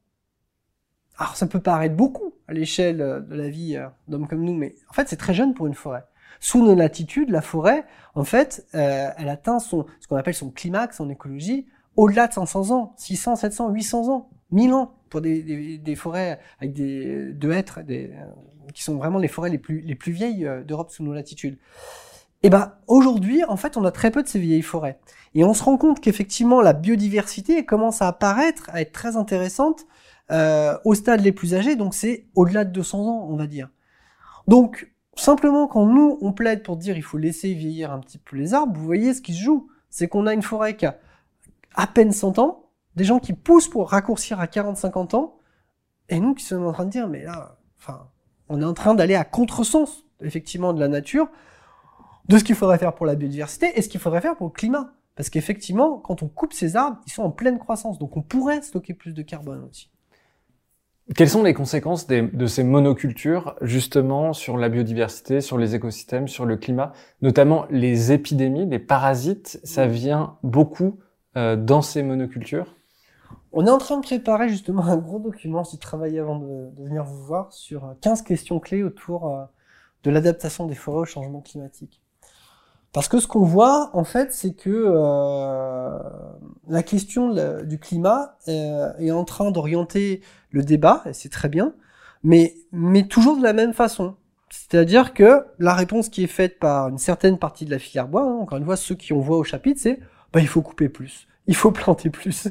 Alors 1.18 1.37
ça 1.37 1.46
peut 1.46 1.61
paraître 1.61 1.94
beaucoup 1.94 2.32
à 2.49 2.54
l'échelle 2.54 3.02
euh, 3.02 3.20
de 3.20 3.34
la 3.34 3.50
vie 3.50 3.76
euh, 3.76 3.87
d'hommes 4.08 4.26
comme 4.26 4.42
nous, 4.42 4.54
mais 4.54 4.75
en 4.88 4.94
fait 4.94 5.06
c'est 5.06 5.18
très 5.18 5.34
jeune 5.34 5.52
pour 5.52 5.66
une 5.66 5.75
forêt. 5.75 6.06
Sous 6.40 6.64
nos 6.64 6.75
latitudes, 6.75 7.28
la 7.28 7.42
forêt, 7.42 7.84
en 8.14 8.25
fait, 8.25 8.66
elle 8.73 9.28
atteint 9.28 9.58
son, 9.58 9.84
ce 10.00 10.08
qu'on 10.08 10.16
appelle 10.16 10.34
son 10.34 10.50
climax 10.50 11.00
en 11.00 11.08
écologie 11.11 11.66
au-delà 11.96 12.28
de 12.28 12.32
500 12.32 12.70
ans, 12.70 12.94
600, 12.96 13.37
700, 13.37 13.70
800 13.70 14.08
ans, 14.08 14.30
1000 14.50 14.73
ans 14.73 14.94
pour 15.14 15.21
des, 15.21 15.94
forêts 15.94 16.40
avec 16.59 16.73
des 16.73 17.33
de 17.33 17.52
hêtres, 17.52 17.78
qui 18.75 18.83
sont 18.83 18.97
vraiment 18.97 19.21
les 19.21 19.28
forêts 19.28 19.49
les 19.49 19.59
plus 19.59 19.80
les 19.83 19.94
plus 19.94 20.11
vieilles 20.11 20.49
d'Europe 20.66 20.90
sous 20.90 21.04
nos 21.04 21.12
latitudes. 21.12 21.56
Et 22.42 22.50
ben 22.50 22.73
aujourd'hui, 22.88 23.44
en 23.44 23.56
fait, 23.56 23.76
on 23.76 23.85
a 23.85 23.92
très 23.92 24.11
peu 24.11 24.25
de 24.25 24.28
ces 24.28 24.40
vieilles 24.40 24.62
forêts. 24.62 24.99
Et 25.37 25.44
on 25.44 25.54
se 25.54 25.62
rend 25.62 25.76
compte 25.76 26.00
qu'effectivement, 26.00 26.61
la 26.61 26.73
biodiversité 26.73 27.64
commence 27.64 28.02
à 28.02 28.09
apparaître, 28.09 28.68
à 28.73 28.80
être 28.80 28.90
très 28.90 29.16
intéressante 29.16 29.87
euh, 30.33 30.76
au 30.85 30.94
stade 30.94 31.21
les 31.21 31.30
plus 31.30 31.54
âgés, 31.54 31.76
donc 31.76 31.94
c'est 31.94 32.26
au-delà 32.35 32.64
de 32.64 32.73
200 32.73 33.06
ans, 33.06 33.28
on 33.30 33.37
va 33.37 33.47
dire. 33.47 33.71
Donc, 34.49 34.92
simplement, 35.14 35.68
quand 35.68 35.87
nous, 35.87 36.18
on 36.23 36.33
plaide 36.33 36.64
pour 36.64 36.76
dire 36.76 36.97
il 36.97 37.04
faut 37.04 37.18
laisser 37.18 37.54
vieillir 37.54 37.92
un 37.92 38.00
petit 38.00 38.18
peu 38.18 38.37
les 38.37 38.52
arbres, 38.52 38.76
vous 38.76 38.85
voyez 38.85 39.14
ce 39.14 39.23
qui 39.23 39.33
se 39.33 39.40
joue. 39.40 39.68
C'est 39.90 40.09
qu'on 40.09 40.26
a 40.26 40.35
une 40.35 40.42
forêt 40.42 40.76
qui 40.76 40.87
a 40.87 40.99
à 41.76 41.87
peine 41.87 42.11
100 42.11 42.40
ans, 42.40 42.63
des 42.96 43.04
gens 43.04 43.18
qui 43.18 43.32
poussent 43.32 43.68
pour 43.68 43.90
raccourcir 43.90 44.40
à 44.40 44.46
40-50 44.46 45.16
ans, 45.16 45.38
et 46.08 46.20
nous 46.20 46.34
qui 46.34 46.44
sommes 46.44 46.66
en 46.66 46.72
train 46.72 46.84
de 46.84 46.90
dire, 46.90 47.08
mais 47.08 47.24
là, 47.24 47.58
enfin, 47.78 48.08
on 48.48 48.60
est 48.60 48.64
en 48.64 48.74
train 48.74 48.94
d'aller 48.94 49.14
à 49.14 49.24
contresens, 49.24 50.04
effectivement, 50.20 50.72
de 50.72 50.80
la 50.80 50.88
nature, 50.88 51.28
de 52.28 52.38
ce 52.38 52.44
qu'il 52.44 52.54
faudrait 52.54 52.78
faire 52.78 52.94
pour 52.94 53.06
la 53.06 53.14
biodiversité 53.14 53.72
et 53.76 53.82
ce 53.82 53.88
qu'il 53.88 54.00
faudrait 54.00 54.20
faire 54.20 54.36
pour 54.36 54.46
le 54.46 54.52
climat. 54.52 54.92
Parce 55.16 55.30
qu'effectivement, 55.30 55.98
quand 55.98 56.22
on 56.22 56.28
coupe 56.28 56.52
ces 56.52 56.76
arbres, 56.76 56.98
ils 57.06 57.12
sont 57.12 57.22
en 57.22 57.30
pleine 57.30 57.58
croissance. 57.58 57.98
Donc 57.98 58.16
on 58.16 58.22
pourrait 58.22 58.62
stocker 58.62 58.94
plus 58.94 59.14
de 59.14 59.22
carbone 59.22 59.66
aussi. 59.70 59.90
Quelles 61.14 61.28
sont 61.28 61.42
les 61.42 61.52
conséquences 61.52 62.06
de 62.06 62.46
ces 62.46 62.64
monocultures 62.64 63.56
justement 63.60 64.32
sur 64.32 64.56
la 64.56 64.70
biodiversité, 64.70 65.42
sur 65.42 65.58
les 65.58 65.74
écosystèmes, 65.74 66.28
sur 66.28 66.46
le 66.46 66.56
climat, 66.56 66.92
notamment 67.20 67.66
les 67.68 68.10
épidémies, 68.10 68.66
les 68.66 68.78
parasites, 68.78 69.60
ça 69.64 69.86
vient 69.86 70.38
beaucoup 70.42 70.98
euh, 71.36 71.56
dans 71.56 71.82
ces 71.82 72.02
monocultures? 72.02 72.74
On 73.56 73.68
est 73.68 73.70
en 73.70 73.78
train 73.78 73.99
de 73.99 74.02
préparer 74.02 74.49
justement 74.49 74.84
un 74.84 74.96
gros 74.96 75.20
document, 75.20 75.62
j'ai 75.62 75.78
travaillé 75.78 76.18
avant 76.18 76.40
de, 76.40 76.70
venir 76.76 77.04
vous 77.04 77.23
voir, 77.23 77.52
sur 77.52 77.94
15 78.00 78.23
questions 78.23 78.58
clés 78.58 78.82
autour 78.82 79.28
euh, 79.28 79.44
de 80.02 80.11
l'adaptation 80.11 80.66
des 80.66 80.75
forêts 80.75 81.02
au 81.02 81.04
changement 81.04 81.40
climatique. 81.40 82.02
Parce 82.92 83.06
que 83.06 83.20
ce 83.20 83.28
qu'on 83.28 83.44
voit, 83.44 83.90
en 83.92 84.02
fait, 84.02 84.32
c'est 84.32 84.54
que 84.54 84.70
euh, 84.70 85.99
la 86.66 86.82
question 86.82 87.32
du 87.62 87.78
climat 87.78 88.38
euh, 88.49 88.92
est 88.99 89.12
en 89.12 89.25
train 89.25 89.52
d'orienter 89.52 90.20
le 90.50 90.64
débat, 90.64 91.02
et 91.06 91.12
c'est 91.12 91.28
très 91.28 91.49
bien, 91.49 91.75
mais, 92.25 92.56
toujours 93.08 93.37
de 93.37 93.42
la 93.42 93.52
même 93.52 93.73
façon. 93.73 94.16
C'est-à-dire 94.50 95.14
que 95.14 95.46
la 95.61 95.75
réponse 95.75 96.08
qui 96.08 96.25
est 96.25 96.28
faite 96.28 96.58
par 96.58 96.88
une 96.88 96.99
certaine 96.99 97.38
partie 97.38 97.64
de 97.64 97.70
la 97.70 97.78
filière 97.78 98.08
bois, 98.08 98.23
hein, 98.23 98.38
encore 98.40 98.58
une 98.58 98.64
fois, 98.64 98.76
ceux 98.76 98.96
qui 98.96 99.12
ont 99.12 99.20
voix 99.20 99.38
au 99.38 99.44
chapitre, 99.44 99.80
c'est 99.80 100.00
bah, 100.32 100.40
il 100.40 100.49
faut 100.49 100.62
couper 100.62 100.88
plus, 100.88 101.28
il 101.46 101.54
faut 101.54 101.70
planter 101.70 102.11
plus. 102.11 102.49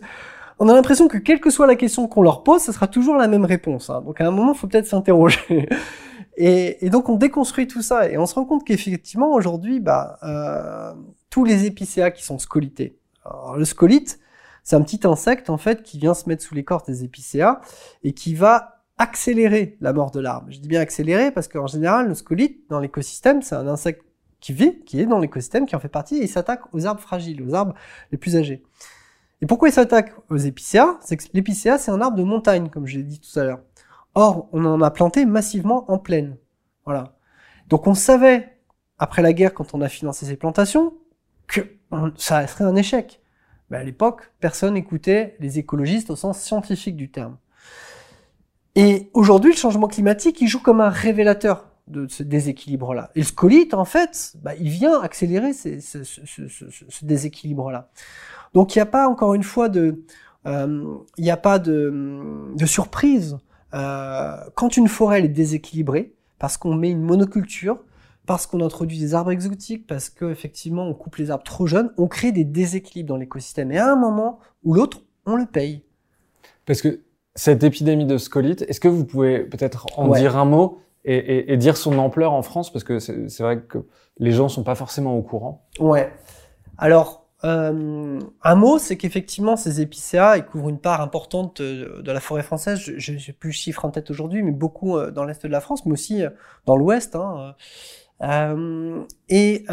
On 0.60 0.70
a 0.70 0.74
l'impression 0.74 1.08
que 1.08 1.18
quelle 1.18 1.40
que 1.40 1.50
soit 1.50 1.68
la 1.68 1.76
question 1.76 2.08
qu'on 2.08 2.22
leur 2.22 2.44
pose, 2.44 2.62
ce 2.62 2.72
sera 2.72 2.88
toujours 2.88 3.16
la 3.16 3.28
même 3.28 3.46
réponse. 3.46 3.90
Hein. 3.90 4.02
Donc 4.02 4.22
à 4.22 4.28
un 4.28 4.32
moment, 4.32 4.54
il 4.54 4.58
faut 4.58 4.68
peut-être 4.68 4.88
s'interroger. 4.88 5.70
Et, 6.36 6.84
et, 6.84 6.90
donc 6.90 7.10
on 7.10 7.16
déconstruit 7.16 7.68
tout 7.68 7.84
ça 7.84 8.10
et 8.10 8.18
on 8.18 8.26
se 8.26 8.34
rend 8.34 8.46
compte 8.46 8.64
qu'effectivement 8.64 9.34
aujourd'hui, 9.34 9.80
bah, 9.80 10.18
euh, 10.24 10.92
tous 11.30 11.44
les 11.44 11.68
épicéas 11.68 12.10
qui 12.10 12.24
sont 12.24 12.40
scolités. 12.40 12.98
Alors, 13.24 13.56
le 13.56 13.66
scolite, 13.66 14.20
c'est 14.64 14.76
un 14.76 14.82
petit 14.82 15.02
insecte 15.06 15.52
en 15.52 15.58
fait 15.58 15.84
qui 15.84 16.00
vient 16.00 16.16
se 16.16 16.28
mettre 16.28 16.42
sous 16.42 16.56
l'écorce 16.56 16.86
des 16.86 17.04
épicéas 17.04 17.62
et 18.04 18.14
qui 18.14 18.34
va 18.34 18.84
accélérer 18.98 19.78
la 19.82 19.94
mort 19.94 20.10
de 20.10 20.20
l'arbre. 20.20 20.48
Je 20.50 20.60
dis 20.60 20.68
bien 20.68 20.82
accélérer 20.82 21.32
parce 21.32 21.48
qu'en 21.48 21.68
général, 21.68 22.08
le 22.08 22.16
scolite 22.16 22.62
dans 22.70 22.80
l'écosystème, 22.80 23.42
c'est 23.42 23.56
un 23.56 23.68
insecte 23.68 24.04
qui 24.40 24.54
vit, 24.54 24.84
qui 24.86 25.00
est 25.00 25.06
dans 25.06 25.20
l'écosystème, 25.20 25.66
qui 25.66 25.76
en 25.76 25.80
fait 25.80 25.88
partie, 25.88 26.18
et 26.18 26.24
il 26.24 26.28
s'attaque 26.28 26.62
aux 26.74 26.86
arbres 26.86 27.02
fragiles, 27.02 27.42
aux 27.42 27.54
arbres 27.54 27.76
les 28.12 28.18
plus 28.18 28.36
âgés. 28.36 28.64
Et 29.44 29.46
pourquoi 29.46 29.68
il 29.68 29.74
s'attaque 29.74 30.14
aux 30.30 30.38
épicéas? 30.38 30.98
C'est 31.02 31.18
que 31.18 31.26
l'épicéa, 31.34 31.78
c'est 31.78 31.92
un 31.92 32.00
arbre 32.00 32.16
de 32.16 32.24
montagne, 32.24 32.70
comme 32.70 32.88
je 32.88 32.96
l'ai 32.96 33.04
dit 33.04 33.20
tout 33.20 33.38
à 33.38 33.44
l'heure. 33.44 33.60
Or, 34.16 34.48
on 34.54 34.64
en 34.64 34.82
a 34.82 34.90
planté 34.90 35.26
massivement 35.26 35.92
en 35.92 35.98
plaine. 35.98 36.38
Voilà. 36.86 37.18
Donc 37.68 37.86
on 37.86 37.94
savait, 37.94 38.58
après 39.00 39.22
la 39.22 39.34
guerre, 39.34 39.54
quand 39.54 39.74
on 39.74 39.82
a 39.82 39.90
financé 39.90 40.26
ces 40.26 40.38
plantations, 40.38 40.94
que 41.48 41.60
ça 42.16 42.48
serait 42.48 42.64
un 42.64 42.78
échec. 42.78 43.20
Mais 43.70 43.76
à 43.76 43.84
l'époque, 43.84 44.32
personne 44.40 44.76
n'écoutait 44.76 45.36
les 45.42 45.60
écologistes 45.60 46.10
au 46.10 46.16
sens 46.16 46.40
scientifique 46.40 46.96
du 46.96 47.12
terme. 47.12 47.38
Et 48.76 49.10
aujourd'hui, 49.14 49.52
le 49.52 49.58
changement 49.58 49.90
climatique, 49.90 50.40
il 50.40 50.48
joue 50.48 50.62
comme 50.62 50.80
un 50.80 50.88
révélateur 50.90 51.68
de 51.88 52.08
ce 52.08 52.24
déséquilibre-là. 52.24 53.12
Et 53.16 53.20
le 53.20 53.26
scolite, 53.26 53.74
en 53.74 53.84
fait, 53.84 54.36
bah, 54.42 54.56
il 54.56 54.70
vient 54.70 55.02
accélérer 55.02 55.52
ce, 55.52 57.06
déséquilibre-là. 57.06 57.90
Donc 58.54 58.76
il 58.76 58.80
n'y 58.80 58.84
a 58.84 58.88
pas, 58.88 59.08
encore 59.08 59.34
une 59.34 59.44
fois, 59.44 59.70
de, 59.70 60.04
euh, 60.46 60.96
il 61.18 61.24
n'y 61.24 61.32
a 61.32 61.38
pas 61.38 61.60
de, 61.60 62.52
de 62.56 62.66
surprise 62.66 63.38
euh, 63.74 64.38
quand 64.56 64.78
une 64.78 64.88
forêt 64.88 65.24
est 65.24 65.30
déséquilibrée, 65.30 66.14
parce 66.40 66.58
qu'on 66.58 66.76
met 66.76 66.92
une 66.92 67.02
monoculture, 67.02 67.80
parce 68.26 68.46
qu'on 68.46 68.62
introduit 68.62 69.00
des 69.00 69.16
arbres 69.16 69.32
exotiques, 69.32 69.88
parce 69.88 70.10
qu'effectivement 70.10 70.88
on 70.88 70.94
coupe 70.94 71.16
les 71.18 71.32
arbres 71.32 71.44
trop 71.44 71.68
jeunes, 71.68 71.92
on 71.98 72.08
crée 72.08 72.32
des 72.32 72.46
déséquilibres 72.46 73.10
dans 73.10 73.18
l'écosystème. 73.18 73.72
Et 73.72 73.78
à 73.78 73.92
un 73.92 73.96
moment 73.96 74.40
ou 74.64 74.74
l'autre, 74.74 75.02
on 75.26 75.36
le 75.36 75.46
paye. 75.46 75.84
Parce 76.66 76.82
que 76.82 77.02
cette 77.36 77.64
épidémie 77.64 78.06
de 78.06 78.18
scolite, 78.18 78.64
est-ce 78.68 78.80
que 78.80 78.88
vous 78.88 79.06
pouvez 79.06 79.40
peut-être 79.40 79.88
en 79.98 80.10
dire 80.10 80.38
un 80.38 80.46
mot 80.46 80.80
et, 81.04 81.16
et, 81.16 81.54
et, 81.54 81.58
dire 81.58 81.76
son 81.76 81.98
ampleur 81.98 82.32
en 82.32 82.44
France? 82.44 82.72
Parce 82.72 82.84
que 82.84 83.00
c'est 83.00 83.40
vrai 83.40 83.62
que 83.62 83.80
les 84.18 84.32
gens 84.32 84.48
sont 84.48 84.64
pas 84.64 84.76
forcément 84.76 85.18
au 85.18 85.22
courant. 85.22 85.66
Ouais. 85.80 86.14
Alors, 86.78 87.23
euh, 87.46 88.20
un 88.42 88.56
mot, 88.56 88.80
c'est 88.80 88.96
qu'effectivement, 88.96 89.58
ces 89.58 89.82
épicéas, 89.82 90.38
ils 90.38 90.46
couvrent 90.46 90.70
une 90.70 90.80
part 90.80 91.02
importante 91.02 91.62
de, 91.62 92.12
la 92.12 92.20
forêt 92.20 92.44
française. 92.44 92.80
Je 92.80 93.12
n'ai 93.12 93.34
plus 93.38 93.50
le 93.50 93.54
chiffre 93.54 93.84
en 93.84 93.92
tête 93.92 94.10
aujourd'hui, 94.10 94.44
mais 94.44 94.52
beaucoup 94.52 94.98
euh, 94.98 95.12
dans 95.12 95.26
l'est 95.26 95.44
de 95.44 95.52
la 95.52 95.60
France, 95.60 95.86
mais 95.86 95.92
aussi 95.92 96.24
euh, 96.24 96.30
dans 96.66 96.78
l'ouest. 96.78 97.16
Hein. 97.16 97.56
Euh, 98.22 99.04
et 99.28 99.66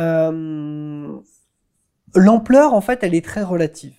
l'ampleur, 2.17 2.75
en 2.75 2.81
fait, 2.81 3.05
elle 3.05 3.15
est 3.15 3.25
très 3.25 3.43
relative. 3.43 3.95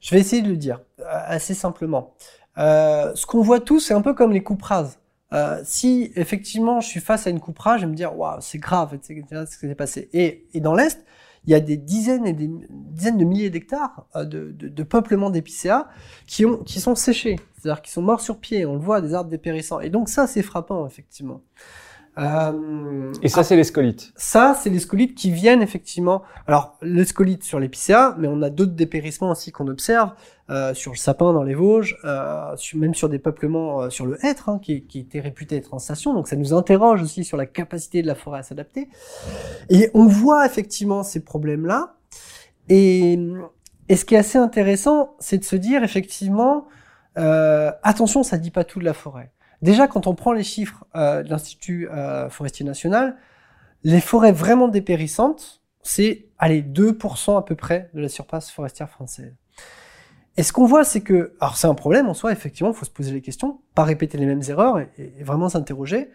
Je 0.00 0.14
vais 0.14 0.20
essayer 0.20 0.40
de 0.40 0.48
le 0.48 0.56
dire 0.56 0.80
assez 1.04 1.52
simplement. 1.52 2.14
ce 2.56 3.26
qu'on 3.26 3.42
voit 3.42 3.60
tous, 3.60 3.80
c'est 3.80 3.94
un 3.94 4.00
peu 4.00 4.14
comme 4.14 4.32
les 4.32 4.42
coupes 4.42 4.62
rases. 4.62 4.98
si 5.64 6.12
effectivement 6.16 6.80
je 6.80 6.88
suis 6.88 7.00
face 7.00 7.26
à 7.26 7.30
une 7.30 7.40
coupe 7.40 7.58
rase, 7.58 7.80
je 7.80 7.86
vais 7.86 7.90
me 7.90 7.96
dire 7.96 8.16
waouh, 8.16 8.38
c'est 8.40 8.58
grave, 8.58 8.96
ce 9.02 9.12
qui 9.12 9.66
s'est 9.66 9.74
passé. 9.74 10.08
Et 10.14 10.60
dans 10.60 10.74
l'est, 10.74 11.04
il 11.46 11.52
y 11.52 11.54
a 11.54 11.60
des 11.60 11.76
dizaines 11.76 12.26
et 12.26 12.32
des 12.32 12.50
dizaines 12.70 13.18
de 13.18 13.24
milliers 13.24 13.50
d'hectares 13.50 14.06
euh, 14.16 14.24
de, 14.24 14.52
de, 14.52 14.68
de, 14.68 14.82
peuplement 14.82 15.30
d'épicéas 15.30 15.86
qui, 16.26 16.44
qui 16.64 16.80
sont 16.80 16.94
séchés, 16.94 17.36
c'est-à-dire 17.54 17.82
qui 17.82 17.90
sont 17.90 18.02
morts 18.02 18.20
sur 18.20 18.38
pied. 18.38 18.66
On 18.66 18.74
le 18.74 18.80
voit, 18.80 19.00
des 19.00 19.14
arbres 19.14 19.30
dépérissants. 19.30 19.80
Et 19.80 19.90
donc 19.90 20.08
ça, 20.08 20.26
c'est 20.26 20.42
frappant, 20.42 20.86
effectivement. 20.86 21.42
Euh, 22.18 23.12
et 23.22 23.28
ça, 23.28 23.44
c'est 23.44 23.56
les 23.56 23.64
scolites. 23.64 24.12
Ça, 24.16 24.56
c'est 24.58 24.70
les 24.70 24.78
scolites 24.78 25.14
qui 25.14 25.30
viennent 25.30 25.60
effectivement. 25.60 26.22
Alors, 26.46 26.78
les 26.82 27.04
scolites 27.04 27.44
sur 27.44 27.60
l'épicéa, 27.60 28.14
mais 28.18 28.26
on 28.28 28.40
a 28.42 28.50
d'autres 28.50 28.72
dépérissements 28.72 29.30
aussi 29.30 29.52
qu'on 29.52 29.68
observe 29.68 30.12
euh, 30.48 30.72
sur 30.72 30.92
le 30.92 30.96
sapin 30.96 31.32
dans 31.32 31.42
les 31.42 31.54
Vosges, 31.54 31.98
euh, 32.04 32.56
sur, 32.56 32.78
même 32.78 32.94
sur 32.94 33.08
des 33.08 33.18
peuplements 33.18 33.82
euh, 33.82 33.90
sur 33.90 34.06
le 34.06 34.24
hêtre, 34.24 34.48
hein, 34.48 34.58
qui, 34.62 34.86
qui 34.86 35.00
était 35.00 35.20
réputé 35.20 35.56
être 35.56 35.74
en 35.74 35.78
station. 35.78 36.14
Donc, 36.14 36.28
ça 36.28 36.36
nous 36.36 36.54
interroge 36.54 37.02
aussi 37.02 37.22
sur 37.24 37.36
la 37.36 37.46
capacité 37.46 38.00
de 38.00 38.06
la 38.06 38.14
forêt 38.14 38.38
à 38.38 38.42
s'adapter. 38.42 38.88
Et 39.68 39.90
on 39.92 40.06
voit 40.06 40.46
effectivement 40.46 41.02
ces 41.02 41.22
problèmes-là. 41.22 41.96
Et, 42.68 43.18
et 43.88 43.96
ce 43.96 44.04
qui 44.04 44.14
est 44.14 44.18
assez 44.18 44.38
intéressant, 44.38 45.14
c'est 45.18 45.38
de 45.38 45.44
se 45.44 45.56
dire 45.56 45.84
effectivement, 45.84 46.66
euh, 47.18 47.72
attention, 47.82 48.22
ça 48.22 48.38
dit 48.38 48.50
pas 48.50 48.64
tout 48.64 48.78
de 48.78 48.84
la 48.84 48.94
forêt. 48.94 49.32
Déjà, 49.62 49.88
quand 49.88 50.06
on 50.06 50.14
prend 50.14 50.32
les 50.32 50.42
chiffres 50.42 50.84
euh, 50.94 51.22
de 51.22 51.30
l'Institut 51.30 51.88
euh, 51.90 52.28
forestier 52.28 52.64
national, 52.64 53.16
les 53.84 54.00
forêts 54.00 54.32
vraiment 54.32 54.68
dépérissantes, 54.68 55.62
c'est 55.82 56.26
allez 56.38 56.62
2% 56.62 57.38
à 57.38 57.42
peu 57.42 57.54
près 57.54 57.90
de 57.94 58.00
la 58.00 58.08
surface 58.08 58.50
forestière 58.50 58.90
française. 58.90 59.34
Et 60.36 60.42
ce 60.42 60.52
qu'on 60.52 60.66
voit, 60.66 60.84
c'est 60.84 61.00
que, 61.00 61.34
alors 61.40 61.56
c'est 61.56 61.66
un 61.66 61.74
problème 61.74 62.08
en 62.08 62.14
soi, 62.14 62.32
effectivement, 62.32 62.70
il 62.70 62.76
faut 62.76 62.84
se 62.84 62.90
poser 62.90 63.12
les 63.12 63.22
questions, 63.22 63.60
pas 63.74 63.84
répéter 63.84 64.18
les 64.18 64.26
mêmes 64.26 64.42
erreurs 64.48 64.78
et, 64.78 65.14
vraiment 65.22 65.48
s'interroger. 65.48 66.10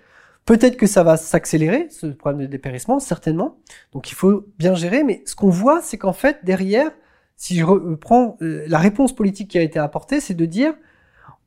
Peut-être 0.46 0.78
que 0.78 0.88
ça 0.88 1.04
va 1.04 1.18
s'accélérer, 1.18 1.88
ce 1.90 2.08
problème 2.08 2.42
de 2.42 2.48
dépérissement, 2.48 3.00
certainement. 3.00 3.58
Donc 3.94 4.12
il 4.12 4.16
faut 4.16 4.46
bien 4.58 4.76
gérer, 4.76 5.04
mais 5.04 5.24
ce 5.26 5.36
qu'on 5.36 5.50
voit, 5.50 5.82
c'est 5.82 5.98
qu'en 5.98 6.14
fait, 6.14 6.40
derrière, 6.44 6.92
si 7.36 7.56
je 7.56 7.64
reprends 7.64 8.38
euh, 8.42 8.66
la 8.68 8.78
réponse 8.78 9.16
politique 9.16 9.50
qui 9.50 9.58
a 9.58 9.62
été 9.62 9.80
apportée, 9.80 10.20
c'est 10.20 10.34
de 10.34 10.46
dire, 10.46 10.74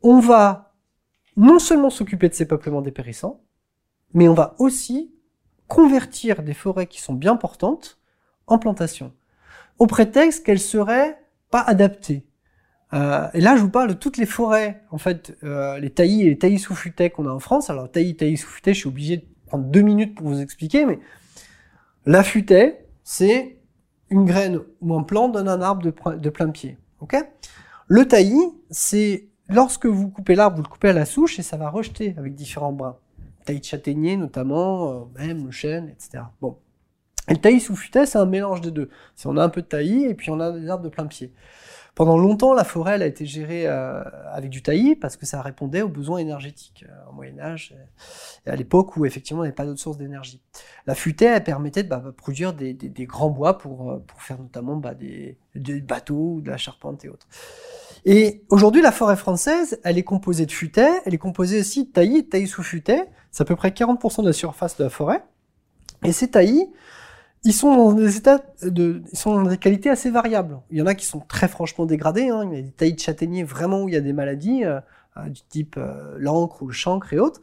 on 0.03 0.19
va 0.19 0.64
non 1.37 1.59
seulement 1.59 1.91
s'occuper 1.91 2.29
de 2.29 2.35
ces 2.35 2.47
peuplements 2.47 2.83
dépérissants, 2.83 3.41
mais 4.13 4.29
on 4.29 4.35
va 4.35 4.55
aussi 4.59 5.13
convertir 5.69 6.43
des 6.43 6.55
forêts 6.55 6.87
qui 6.87 7.01
sont 7.01 7.15
bien 7.15 7.37
portantes 7.37 7.99
en 8.47 8.59
plantations, 8.59 9.13
au 9.79 9.87
prétexte 9.87 10.45
qu'elles 10.45 10.61
seraient 10.61 11.19
pas 11.51 11.61
adaptées. 11.61 12.27
Euh, 12.93 13.29
et 13.35 13.41
là, 13.41 13.57
je 13.57 13.63
vous 13.63 13.71
parle 13.71 13.89
de 13.89 13.95
toutes 13.95 14.19
les 14.19 14.27
forêts, 14.27 14.83
en 14.91 14.99
fait, 14.99 15.37
euh, 15.43 15.79
les 15.81 15.91
taillis 15.91 16.23
et 16.23 16.27
les 16.27 16.39
taillis 16.39 16.59
sous 16.61 16.75
futaie 16.75 17.11
qu'on 17.11 17.27
a 17.27 17.31
en 17.31 17.41
France. 17.41 17.71
Alors, 17.71 17.91
taillis, 17.91 18.17
taillis 18.17 18.37
sous 18.37 18.49
futaie, 18.49 18.75
je 18.75 18.81
suis 18.81 18.89
obligé 18.89 19.17
de 19.17 19.25
prendre 19.47 19.65
deux 19.65 19.83
minutes 19.83 20.15
pour 20.15 20.29
vous 20.29 20.41
expliquer, 20.41 20.85
mais 20.85 21.01
la 22.07 22.23
futaie, 22.23 22.87
c'est 23.03 23.59
une 24.11 24.27
graine 24.27 24.61
ou 24.81 24.95
un 24.95 25.03
plant 25.03 25.29
donne 25.29 25.49
un 25.49 25.61
arbre 25.61 25.83
de, 25.83 26.17
de 26.17 26.31
plein 26.31 26.51
pied. 26.51 26.79
Le 27.89 28.07
taillis, 28.07 28.53
c'est 28.71 29.29
lorsque 29.49 29.87
vous 29.87 30.09
coupez 30.09 30.35
l'arbre, 30.35 30.57
vous 30.57 30.63
le 30.63 30.69
coupez 30.69 30.89
à 30.89 30.93
la 30.93 31.05
souche 31.05 31.39
et 31.39 31.43
ça 31.43 31.57
va 31.57 31.71
rejeter 31.71 32.15
avec 32.19 32.35
différents 32.35 32.73
brins. 32.73 32.97
Taille 33.45 33.61
de 33.61 33.65
châtaignier 33.65 34.17
notamment, 34.17 34.91
euh, 34.91 35.01
même 35.19 35.45
le 35.47 35.51
chêne, 35.51 35.89
etc. 35.89 36.25
Bon. 36.41 36.57
Et 37.29 37.33
le 37.33 37.41
taillis 37.41 37.61
sous 37.61 37.77
futaie, 37.77 38.07
c'est 38.07 38.19
un 38.19 38.27
mélange 38.27 38.61
des 38.61 38.71
deux. 38.71 38.91
C'est 39.15 39.29
on 39.29 39.37
a 39.37 39.45
un 39.45 39.49
peu 39.49 39.63
de 39.63 39.67
taillis 39.67 40.05
et 40.05 40.15
puis 40.15 40.31
on 40.31 40.41
a 40.41 40.53
des 40.53 40.69
arbres 40.69 40.85
de 40.85 40.89
plein 40.91 41.07
pied. 41.07 41.33
Pendant 41.95 42.19
longtemps, 42.19 42.55
la 42.55 42.65
forêt 42.65 42.97
elle 42.97 43.03
a 43.03 43.07
été 43.07 43.25
gérée 43.25 43.69
euh, 43.69 44.03
avec 44.33 44.51
du 44.51 44.63
taillis 44.63 44.97
parce 44.97 45.17
que 45.17 45.27
ça 45.27 45.41
répondait 45.41 45.83
aux 45.83 45.89
besoins 45.89 46.19
énergétiques 46.19 46.85
euh, 46.89 47.11
au 47.11 47.13
Moyen 47.13 47.39
Âge 47.39 47.73
et 48.47 48.51
à 48.51 48.57
l'époque 48.57 48.97
où 48.97 49.07
effectivement 49.07 49.45
il 49.45 49.47
n'y 49.47 49.49
avait 49.51 49.55
pas 49.55 49.65
d'autres 49.65 49.81
sources 49.81 49.97
d'énergie. 49.97 50.41
La 50.87 50.97
futaie 50.97 51.27
elle 51.27 51.45
permettait 51.45 51.85
de 51.85 51.89
bah, 51.89 52.03
produire 52.17 52.53
des, 52.53 52.75
des, 52.75 52.89
des, 52.89 53.07
grands 53.07 53.31
bois 53.31 53.59
pour, 53.59 53.93
euh, 53.93 53.99
pour 54.05 54.21
faire 54.23 54.41
notamment 54.41 54.77
bah, 54.77 54.95
des, 54.95 55.39
des 55.55 55.81
bateaux, 55.81 56.41
de 56.41 56.51
la 56.51 56.57
charpente 56.57 57.05
et 57.05 57.09
autres. 57.09 57.29
Et 58.05 58.43
aujourd'hui, 58.51 58.83
la 58.83 58.93
forêt 58.93 59.17
française, 59.17 59.81
elle 59.83 59.97
est 59.97 60.03
composée 60.03 60.45
de 60.45 60.53
futaie, 60.53 61.01
elle 61.07 61.15
est 61.15 61.19
composée 61.19 61.61
aussi 61.61 61.85
de 61.85 61.91
taillis 61.91 62.23
de 62.23 62.29
taillis 62.29 62.47
sous 62.47 62.63
futaie. 62.63 63.09
C'est 63.31 63.43
à 63.43 63.47
peu 63.47 63.57
près 63.57 63.71
40% 63.71 64.23
de 64.23 64.27
la 64.27 64.33
surface 64.33 64.77
de 64.77 64.85
la 64.85 64.91
forêt. 64.91 65.25
Et 66.05 66.13
ces 66.13 66.29
taillis, 66.29 66.69
ils 67.45 67.55
sont 67.55 67.75
dans 67.75 67.93
des 67.93 68.17
états 68.17 68.43
de, 68.63 69.03
ils 69.11 69.19
sont 69.19 69.35
dans 69.35 69.49
des 69.49 69.57
qualités 69.57 69.89
assez 69.89 70.11
variables. 70.11 70.61
Il 70.71 70.79
y 70.79 70.83
en 70.83 70.87
a 70.87 70.95
qui 70.95 71.07
sont 71.07 71.21
très 71.21 71.49
franchement 71.49 71.87
dégradés. 71.87 72.29
Hein. 72.29 72.49
Il 72.51 72.57
y 72.57 72.59
a 72.59 72.63
des 72.63 72.71
taillis 72.71 72.95
de 72.95 73.01
châtaigniers 73.01 73.45
vraiment 73.45 73.83
où 73.83 73.89
il 73.89 73.95
y 73.95 73.99
a 73.99 74.03
des 74.03 74.13
maladies 74.13 74.65
euh, 74.65 74.81
euh 75.17 75.29
du 75.29 75.41
type 75.49 75.77
euh, 75.79 76.17
l'encre 76.19 76.63
ou 76.63 76.67
le 76.67 76.73
chancre 76.73 77.13
et 77.15 77.19
autres. 77.19 77.41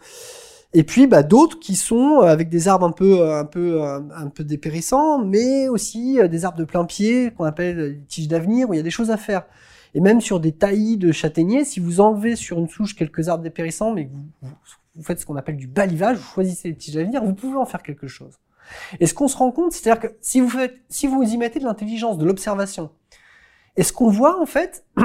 Et 0.74 0.84
puis 0.84 1.08
bah, 1.08 1.24
d'autres 1.24 1.60
qui 1.60 1.76
sont 1.76 2.20
avec 2.20 2.50
des 2.50 2.68
arbres 2.68 2.86
un 2.86 2.92
peu 2.92 3.34
un 3.34 3.46
peu 3.46 3.82
un 3.82 4.28
peu 4.30 4.44
dépérissants, 4.44 5.24
mais 5.24 5.68
aussi 5.68 6.20
euh, 6.20 6.28
des 6.28 6.46
arbres 6.46 6.58
de 6.58 6.66
plein 6.66 6.86
pied 6.86 7.32
qu'on 7.32 7.46
appelle 7.46 7.98
des 7.98 8.06
tiges 8.06 8.28
d'avenir 8.28 8.70
où 8.70 8.74
il 8.74 8.78
y 8.78 8.80
a 8.80 8.84
des 8.84 8.92
choses 8.92 9.12
à 9.12 9.18
faire. 9.18 9.44
Et 9.94 10.00
même 10.00 10.22
sur 10.22 10.40
des 10.40 10.54
taillis 10.54 10.98
de 10.98 11.12
châtaigniers, 11.12 11.66
si 11.66 11.80
vous 11.80 12.00
enlevez 12.00 12.36
sur 12.36 12.60
une 12.60 12.70
souche 12.70 12.96
quelques 12.96 13.28
arbres 13.30 13.44
dépérissants, 13.44 13.94
mais 13.94 14.08
que 14.08 14.12
vous, 14.42 15.04
faites 15.04 15.20
ce 15.20 15.26
qu'on 15.26 15.36
appelle 15.36 15.58
du 15.58 15.68
balivage, 15.68 16.18
vous 16.18 16.34
choisissez 16.34 16.70
les 16.70 16.76
tiges 16.76 16.96
d'avenir, 16.96 17.24
vous 17.24 17.34
pouvez 17.34 17.58
en 17.58 17.66
faire 17.66 17.84
quelque 17.84 18.08
chose. 18.08 18.40
Et 19.00 19.06
ce 19.06 19.14
qu'on 19.14 19.28
se 19.28 19.36
rend 19.36 19.52
compte, 19.52 19.74
c'est-à-dire 19.74 20.02
que 20.02 20.16
si 20.22 20.40
vous, 20.40 20.52
si 20.88 21.08
vous 21.08 21.24
y 21.24 21.38
mettez 21.38 21.60
de 21.60 21.66
l'intelligence, 21.66 22.18
de 22.18 22.26
l'observation, 22.26 22.92
et 23.76 23.84
ce 23.84 23.92
qu'on 23.94 24.10
voit 24.10 24.42
en 24.42 24.46
fait, 24.46 24.86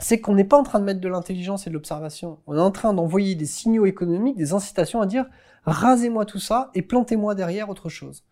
c'est 0.00 0.20
qu'on 0.20 0.34
n'est 0.34 0.44
pas 0.44 0.58
en 0.58 0.62
train 0.62 0.80
de 0.80 0.84
mettre 0.84 1.00
de 1.00 1.08
l'intelligence 1.08 1.66
et 1.66 1.70
de 1.70 1.74
l'observation. 1.74 2.40
On 2.46 2.56
est 2.56 2.60
en 2.60 2.70
train 2.70 2.92
d'envoyer 2.92 3.34
des 3.34 3.46
signaux 3.46 3.86
économiques, 3.86 4.36
des 4.36 4.52
incitations 4.52 5.00
à 5.00 5.06
dire 5.06 5.26
rasez-moi 5.64 6.26
tout 6.26 6.40
ça 6.40 6.70
et 6.74 6.82
plantez-moi 6.82 7.34
derrière 7.34 7.70
autre 7.70 7.88
chose. 7.88 8.24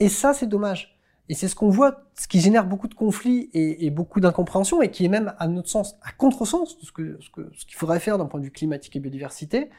Et 0.00 0.08
ça, 0.08 0.34
c'est 0.34 0.46
dommage. 0.46 0.95
Et 1.28 1.34
c'est 1.34 1.48
ce 1.48 1.54
qu'on 1.54 1.70
voit, 1.70 2.04
ce 2.18 2.28
qui 2.28 2.40
génère 2.40 2.66
beaucoup 2.66 2.88
de 2.88 2.94
conflits 2.94 3.50
et, 3.52 3.90
beaucoup 3.90 4.20
d'incompréhension 4.20 4.80
et 4.80 4.90
qui 4.90 5.04
est 5.04 5.08
même, 5.08 5.34
à 5.38 5.48
notre 5.48 5.68
sens, 5.68 5.96
à 6.02 6.12
contresens 6.12 6.78
de 6.78 6.84
ce 6.84 6.92
que 6.92 7.18
ce 7.20 7.30
qu'il 7.30 7.48
ce 7.56 7.66
qu'il 7.66 7.76
faudrait 7.76 8.00
faire 8.00 8.16
d'un 8.18 8.26
point 8.26 8.38
de 8.40 8.44
vue 8.44 8.52
climatique 8.52 8.94
et 8.96 9.00
biodiversité. 9.00 9.70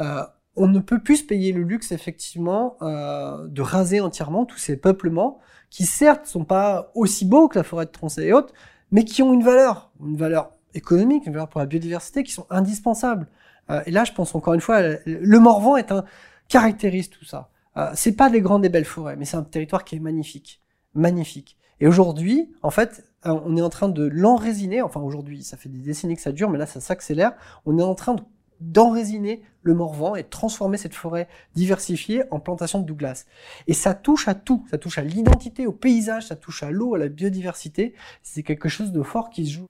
Euh, 0.00 0.22
on 0.56 0.68
ne 0.68 0.78
peut 0.78 1.00
plus 1.00 1.18
se 1.18 1.24
payer 1.24 1.52
le 1.52 1.62
luxe 1.62 1.90
effectivement 1.90 2.76
euh, 2.82 3.48
de 3.48 3.62
raser 3.62 4.00
entièrement 4.00 4.44
tous 4.44 4.58
ces 4.58 4.76
peuplements 4.76 5.40
qui 5.70 5.84
certes 5.84 6.26
sont 6.26 6.44
pas 6.44 6.92
aussi 6.94 7.24
beaux 7.24 7.48
que 7.48 7.58
la 7.58 7.64
forêt 7.64 7.86
de 7.86 7.90
Tronchet 7.90 8.26
et 8.26 8.32
autres, 8.32 8.54
mais 8.92 9.04
qui 9.04 9.22
ont 9.22 9.32
une 9.32 9.42
valeur, 9.42 9.90
une 10.00 10.16
valeur 10.16 10.52
économique, 10.74 11.26
une 11.26 11.32
valeur 11.32 11.48
pour 11.48 11.60
la 11.60 11.66
biodiversité, 11.66 12.22
qui 12.22 12.32
sont 12.32 12.46
indispensables. 12.50 13.26
Euh, 13.70 13.82
et 13.86 13.90
là, 13.90 14.04
je 14.04 14.12
pense 14.12 14.34
encore 14.34 14.54
une 14.54 14.60
fois, 14.60 14.80
le 15.04 15.38
Morvan 15.40 15.76
est 15.76 15.90
un 15.90 16.04
caractérise 16.48 17.10
tout 17.10 17.24
ça. 17.24 17.50
Euh, 17.76 17.90
c'est 17.94 18.12
pas 18.12 18.30
des 18.30 18.40
grandes 18.40 18.64
et 18.64 18.68
belles 18.68 18.84
forêts, 18.84 19.16
mais 19.16 19.24
c'est 19.24 19.36
un 19.36 19.42
territoire 19.42 19.84
qui 19.84 19.96
est 19.96 20.00
magnifique, 20.00 20.60
magnifique. 20.94 21.56
Et 21.80 21.86
aujourd'hui, 21.86 22.52
en 22.62 22.70
fait, 22.70 23.04
euh, 23.26 23.38
on 23.44 23.56
est 23.56 23.62
en 23.62 23.70
train 23.70 23.88
de 23.88 24.04
l'enrésiner. 24.04 24.82
Enfin, 24.82 25.00
aujourd'hui, 25.00 25.42
ça 25.42 25.56
fait 25.56 25.68
des 25.68 25.78
décennies 25.78 26.16
que 26.16 26.22
ça 26.22 26.32
dure, 26.32 26.50
mais 26.50 26.58
là, 26.58 26.66
ça 26.66 26.80
s'accélère. 26.80 27.32
On 27.66 27.78
est 27.78 27.82
en 27.82 27.94
train 27.94 28.14
de 28.14 28.22
d'enrésiner 28.60 29.42
le 29.62 29.74
Morvan 29.74 30.16
et 30.16 30.22
de 30.22 30.28
transformer 30.28 30.76
cette 30.76 30.94
forêt 30.94 31.28
diversifiée 31.54 32.22
en 32.30 32.40
plantation 32.40 32.80
de 32.80 32.86
Douglas. 32.86 33.26
Et 33.66 33.74
ça 33.74 33.94
touche 33.94 34.28
à 34.28 34.34
tout, 34.34 34.64
ça 34.70 34.78
touche 34.78 34.98
à 34.98 35.02
l'identité, 35.02 35.66
au 35.66 35.72
paysage, 35.72 36.26
ça 36.28 36.36
touche 36.36 36.62
à 36.62 36.70
l'eau, 36.70 36.94
à 36.94 36.98
la 36.98 37.08
biodiversité. 37.08 37.94
C'est 38.22 38.42
quelque 38.42 38.68
chose 38.68 38.92
de 38.92 39.02
fort 39.02 39.30
qui 39.30 39.46
se 39.46 39.52
joue. 39.52 39.66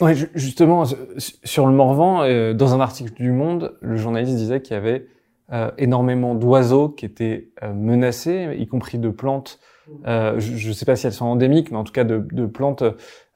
Oui, 0.00 0.12
justement, 0.34 0.84
sur 1.18 1.66
le 1.66 1.74
Morvan, 1.74 2.22
euh, 2.22 2.54
dans 2.54 2.74
un 2.74 2.80
article 2.80 3.12
du 3.12 3.30
Monde, 3.30 3.76
le 3.82 3.96
journaliste 3.96 4.36
disait 4.36 4.62
qu'il 4.62 4.74
y 4.74 4.78
avait 4.78 5.06
euh, 5.52 5.70
énormément 5.78 6.34
d'oiseaux 6.34 6.88
qui 6.88 7.04
étaient 7.04 7.52
menacés, 7.74 8.56
y 8.58 8.66
compris 8.66 8.98
de 8.98 9.10
plantes. 9.10 9.60
Je 10.04 10.68
ne 10.68 10.72
sais 10.72 10.84
pas 10.84 10.96
si 10.96 11.06
elles 11.06 11.12
sont 11.12 11.26
endémiques, 11.26 11.70
mais 11.70 11.76
en 11.76 11.84
tout 11.84 11.92
cas 11.92 12.04
de, 12.04 12.46
plantes 12.46 12.84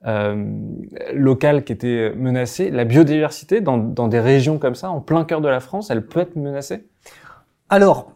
euh, 0.07 0.45
locales 1.15 1.65
qui 1.65 1.73
étaient 1.73 2.13
menacées. 2.15 2.71
La 2.71 2.85
biodiversité 2.85 3.61
dans, 3.61 3.79
des 3.79 4.21
régions 4.21 4.59
comme 4.59 4.75
ça, 4.75 4.91
en 4.91 5.01
plein 5.01 5.25
cœur 5.25 5.41
de 5.41 5.49
la 5.49 5.61
France, 5.61 5.91
elle 5.91 6.07
peut 6.07 6.21
être 6.21 6.37
menacée? 6.37 6.87
Alors, 7.69 8.13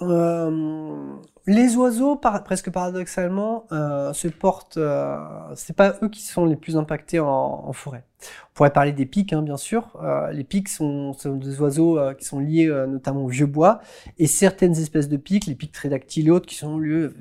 euh, 0.00 1.18
les 1.48 1.76
oiseaux, 1.76 2.14
presque 2.16 2.70
paradoxalement, 2.70 3.64
euh, 3.72 4.12
se 4.12 4.28
portent. 4.28 4.76
Euh, 4.76 5.16
c'est 5.54 5.74
pas 5.74 5.94
eux 6.02 6.10
qui 6.10 6.20
sont 6.20 6.44
les 6.44 6.56
plus 6.56 6.76
impactés 6.76 7.20
en, 7.20 7.72
forêt. 7.72 8.04
On 8.20 8.54
pourrait 8.54 8.72
parler 8.72 8.92
des 8.92 9.06
pics, 9.06 9.32
hein, 9.32 9.40
bien 9.40 9.56
sûr. 9.56 9.98
Euh, 10.02 10.30
les 10.30 10.44
pics 10.44 10.68
sont, 10.68 11.16
des 11.24 11.58
oiseaux 11.58 11.98
euh, 11.98 12.12
qui 12.12 12.26
sont 12.26 12.38
liés 12.38 12.68
notamment 12.86 13.24
au 13.24 13.28
vieux 13.28 13.46
bois, 13.46 13.80
et 14.18 14.26
certaines 14.26 14.76
espèces 14.76 15.08
de 15.08 15.16
pics, 15.16 15.46
les 15.46 15.54
pics 15.54 15.72
trédactyles 15.72 16.28
et 16.28 16.30
autres, 16.30 16.44
qui 16.44 16.54
sont 16.54 16.76
lieux, 16.76 17.14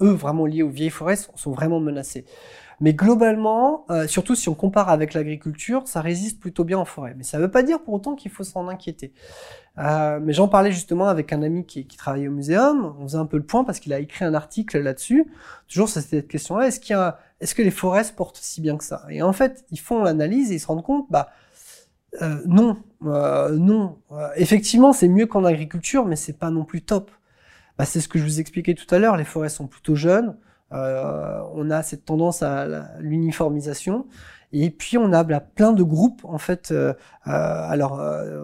eux 0.00 0.12
vraiment 0.12 0.46
liés 0.46 0.62
aux 0.62 0.70
vieilles 0.70 0.90
forêts, 0.90 1.16
sont, 1.16 1.52
vraiment 1.52 1.80
menacés. 1.80 2.24
Mais 2.80 2.94
globalement, 2.94 3.84
euh, 3.90 4.06
surtout 4.06 4.34
si 4.34 4.48
on 4.48 4.54
compare 4.54 4.88
avec 4.88 5.12
l'agriculture, 5.12 5.82
ça 5.86 6.00
résiste 6.00 6.40
plutôt 6.40 6.64
bien 6.64 6.78
en 6.78 6.86
forêt. 6.86 7.14
Mais 7.16 7.24
ça 7.24 7.36
ne 7.36 7.42
veut 7.42 7.50
pas 7.50 7.62
dire 7.62 7.82
pour 7.82 7.92
autant 7.94 8.14
qu'il 8.14 8.30
faut 8.30 8.42
s'en 8.42 8.68
inquiéter. 8.68 9.12
Euh, 9.78 10.18
mais 10.22 10.32
j'en 10.32 10.48
parlais 10.48 10.72
justement 10.72 11.06
avec 11.08 11.32
un 11.32 11.42
ami 11.42 11.66
qui, 11.66 11.86
qui, 11.86 11.98
travaillait 11.98 12.28
au 12.28 12.32
muséum. 12.32 12.96
On 12.98 13.02
faisait 13.02 13.18
un 13.18 13.26
peu 13.26 13.36
le 13.36 13.44
point 13.44 13.64
parce 13.64 13.80
qu'il 13.80 13.92
a 13.92 13.98
écrit 13.98 14.24
un 14.24 14.32
article 14.32 14.78
là-dessus. 14.78 15.26
Toujours 15.68 15.90
sur 15.90 16.00
cette 16.00 16.26
question-là. 16.28 16.68
Est-ce 16.68 16.80
qu'il 16.80 16.94
y 16.94 16.98
a, 16.98 17.18
est-ce 17.40 17.54
que 17.54 17.62
les 17.62 17.70
forêts 17.70 18.04
se 18.04 18.12
portent 18.12 18.38
si 18.38 18.62
bien 18.62 18.78
que 18.78 18.84
ça? 18.84 19.04
Et 19.10 19.22
en 19.22 19.34
fait, 19.34 19.64
ils 19.70 19.80
font 19.80 20.02
l'analyse 20.02 20.50
et 20.50 20.54
ils 20.54 20.60
se 20.60 20.66
rendent 20.66 20.82
compte, 20.82 21.06
bah 21.10 21.28
euh, 22.22 22.42
non, 22.46 22.78
non. 23.02 23.98
Effectivement, 24.36 24.92
c'est 24.92 25.08
mieux 25.08 25.26
qu'en 25.26 25.44
agriculture, 25.44 26.06
mais 26.06 26.16
c'est 26.16 26.38
pas 26.38 26.50
non 26.50 26.64
plus 26.64 26.82
top. 26.82 27.10
Bah, 27.80 27.86
c'est 27.86 28.02
ce 28.02 28.08
que 28.08 28.18
je 28.18 28.24
vous 28.24 28.40
expliquais 28.40 28.74
tout 28.74 28.94
à 28.94 28.98
l'heure. 28.98 29.16
Les 29.16 29.24
forêts 29.24 29.48
sont 29.48 29.66
plutôt 29.66 29.94
jeunes. 29.94 30.36
Euh, 30.70 31.40
on 31.54 31.70
a 31.70 31.82
cette 31.82 32.04
tendance 32.04 32.42
à 32.42 32.66
l'uniformisation. 32.98 34.06
Et 34.52 34.68
puis 34.68 34.98
on 34.98 35.14
a 35.14 35.24
bah, 35.24 35.40
plein 35.40 35.72
de 35.72 35.82
groupes 35.82 36.20
en 36.26 36.36
fait, 36.36 36.72
euh, 36.72 36.92
euh 37.26 37.30
alors 37.30 37.98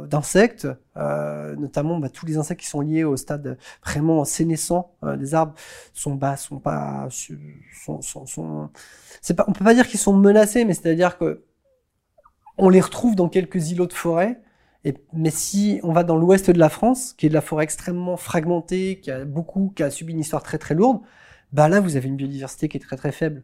d'insectes, 0.06 0.66
notamment 0.96 1.98
bah, 1.98 2.08
tous 2.08 2.24
les 2.24 2.38
insectes 2.38 2.62
qui 2.62 2.66
sont 2.66 2.80
liés 2.80 3.04
au 3.04 3.18
stade 3.18 3.58
vraiment 3.84 4.24
sénescent 4.24 4.96
des 5.18 5.34
arbres 5.34 5.52
sont 5.92 6.14
bah, 6.14 6.38
sont 6.38 6.58
pas 6.58 7.06
sont, 7.10 8.00
sont, 8.00 8.24
sont 8.24 8.70
c'est 9.20 9.36
peut 9.36 9.52
pas 9.52 9.74
dire 9.74 9.86
qu'ils 9.86 10.00
sont 10.00 10.14
menacés, 10.14 10.64
mais 10.64 10.72
c'est-à-dire 10.72 11.18
que 11.18 11.44
on 12.56 12.70
les 12.70 12.80
retrouve 12.80 13.16
dans 13.16 13.28
quelques 13.28 13.70
îlots 13.70 13.86
de 13.86 13.92
forêt. 13.92 14.40
Et, 14.86 14.94
mais 15.12 15.30
si 15.30 15.80
on 15.82 15.92
va 15.92 16.04
dans 16.04 16.14
l'ouest 16.14 16.48
de 16.48 16.60
la 16.60 16.68
France, 16.68 17.12
qui 17.12 17.26
est 17.26 17.28
de 17.28 17.34
la 17.34 17.40
forêt 17.40 17.64
extrêmement 17.64 18.16
fragmentée, 18.16 19.00
qui 19.00 19.10
a 19.10 19.24
beaucoup, 19.24 19.72
qui 19.74 19.82
a 19.82 19.90
subi 19.90 20.12
une 20.12 20.20
histoire 20.20 20.44
très 20.44 20.58
très 20.58 20.76
lourde, 20.76 21.00
bah 21.52 21.68
là 21.68 21.80
vous 21.80 21.96
avez 21.96 22.06
une 22.06 22.14
biodiversité 22.14 22.68
qui 22.68 22.76
est 22.76 22.80
très 22.80 22.96
très 22.96 23.10
faible. 23.10 23.42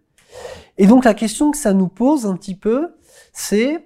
Et 0.78 0.86
donc 0.86 1.04
la 1.04 1.14
question 1.14 1.50
que 1.50 1.58
ça 1.58 1.72
nous 1.72 1.88
pose 1.88 2.26
un 2.26 2.36
petit 2.36 2.54
peu, 2.54 2.94
c'est 3.32 3.84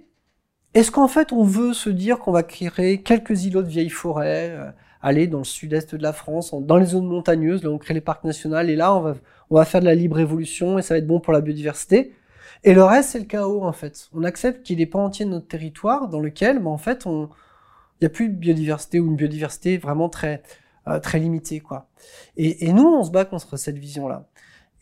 est-ce 0.75 0.91
qu'en 0.91 1.09
fait 1.09 1.33
on 1.33 1.45
veut 1.45 1.73
se 1.73 1.89
dire 1.89 2.19
qu'on 2.19 2.31
va 2.31 2.43
créer 2.43 3.03
quelques 3.03 3.47
îlots 3.47 3.63
de 3.63 3.69
vieilles 3.69 3.89
forêts, 3.89 4.51
euh, 4.51 4.71
aller 5.01 5.27
dans 5.27 5.39
le 5.39 5.45
sud-est 5.45 5.95
de 5.95 6.03
la 6.03 6.13
France, 6.13 6.55
dans 6.61 6.77
les 6.77 6.85
zones 6.85 7.07
montagneuses, 7.07 7.65
là 7.65 7.71
on 7.71 7.79
crée 7.79 7.95
les 7.95 8.03
parcs 8.03 8.25
nationaux, 8.25 8.59
et 8.59 8.77
là 8.77 8.95
on 8.95 9.01
va, 9.01 9.15
on 9.49 9.55
va 9.57 9.65
faire 9.65 9.81
de 9.81 9.87
la 9.87 9.95
libre 9.95 10.19
évolution 10.19 10.79
et 10.79 10.83
ça 10.83 10.93
va 10.93 10.99
être 10.99 11.07
bon 11.07 11.21
pour 11.21 11.33
la 11.33 11.41
biodiversité. 11.41 12.13
Et 12.65 12.75
le 12.75 12.85
reste 12.85 13.11
c'est 13.11 13.19
le 13.19 13.25
chaos 13.25 13.65
en 13.65 13.73
fait. 13.73 14.11
On 14.13 14.25
accepte 14.25 14.63
qu'il 14.63 14.77
n'est 14.77 14.85
pas 14.85 14.99
entier 14.99 15.25
de 15.25 15.31
notre 15.31 15.49
territoire 15.49 16.09
dans 16.11 16.21
lequel, 16.21 16.59
bah, 16.59 16.69
en 16.69 16.79
fait, 16.79 17.07
on, 17.07 17.31
il 18.01 18.05
n'y 18.05 18.07
a 18.07 18.11
plus 18.11 18.29
de 18.29 18.35
biodiversité 18.35 19.01
ou 19.01 19.07
une 19.07 19.17
biodiversité 19.17 19.79
vraiment 19.79 20.09
très 20.09 20.43
euh, 20.89 21.01
très 21.01 21.19
limité, 21.19 21.61
quoi. 21.61 21.89
Et, 22.37 22.67
et, 22.69 22.73
nous, 22.73 22.87
on 22.87 23.03
se 23.03 23.11
bat 23.11 23.25
contre 23.25 23.57
cette 23.57 23.77
vision-là. 23.79 24.29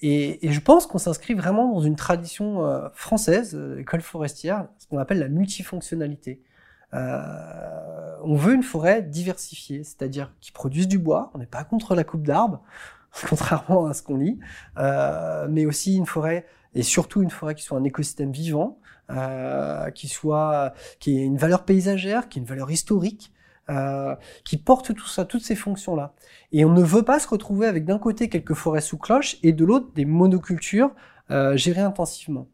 Et, 0.03 0.47
et, 0.47 0.53
je 0.53 0.61
pense 0.61 0.87
qu'on 0.87 0.99
s'inscrit 0.99 1.33
vraiment 1.33 1.73
dans 1.73 1.81
une 1.81 1.97
tradition 1.97 2.67
euh, 2.67 2.89
française, 2.93 3.55
euh, 3.55 3.79
école 3.81 4.03
forestière, 4.03 4.69
ce 4.79 4.87
qu'on 4.87 4.99
appelle 4.99 5.19
la 5.19 5.29
multifonctionnalité. 5.29 6.43
Euh, 6.95 8.17
on 8.23 8.37
veut 8.37 8.55
une 8.55 8.63
forêt 8.63 9.03
diversifiée, 9.03 9.83
c'est-à-dire 9.83 10.33
qui 10.41 10.53
produise 10.53 10.89
du 10.89 10.99
bois. 10.99 11.31
On 11.35 11.39
n'est 11.39 11.47
pas 11.47 11.65
contre 11.65 11.95
la 11.95 12.05
coupe 12.05 12.23
d'arbres, 12.23 12.63
contrairement 13.29 13.87
à 13.87 13.95
ce 13.95 14.03
qu'on 14.03 14.17
lit, 14.17 14.39
euh, 14.79 15.47
mais 15.51 15.67
aussi 15.67 15.97
une 15.97 16.07
forêt 16.07 16.47
et 16.75 16.83
surtout 16.83 17.23
une 17.23 17.31
forêt 17.31 17.55
qui 17.55 17.63
soit 17.63 17.79
un 17.79 17.85
écosystème 17.85 18.33
vivant, 18.33 18.79
euh, 19.11 19.91
qui 19.91 20.09
soit 20.09 20.73
qui 20.99 21.19
ait 21.19 21.25
une 21.25 21.37
valeur 21.37 21.65
paysagère, 21.65 22.29
qui 22.29 22.39
ait 22.39 22.43
une 22.43 22.49
valeur 22.49 22.71
historique, 22.71 23.33
euh, 23.71 24.15
qui 24.45 24.59
porte 24.59 24.95
tout 24.95 25.07
ça, 25.07 25.25
toutes 25.25 25.43
ces 25.43 25.55
fonctions-là. 25.55 26.13
Et 26.53 26.67
on 26.67 26.73
ne 26.75 26.83
veut 26.83 27.03
pas 27.03 27.19
se 27.19 27.27
retrouver 27.27 27.67
avec 27.67 27.87
d'un 27.87 27.99
côté 27.99 28.29
quelques 28.29 28.53
forêts 28.53 28.83
sous 28.83 28.99
cloche 28.99 29.39
et 29.43 29.55
de 29.55 29.65
l'autre 29.65 29.87
des 29.95 30.05
monocultures 30.05 30.91
euh, 31.31 31.57
gérées 31.57 31.81
intensivement. 31.81 32.47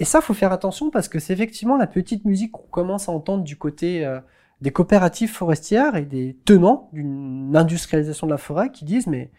Et 0.00 0.04
ça, 0.04 0.20
faut 0.20 0.34
faire 0.34 0.50
attention 0.50 0.90
parce 0.90 1.08
que 1.08 1.20
c'est 1.20 1.32
effectivement 1.34 1.76
la 1.76 1.86
petite 1.86 2.24
musique 2.24 2.50
qu'on 2.50 2.66
commence 2.66 3.08
à 3.08 3.12
entendre 3.12 3.44
du 3.44 3.56
côté 3.56 4.04
euh, 4.04 4.18
des 4.60 4.72
coopératives 4.72 5.30
forestières 5.30 5.94
et 5.94 6.04
des 6.04 6.36
tenants 6.44 6.88
d'une 6.92 7.54
industrialisation 7.54 8.26
de 8.26 8.32
la 8.32 8.38
forêt 8.38 8.72
qui 8.72 8.84
disent 8.84 9.06
mais 9.06 9.30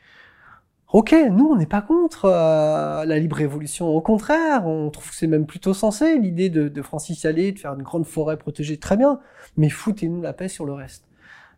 Ok, 0.94 1.16
nous 1.32 1.48
on 1.48 1.56
n'est 1.56 1.66
pas 1.66 1.82
contre 1.82 2.26
euh, 2.26 3.06
la 3.06 3.18
libre 3.18 3.40
évolution, 3.40 3.88
au 3.88 4.02
contraire, 4.02 4.68
on 4.68 4.90
trouve 4.90 5.10
que 5.10 5.16
c'est 5.16 5.28
même 5.28 5.46
plutôt 5.46 5.74
sensé 5.74 6.20
l'idée 6.20 6.50
de, 6.50 6.68
de 6.68 6.82
Francis 6.82 7.24
Allais 7.24 7.54
de 7.54 7.60
faire 7.60 7.74
une 7.76 7.82
grande 7.82 8.06
forêt 8.06 8.36
protégée, 8.36 8.78
très 8.78 8.98
bien, 8.98 9.22
mais 9.56 9.70
foutez-nous 9.70 10.22
la 10.22 10.34
paix 10.34 10.50
sur 10.50 10.66
le 10.66 10.74
reste. 10.74 11.08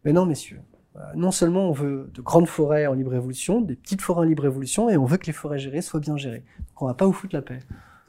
Mais 0.05 0.13
non, 0.13 0.27
messieurs, 0.27 0.61
euh, 0.97 0.99
non 1.15 1.31
seulement 1.31 1.67
on 1.67 1.71
veut 1.71 2.11
de 2.13 2.21
grandes 2.21 2.47
forêts 2.47 2.85
en 2.85 2.93
libre 2.93 3.15
évolution, 3.15 3.59
des 3.59 3.75
petites 3.75 4.01
forêts 4.01 4.21
en 4.21 4.25
libre 4.25 4.45
évolution, 4.45 4.87
et 4.87 4.97
on 4.97 5.05
veut 5.05 5.17
que 5.17 5.25
les 5.25 5.33
forêts 5.33 5.57
gérées 5.57 5.81
soient 5.81 5.99
bien 5.99 6.15
gérées. 6.15 6.43
Donc 6.59 6.83
on 6.83 6.85
va 6.85 6.93
pas 6.93 7.07
vous 7.07 7.13
foutre 7.13 7.35
la 7.35 7.41
paix. 7.41 7.57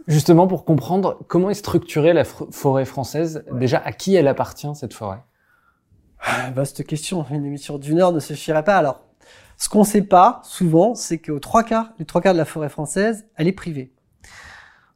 Justement, 0.06 0.46
pour 0.46 0.66
comprendre 0.66 1.20
comment 1.26 1.48
est 1.48 1.54
structurée 1.54 2.12
la 2.12 2.24
forêt 2.24 2.84
française, 2.84 3.46
déjà 3.52 3.78
à 3.78 3.92
qui 3.92 4.14
elle 4.14 4.28
appartient 4.28 4.68
cette 4.74 4.92
forêt? 4.92 5.22
Ah, 6.20 6.50
Vaste 6.50 6.84
question, 6.84 7.24
une 7.30 7.46
émission 7.46 7.78
d'une 7.78 8.00
heure 8.00 8.12
ne 8.12 8.20
suffirait 8.20 8.64
pas. 8.64 8.76
Alors, 8.76 9.00
ce 9.56 9.68
qu'on 9.68 9.84
sait 9.84 10.02
pas 10.02 10.40
souvent, 10.44 10.94
c'est 10.94 11.18
qu'aux 11.18 11.38
trois 11.38 11.62
quarts, 11.62 11.92
les 11.98 12.04
trois 12.04 12.20
quarts 12.20 12.32
de 12.32 12.38
la 12.38 12.44
forêt 12.44 12.68
française, 12.68 13.26
elle 13.36 13.48
est 13.48 13.52
privée. 13.52 13.92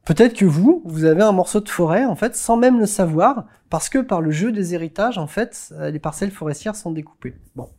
Peut-être 0.05 0.33
que 0.33 0.45
vous, 0.45 0.81
vous 0.85 1.05
avez 1.05 1.21
un 1.21 1.31
morceau 1.31 1.59
de 1.59 1.69
forêt, 1.69 2.05
en 2.05 2.15
fait, 2.15 2.35
sans 2.35 2.57
même 2.57 2.79
le 2.79 2.85
savoir, 2.85 3.45
parce 3.69 3.89
que 3.89 3.99
par 3.99 4.21
le 4.21 4.31
jeu 4.31 4.51
des 4.51 4.73
héritages, 4.73 5.17
en 5.17 5.27
fait, 5.27 5.71
euh, 5.73 5.91
les 5.91 5.99
parcelles 5.99 6.31
forestières 6.31 6.75
sont 6.75 6.91
découpées. 6.91 7.35
Bon. 7.55 7.69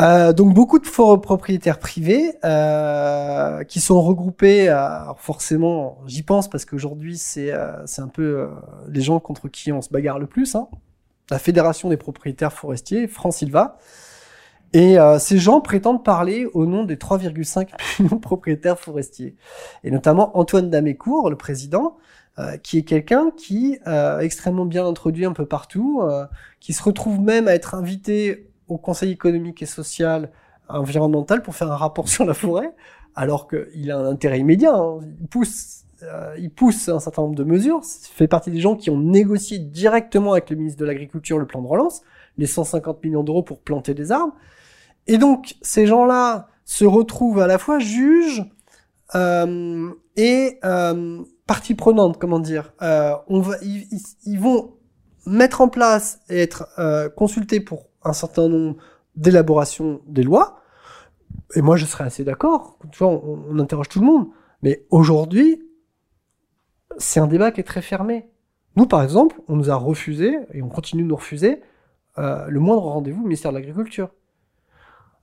Euh, 0.00 0.32
donc 0.32 0.52
beaucoup 0.54 0.80
de 0.80 0.88
propriétaires 1.18 1.78
privés 1.78 2.34
euh, 2.44 3.62
qui 3.62 3.80
sont 3.80 4.02
regroupés, 4.02 4.74
forcément, 5.18 5.98
j'y 6.06 6.22
pense 6.24 6.50
parce 6.50 6.64
qu'aujourd'hui 6.64 7.16
c'est 7.16 7.52
euh, 7.52 7.84
un 7.98 8.08
peu 8.08 8.48
les 8.88 9.00
gens 9.00 9.20
contre 9.20 9.48
qui 9.48 9.70
on 9.70 9.82
se 9.82 9.90
bagarre 9.90 10.18
le 10.18 10.26
plus. 10.26 10.56
Hein. 10.56 10.68
La 11.30 11.38
Fédération 11.38 11.88
des 11.88 11.96
propriétaires 11.96 12.52
forestiers, 12.52 13.06
France 13.06 13.36
Silva. 13.36 13.78
Et 14.74 14.96
ces 15.18 15.38
gens 15.38 15.60
prétendent 15.60 16.04
parler 16.04 16.46
au 16.52 16.66
nom 16.66 16.84
des 16.84 16.96
3,5 16.96 17.68
millions 18.00 18.16
de 18.16 18.20
propriétaires 18.20 18.78
forestiers. 18.78 19.36
Et 19.84 19.90
notamment 19.90 20.36
Antoine 20.36 20.68
Damécourt, 20.68 21.30
le 21.30 21.36
président, 21.36 21.96
qui 22.64 22.78
est 22.78 22.82
quelqu'un 22.82 23.30
qui 23.36 23.78
est 23.86 24.20
extrêmement 24.20 24.66
bien 24.66 24.84
introduit 24.84 25.26
un 25.26 25.32
peu 25.32 25.46
partout, 25.46 26.02
qui 26.58 26.72
se 26.72 26.82
retrouve 26.82 27.20
même 27.20 27.46
à 27.46 27.54
être 27.54 27.76
invité 27.76 28.50
au 28.68 28.76
Conseil 28.76 29.12
économique 29.12 29.62
et 29.62 29.66
social 29.66 30.30
environnemental 30.68 31.42
pour 31.42 31.54
faire 31.54 31.70
un 31.70 31.76
rapport 31.76 32.08
sur 32.14 32.24
la 32.24 32.34
forêt, 32.34 32.72
alors 33.14 33.48
qu'il 33.48 33.90
a 33.90 33.98
un 33.98 34.06
intérêt 34.06 34.40
immédiat. 34.40 34.74
Hein. 34.74 35.00
Il 35.20 35.26
pousse, 35.28 35.84
euh, 36.02 36.34
il 36.38 36.50
pousse 36.50 36.88
un 36.88 37.00
certain 37.00 37.22
nombre 37.22 37.36
de 37.36 37.44
mesures. 37.44 37.80
Il 37.82 38.14
fait 38.14 38.28
partie 38.28 38.50
des 38.50 38.60
gens 38.60 38.76
qui 38.76 38.90
ont 38.90 38.98
négocié 38.98 39.58
directement 39.58 40.32
avec 40.32 40.50
le 40.50 40.56
ministre 40.56 40.80
de 40.80 40.84
l'Agriculture 40.84 41.38
le 41.38 41.46
plan 41.46 41.62
de 41.62 41.66
relance, 41.66 42.02
les 42.38 42.46
150 42.46 43.02
millions 43.04 43.22
d'euros 43.22 43.42
pour 43.42 43.60
planter 43.60 43.94
des 43.94 44.10
arbres. 44.10 44.34
Et 45.06 45.18
donc 45.18 45.56
ces 45.62 45.86
gens-là 45.86 46.48
se 46.64 46.84
retrouvent 46.84 47.40
à 47.40 47.46
la 47.46 47.58
fois 47.58 47.78
juges 47.78 48.44
euh, 49.14 49.90
et 50.16 50.58
euh, 50.64 51.22
partie 51.46 51.74
prenante, 51.74 52.18
comment 52.18 52.38
dire. 52.38 52.72
Euh, 52.82 53.14
on 53.28 53.40
va, 53.40 53.56
ils, 53.62 54.38
vont 54.38 54.74
mettre 55.26 55.60
en 55.60 55.68
place 55.68 56.20
et 56.28 56.40
être 56.40 56.68
euh, 56.78 57.08
consultés 57.08 57.60
pour 57.60 57.88
un 58.02 58.12
certain 58.12 58.48
nombre 58.48 58.76
d'élaborations 59.16 60.00
des 60.06 60.22
lois. 60.22 60.60
Et 61.54 61.62
moi, 61.62 61.76
je 61.76 61.84
serais 61.84 62.04
assez 62.04 62.24
d'accord. 62.24 62.78
Tu 62.92 62.98
vois, 62.98 63.08
on, 63.08 63.44
on, 63.50 63.58
interroge 63.58 63.88
tout 63.88 64.00
le 64.00 64.06
monde. 64.06 64.28
Mais 64.62 64.86
aujourd'hui, 64.90 65.62
c'est 66.98 67.20
un 67.20 67.26
débat 67.26 67.50
qui 67.50 67.60
est 67.60 67.64
très 67.64 67.82
fermé. 67.82 68.28
Nous, 68.76 68.86
par 68.86 69.02
exemple, 69.02 69.40
on 69.48 69.56
nous 69.56 69.70
a 69.70 69.76
refusé, 69.76 70.36
et 70.52 70.62
on 70.62 70.68
continue 70.68 71.02
de 71.02 71.08
nous 71.08 71.16
refuser, 71.16 71.60
euh, 72.18 72.46
le 72.48 72.60
moindre 72.60 72.82
rendez-vous 72.82 73.20
au 73.20 73.24
ministère 73.24 73.52
de 73.52 73.58
l'Agriculture. 73.58 74.10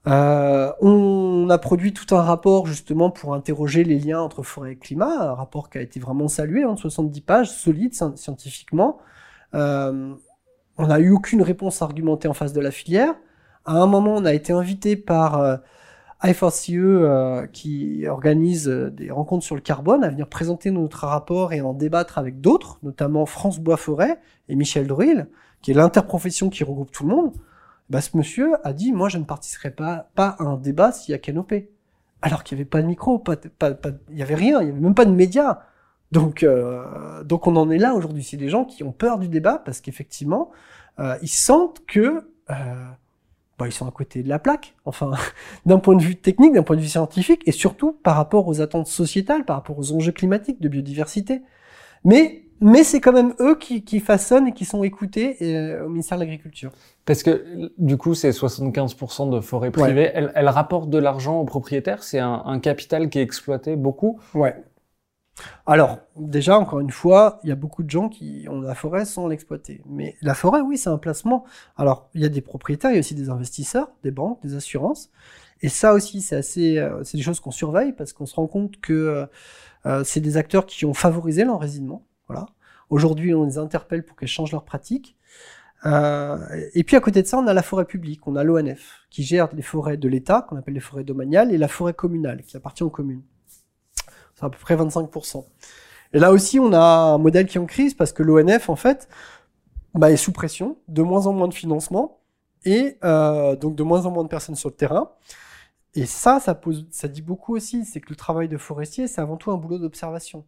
Euh, 0.08 0.72
on 0.80 1.48
a 1.48 1.58
produit 1.58 1.92
tout 1.92 2.14
un 2.14 2.22
rapport 2.22 2.66
justement 2.66 3.10
pour 3.10 3.34
interroger 3.34 3.84
les 3.84 3.98
liens 3.98 4.20
entre 4.20 4.42
forêt 4.42 4.72
et 4.72 4.76
climat, 4.76 5.30
un 5.30 5.34
rapport 5.34 5.70
qui 5.70 5.78
a 5.78 5.80
été 5.80 6.00
vraiment 6.00 6.28
salué, 6.28 6.64
en 6.64 6.72
hein, 6.72 6.76
70 6.76 7.20
pages, 7.20 7.50
solide 7.50 7.94
scientifiquement. 7.94 8.98
Euh, 9.54 10.14
on 10.78 10.86
n'a 10.86 10.98
eu 10.98 11.10
aucune 11.10 11.42
réponse 11.42 11.82
argumentée 11.82 12.28
en 12.28 12.34
face 12.34 12.52
de 12.52 12.60
la 12.60 12.70
filière. 12.70 13.14
À 13.64 13.74
un 13.74 13.86
moment, 13.86 14.14
on 14.16 14.24
a 14.24 14.32
été 14.32 14.52
invité 14.52 14.96
par 14.96 15.38
euh, 15.40 15.56
I4CE, 16.22 16.78
euh, 16.78 17.46
qui 17.46 18.06
organise 18.06 18.68
euh, 18.68 18.90
des 18.90 19.10
rencontres 19.10 19.44
sur 19.44 19.54
le 19.54 19.60
carbone, 19.60 20.04
à 20.04 20.08
venir 20.08 20.28
présenter 20.28 20.70
notre 20.70 21.06
rapport 21.06 21.52
et 21.52 21.60
en 21.60 21.74
débattre 21.74 22.18
avec 22.18 22.40
d'autres, 22.40 22.78
notamment 22.82 23.26
France 23.26 23.58
Bois 23.60 23.76
Forêt 23.76 24.20
et 24.48 24.54
Michel 24.54 24.86
Druil, 24.86 25.26
qui 25.62 25.72
est 25.72 25.74
l'interprofession 25.74 26.48
qui 26.48 26.64
regroupe 26.64 26.90
tout 26.90 27.04
le 27.04 27.14
monde. 27.14 27.32
Bah, 27.92 28.00
ce 28.00 28.16
monsieur 28.16 28.54
a 28.66 28.72
dit, 28.72 28.90
moi, 28.90 29.10
je 29.10 29.18
ne 29.18 29.24
participerai 29.24 29.70
pas, 29.70 30.08
à 30.16 30.42
un 30.42 30.56
débat 30.56 30.92
s'il 30.92 31.12
y 31.12 31.14
a 31.14 31.18
canopé. 31.18 31.68
Alors 32.22 32.42
qu'il 32.42 32.56
n'y 32.56 32.62
avait 32.62 32.70
pas 32.70 32.80
de 32.80 32.86
micro, 32.86 33.18
pas, 33.18 33.36
il 34.08 34.14
n'y 34.14 34.22
avait 34.22 34.34
rien, 34.34 34.62
il 34.62 34.64
n'y 34.64 34.70
avait 34.70 34.80
même 34.80 34.94
pas 34.94 35.04
de 35.04 35.10
médias. 35.10 35.58
Donc, 36.10 36.42
euh, 36.42 37.22
donc 37.22 37.46
on 37.46 37.54
en 37.54 37.68
est 37.68 37.76
là 37.76 37.92
aujourd'hui. 37.92 38.24
C'est 38.24 38.38
des 38.38 38.48
gens 38.48 38.64
qui 38.64 38.82
ont 38.82 38.92
peur 38.92 39.18
du 39.18 39.28
débat 39.28 39.58
parce 39.62 39.82
qu'effectivement, 39.82 40.52
euh, 41.00 41.18
ils 41.20 41.28
sentent 41.28 41.84
que 41.86 42.26
euh, 42.48 42.54
bah, 43.58 43.66
ils 43.66 43.72
sont 43.72 43.86
à 43.86 43.90
côté 43.90 44.22
de 44.22 44.28
la 44.30 44.38
plaque. 44.38 44.74
Enfin, 44.86 45.10
d'un 45.66 45.78
point 45.78 45.94
de 45.94 46.02
vue 46.02 46.16
technique, 46.16 46.54
d'un 46.54 46.62
point 46.62 46.76
de 46.76 46.80
vue 46.80 46.88
scientifique, 46.88 47.42
et 47.44 47.52
surtout 47.52 47.92
par 48.02 48.16
rapport 48.16 48.48
aux 48.48 48.62
attentes 48.62 48.86
sociétales, 48.86 49.44
par 49.44 49.56
rapport 49.56 49.78
aux 49.78 49.92
enjeux 49.92 50.12
climatiques, 50.12 50.62
de 50.62 50.68
biodiversité. 50.70 51.42
Mais 52.04 52.41
mais 52.62 52.84
c'est 52.84 53.00
quand 53.00 53.12
même 53.12 53.34
eux 53.40 53.56
qui, 53.56 53.84
qui, 53.84 54.00
façonnent 54.00 54.48
et 54.48 54.52
qui 54.52 54.64
sont 54.64 54.82
écoutés 54.82 55.36
euh, 55.42 55.84
au 55.84 55.88
ministère 55.88 56.16
de 56.16 56.22
l'Agriculture. 56.22 56.70
Parce 57.04 57.22
que 57.22 57.70
du 57.78 57.96
coup, 57.96 58.14
c'est 58.14 58.30
75% 58.30 59.30
de 59.30 59.40
forêts 59.40 59.70
privées. 59.70 60.10
Elles, 60.14 60.32
elles, 60.34 60.48
rapportent 60.48 60.90
de 60.90 60.98
l'argent 60.98 61.40
aux 61.40 61.44
propriétaires. 61.44 62.02
C'est 62.02 62.20
un, 62.20 62.42
un, 62.46 62.60
capital 62.60 63.10
qui 63.10 63.18
est 63.18 63.22
exploité 63.22 63.76
beaucoup. 63.76 64.20
Ouais. 64.34 64.54
Alors, 65.66 65.98
déjà, 66.16 66.58
encore 66.58 66.80
une 66.80 66.90
fois, 66.90 67.40
il 67.42 67.48
y 67.48 67.52
a 67.52 67.56
beaucoup 67.56 67.82
de 67.82 67.90
gens 67.90 68.08
qui 68.08 68.46
ont 68.48 68.60
la 68.60 68.74
forêt 68.74 69.04
sans 69.04 69.28
l'exploiter. 69.28 69.82
Mais 69.86 70.16
la 70.22 70.34
forêt, 70.34 70.60
oui, 70.60 70.76
c'est 70.76 70.90
un 70.90 70.98
placement. 70.98 71.44
Alors, 71.76 72.10
il 72.14 72.20
y 72.20 72.24
a 72.24 72.28
des 72.28 72.42
propriétaires, 72.42 72.90
il 72.90 72.94
y 72.94 72.96
a 72.98 73.00
aussi 73.00 73.14
des 73.14 73.30
investisseurs, 73.30 73.90
des 74.02 74.10
banques, 74.10 74.40
des 74.42 74.54
assurances. 74.54 75.10
Et 75.62 75.68
ça 75.68 75.94
aussi, 75.94 76.20
c'est 76.20 76.36
assez, 76.36 76.78
euh, 76.78 77.02
c'est 77.04 77.16
des 77.16 77.22
choses 77.22 77.40
qu'on 77.40 77.50
surveille 77.50 77.92
parce 77.92 78.12
qu'on 78.12 78.26
se 78.26 78.34
rend 78.34 78.46
compte 78.46 78.80
que 78.80 78.92
euh, 78.92 79.26
euh, 79.86 80.04
c'est 80.04 80.20
des 80.20 80.36
acteurs 80.36 80.66
qui 80.66 80.84
ont 80.84 80.94
favorisé 80.94 81.44
l'enracinement. 81.44 82.04
Voilà. 82.28 82.46
Aujourd'hui, 82.90 83.34
on 83.34 83.44
les 83.44 83.58
interpelle 83.58 84.04
pour 84.04 84.16
qu'elles 84.16 84.28
changent 84.28 84.52
leurs 84.52 84.64
pratiques. 84.64 85.16
Euh, 85.84 86.38
et 86.74 86.84
puis 86.84 86.96
à 86.96 87.00
côté 87.00 87.22
de 87.22 87.26
ça, 87.26 87.38
on 87.38 87.46
a 87.46 87.54
la 87.54 87.62
forêt 87.62 87.84
publique, 87.84 88.26
on 88.28 88.36
a 88.36 88.44
l'ONF 88.44 89.00
qui 89.10 89.24
gère 89.24 89.48
les 89.52 89.62
forêts 89.62 89.96
de 89.96 90.08
l'État, 90.08 90.46
qu'on 90.48 90.56
appelle 90.56 90.74
les 90.74 90.80
forêts 90.80 91.02
domaniales, 91.02 91.52
et 91.52 91.58
la 91.58 91.68
forêt 91.68 91.94
communale 91.94 92.42
qui 92.42 92.56
appartient 92.56 92.84
aux 92.84 92.90
communes 92.90 93.22
à 94.42 94.50
peu 94.50 94.58
près 94.58 94.76
25%. 94.76 95.44
Et 96.12 96.18
là 96.18 96.32
aussi, 96.32 96.60
on 96.60 96.72
a 96.72 96.78
un 96.78 97.18
modèle 97.18 97.46
qui 97.46 97.56
est 97.56 97.60
en 97.60 97.66
crise 97.66 97.94
parce 97.94 98.12
que 98.12 98.22
l'ONF, 98.22 98.68
en 98.68 98.76
fait, 98.76 99.08
bah, 99.94 100.10
est 100.10 100.16
sous 100.16 100.32
pression, 100.32 100.76
de 100.88 101.02
moins 101.02 101.26
en 101.26 101.32
moins 101.32 101.48
de 101.48 101.54
financement 101.54 102.18
et 102.64 102.98
euh, 103.02 103.56
donc 103.56 103.74
de 103.74 103.82
moins 103.82 104.06
en 104.06 104.10
moins 104.10 104.24
de 104.24 104.28
personnes 104.28 104.56
sur 104.56 104.68
le 104.68 104.74
terrain. 104.74 105.10
Et 105.94 106.06
ça, 106.06 106.40
ça, 106.40 106.54
pose, 106.54 106.86
ça 106.90 107.08
dit 107.08 107.22
beaucoup 107.22 107.54
aussi, 107.54 107.84
c'est 107.84 108.00
que 108.00 108.10
le 108.10 108.16
travail 108.16 108.48
de 108.48 108.56
forestier, 108.56 109.08
c'est 109.08 109.20
avant 109.20 109.36
tout 109.36 109.50
un 109.50 109.56
boulot 109.56 109.78
d'observation. 109.78 110.44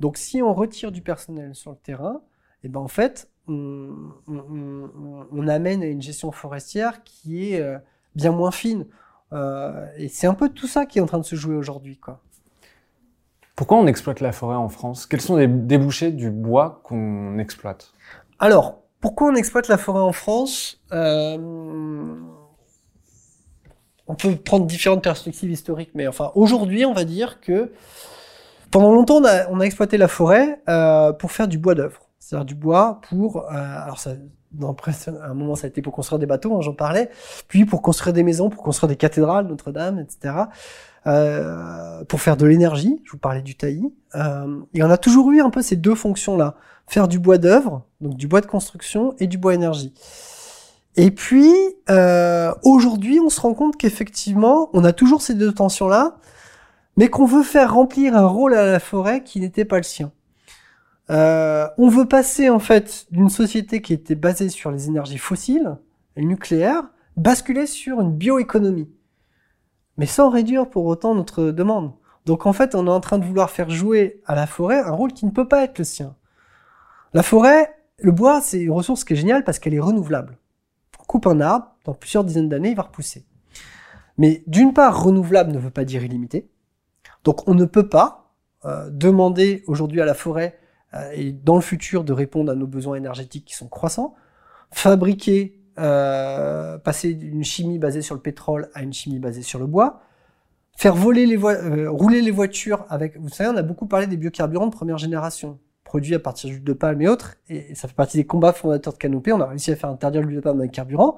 Donc 0.00 0.16
si 0.16 0.42
on 0.42 0.52
retire 0.52 0.92
du 0.92 1.02
personnel 1.02 1.54
sur 1.54 1.70
le 1.70 1.76
terrain, 1.76 2.20
et 2.62 2.66
eh 2.66 2.68
ben 2.68 2.80
en 2.80 2.88
fait, 2.88 3.28
on, 3.48 3.94
on, 4.26 5.26
on, 5.30 5.48
amène 5.48 5.82
à 5.82 5.86
une 5.86 6.02
gestion 6.02 6.32
forestière 6.32 7.04
qui 7.04 7.52
est 7.52 7.60
euh, 7.60 7.78
bien 8.14 8.32
moins 8.32 8.50
fine. 8.50 8.86
Euh, 9.32 9.86
et 9.96 10.08
c'est 10.08 10.26
un 10.26 10.34
peu 10.34 10.48
tout 10.48 10.66
ça 10.66 10.86
qui 10.86 10.98
est 10.98 11.02
en 11.02 11.06
train 11.06 11.18
de 11.18 11.24
se 11.24 11.36
jouer 11.36 11.54
aujourd'hui, 11.54 11.96
quoi. 11.96 12.20
Pourquoi 13.54 13.78
on 13.78 13.86
exploite 13.86 14.20
la 14.20 14.32
forêt 14.32 14.56
en 14.56 14.68
France? 14.68 15.06
Quels 15.06 15.20
sont 15.22 15.36
les 15.36 15.48
débouchés 15.48 16.12
du 16.12 16.30
bois 16.30 16.80
qu'on 16.84 17.38
exploite? 17.38 17.92
Alors, 18.38 18.82
pourquoi 19.00 19.28
on 19.28 19.34
exploite 19.34 19.68
la 19.68 19.78
forêt 19.78 20.02
en 20.02 20.12
France? 20.12 20.82
Euh... 20.92 22.14
On 24.08 24.14
peut 24.14 24.36
prendre 24.36 24.66
différentes 24.66 25.02
perspectives 25.02 25.50
historiques, 25.50 25.90
mais 25.94 26.06
enfin, 26.06 26.30
aujourd'hui, 26.34 26.84
on 26.84 26.92
va 26.92 27.04
dire 27.04 27.40
que 27.40 27.72
pendant 28.76 28.92
longtemps, 28.92 29.22
on 29.22 29.24
a, 29.24 29.48
on 29.48 29.60
a 29.60 29.64
exploité 29.64 29.96
la 29.96 30.06
forêt 30.06 30.60
euh, 30.68 31.10
pour 31.14 31.32
faire 31.32 31.48
du 31.48 31.56
bois 31.56 31.74
d'œuvre. 31.74 32.10
C'est-à-dire 32.18 32.44
du 32.44 32.54
bois 32.54 33.00
pour... 33.08 33.38
Euh, 33.38 33.54
alors, 33.54 33.98
ça, 33.98 34.10
dans, 34.52 34.76
à 34.76 35.30
un 35.30 35.32
moment, 35.32 35.54
ça 35.54 35.64
a 35.64 35.68
été 35.68 35.80
pour 35.80 35.94
construire 35.94 36.18
des 36.18 36.26
bateaux, 36.26 36.54
hein, 36.54 36.60
j'en 36.60 36.74
parlais, 36.74 37.08
puis 37.48 37.64
pour 37.64 37.80
construire 37.80 38.12
des 38.12 38.22
maisons, 38.22 38.50
pour 38.50 38.62
construire 38.62 38.88
des 38.88 38.96
cathédrales, 38.96 39.46
Notre-Dame, 39.46 39.98
etc. 39.98 40.34
Euh, 41.06 42.04
pour 42.04 42.20
faire 42.20 42.36
de 42.36 42.44
l'énergie. 42.44 43.00
Je 43.06 43.12
vous 43.12 43.18
parlais 43.18 43.40
du 43.40 43.56
taillis. 43.56 43.94
Euh, 44.14 44.60
et 44.74 44.82
on 44.82 44.90
a 44.90 44.98
toujours 44.98 45.30
eu 45.30 45.40
un 45.40 45.48
peu 45.48 45.62
ces 45.62 45.76
deux 45.76 45.94
fonctions-là. 45.94 46.56
Faire 46.86 47.08
du 47.08 47.18
bois 47.18 47.38
d'œuvre, 47.38 47.86
donc 48.02 48.18
du 48.18 48.28
bois 48.28 48.42
de 48.42 48.46
construction, 48.46 49.14
et 49.18 49.26
du 49.26 49.38
bois 49.38 49.54
énergie. 49.54 49.94
Et 50.96 51.10
puis, 51.10 51.50
euh, 51.88 52.52
aujourd'hui, 52.62 53.20
on 53.20 53.30
se 53.30 53.40
rend 53.40 53.54
compte 53.54 53.78
qu'effectivement, 53.78 54.68
on 54.74 54.84
a 54.84 54.92
toujours 54.92 55.22
ces 55.22 55.32
deux 55.32 55.54
tensions-là, 55.54 56.18
mais 56.96 57.08
qu'on 57.08 57.26
veut 57.26 57.42
faire 57.42 57.74
remplir 57.74 58.16
un 58.16 58.26
rôle 58.26 58.54
à 58.54 58.66
la 58.66 58.80
forêt 58.80 59.22
qui 59.22 59.40
n'était 59.40 59.64
pas 59.64 59.76
le 59.76 59.82
sien. 59.82 60.12
Euh, 61.10 61.68
on 61.78 61.88
veut 61.88 62.06
passer 62.06 62.48
en 62.50 62.58
fait 62.58 63.06
d'une 63.10 63.28
société 63.28 63.80
qui 63.80 63.92
était 63.92 64.14
basée 64.14 64.48
sur 64.48 64.70
les 64.70 64.88
énergies 64.88 65.18
fossiles, 65.18 65.76
le 66.16 66.24
nucléaire, 66.24 66.82
basculer 67.16 67.66
sur 67.66 68.00
une 68.00 68.12
bioéconomie. 68.12 68.90
mais 69.98 70.06
sans 70.06 70.28
réduire 70.28 70.68
pour 70.68 70.84
autant 70.84 71.14
notre 71.14 71.44
demande. 71.52 71.92
Donc 72.26 72.44
en 72.44 72.52
fait, 72.52 72.74
on 72.74 72.86
est 72.86 72.90
en 72.90 73.00
train 73.00 73.18
de 73.18 73.24
vouloir 73.24 73.50
faire 73.50 73.70
jouer 73.70 74.20
à 74.26 74.34
la 74.34 74.46
forêt 74.46 74.80
un 74.80 74.90
rôle 74.90 75.12
qui 75.12 75.24
ne 75.24 75.30
peut 75.30 75.48
pas 75.48 75.64
être 75.64 75.78
le 75.78 75.84
sien. 75.84 76.16
La 77.14 77.22
forêt, 77.22 77.74
le 77.98 78.12
bois, 78.12 78.40
c'est 78.42 78.60
une 78.60 78.72
ressource 78.72 79.04
qui 79.04 79.14
est 79.14 79.16
géniale 79.16 79.44
parce 79.44 79.58
qu'elle 79.58 79.72
est 79.72 79.80
renouvelable. 79.80 80.36
On 81.00 81.04
coupe 81.04 81.26
un 81.26 81.40
arbre, 81.40 81.74
dans 81.84 81.94
plusieurs 81.94 82.24
dizaines 82.24 82.48
d'années, 82.50 82.70
il 82.70 82.76
va 82.76 82.82
repousser. 82.82 83.24
Mais 84.18 84.42
d'une 84.46 84.74
part, 84.74 85.02
renouvelable 85.02 85.52
ne 85.52 85.58
veut 85.58 85.70
pas 85.70 85.84
dire 85.84 86.04
illimité. 86.04 86.48
Donc 87.26 87.48
on 87.48 87.54
ne 87.54 87.64
peut 87.64 87.88
pas 87.88 88.32
euh, 88.64 88.88
demander 88.88 89.64
aujourd'hui 89.66 90.00
à 90.00 90.04
la 90.04 90.14
forêt 90.14 90.56
euh, 90.94 91.10
et 91.12 91.32
dans 91.32 91.56
le 91.56 91.60
futur 91.60 92.04
de 92.04 92.12
répondre 92.12 92.52
à 92.52 92.54
nos 92.54 92.68
besoins 92.68 92.94
énergétiques 92.94 93.44
qui 93.44 93.56
sont 93.56 93.66
croissants, 93.66 94.14
fabriquer, 94.70 95.60
euh, 95.80 96.78
passer 96.78 97.14
d'une 97.14 97.42
chimie 97.42 97.80
basée 97.80 98.00
sur 98.00 98.14
le 98.14 98.20
pétrole 98.20 98.70
à 98.74 98.82
une 98.82 98.92
chimie 98.92 99.18
basée 99.18 99.42
sur 99.42 99.58
le 99.58 99.66
bois, 99.66 100.02
faire 100.76 100.94
voler 100.94 101.26
les 101.26 101.36
rouler 101.88 102.22
les 102.22 102.30
voitures 102.30 102.86
avec, 102.90 103.18
vous 103.18 103.28
savez, 103.28 103.50
on 103.50 103.56
a 103.56 103.62
beaucoup 103.62 103.86
parlé 103.86 104.06
des 104.06 104.16
biocarburants 104.16 104.68
de 104.68 104.74
première 104.74 104.98
génération, 104.98 105.58
produits 105.82 106.14
à 106.14 106.20
partir 106.20 106.48
d'huile 106.48 106.62
de 106.62 106.72
palme 106.74 107.02
et 107.02 107.08
autres, 107.08 107.38
et 107.48 107.74
ça 107.74 107.88
fait 107.88 107.94
partie 107.94 108.18
des 108.18 108.26
combats 108.26 108.52
fondateurs 108.52 108.92
de 108.92 108.98
Canopée, 108.98 109.32
on 109.32 109.40
a 109.40 109.46
réussi 109.46 109.72
à 109.72 109.76
faire 109.76 109.90
interdire 109.90 110.22
l'huile 110.22 110.36
de 110.36 110.40
palme 110.42 110.58
dans 110.58 110.62
les 110.62 110.70
carburants, 110.70 111.16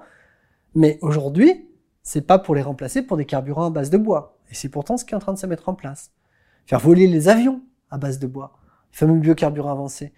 mais 0.75 0.99
aujourd'hui, 1.03 1.69
c'est 2.03 2.27
pas 2.27 2.39
pour 2.39 2.55
les 2.55 2.63
remplacer 2.63 3.03
pour 3.03 3.19
des 3.19 3.27
carburants 3.27 3.67
à 3.67 3.71
base 3.71 3.91
de 3.91 3.99
bois. 3.99 4.38
Et 4.51 4.55
c'est 4.55 4.69
pourtant 4.69 4.97
ce 4.97 5.05
qui 5.05 5.13
est 5.13 5.17
en 5.17 5.21
train 5.21 5.33
de 5.33 5.39
se 5.39 5.47
mettre 5.47 5.69
en 5.69 5.75
place. 5.75 6.13
Faire 6.67 6.81
voler 6.81 7.07
les 7.07 7.29
avions 7.29 7.63
à 7.91 7.99
base 7.99 8.19
de 8.19 8.27
bois, 8.27 8.59
fameux 8.91 9.19
biocarburants 9.19 9.71
avancés. 9.71 10.13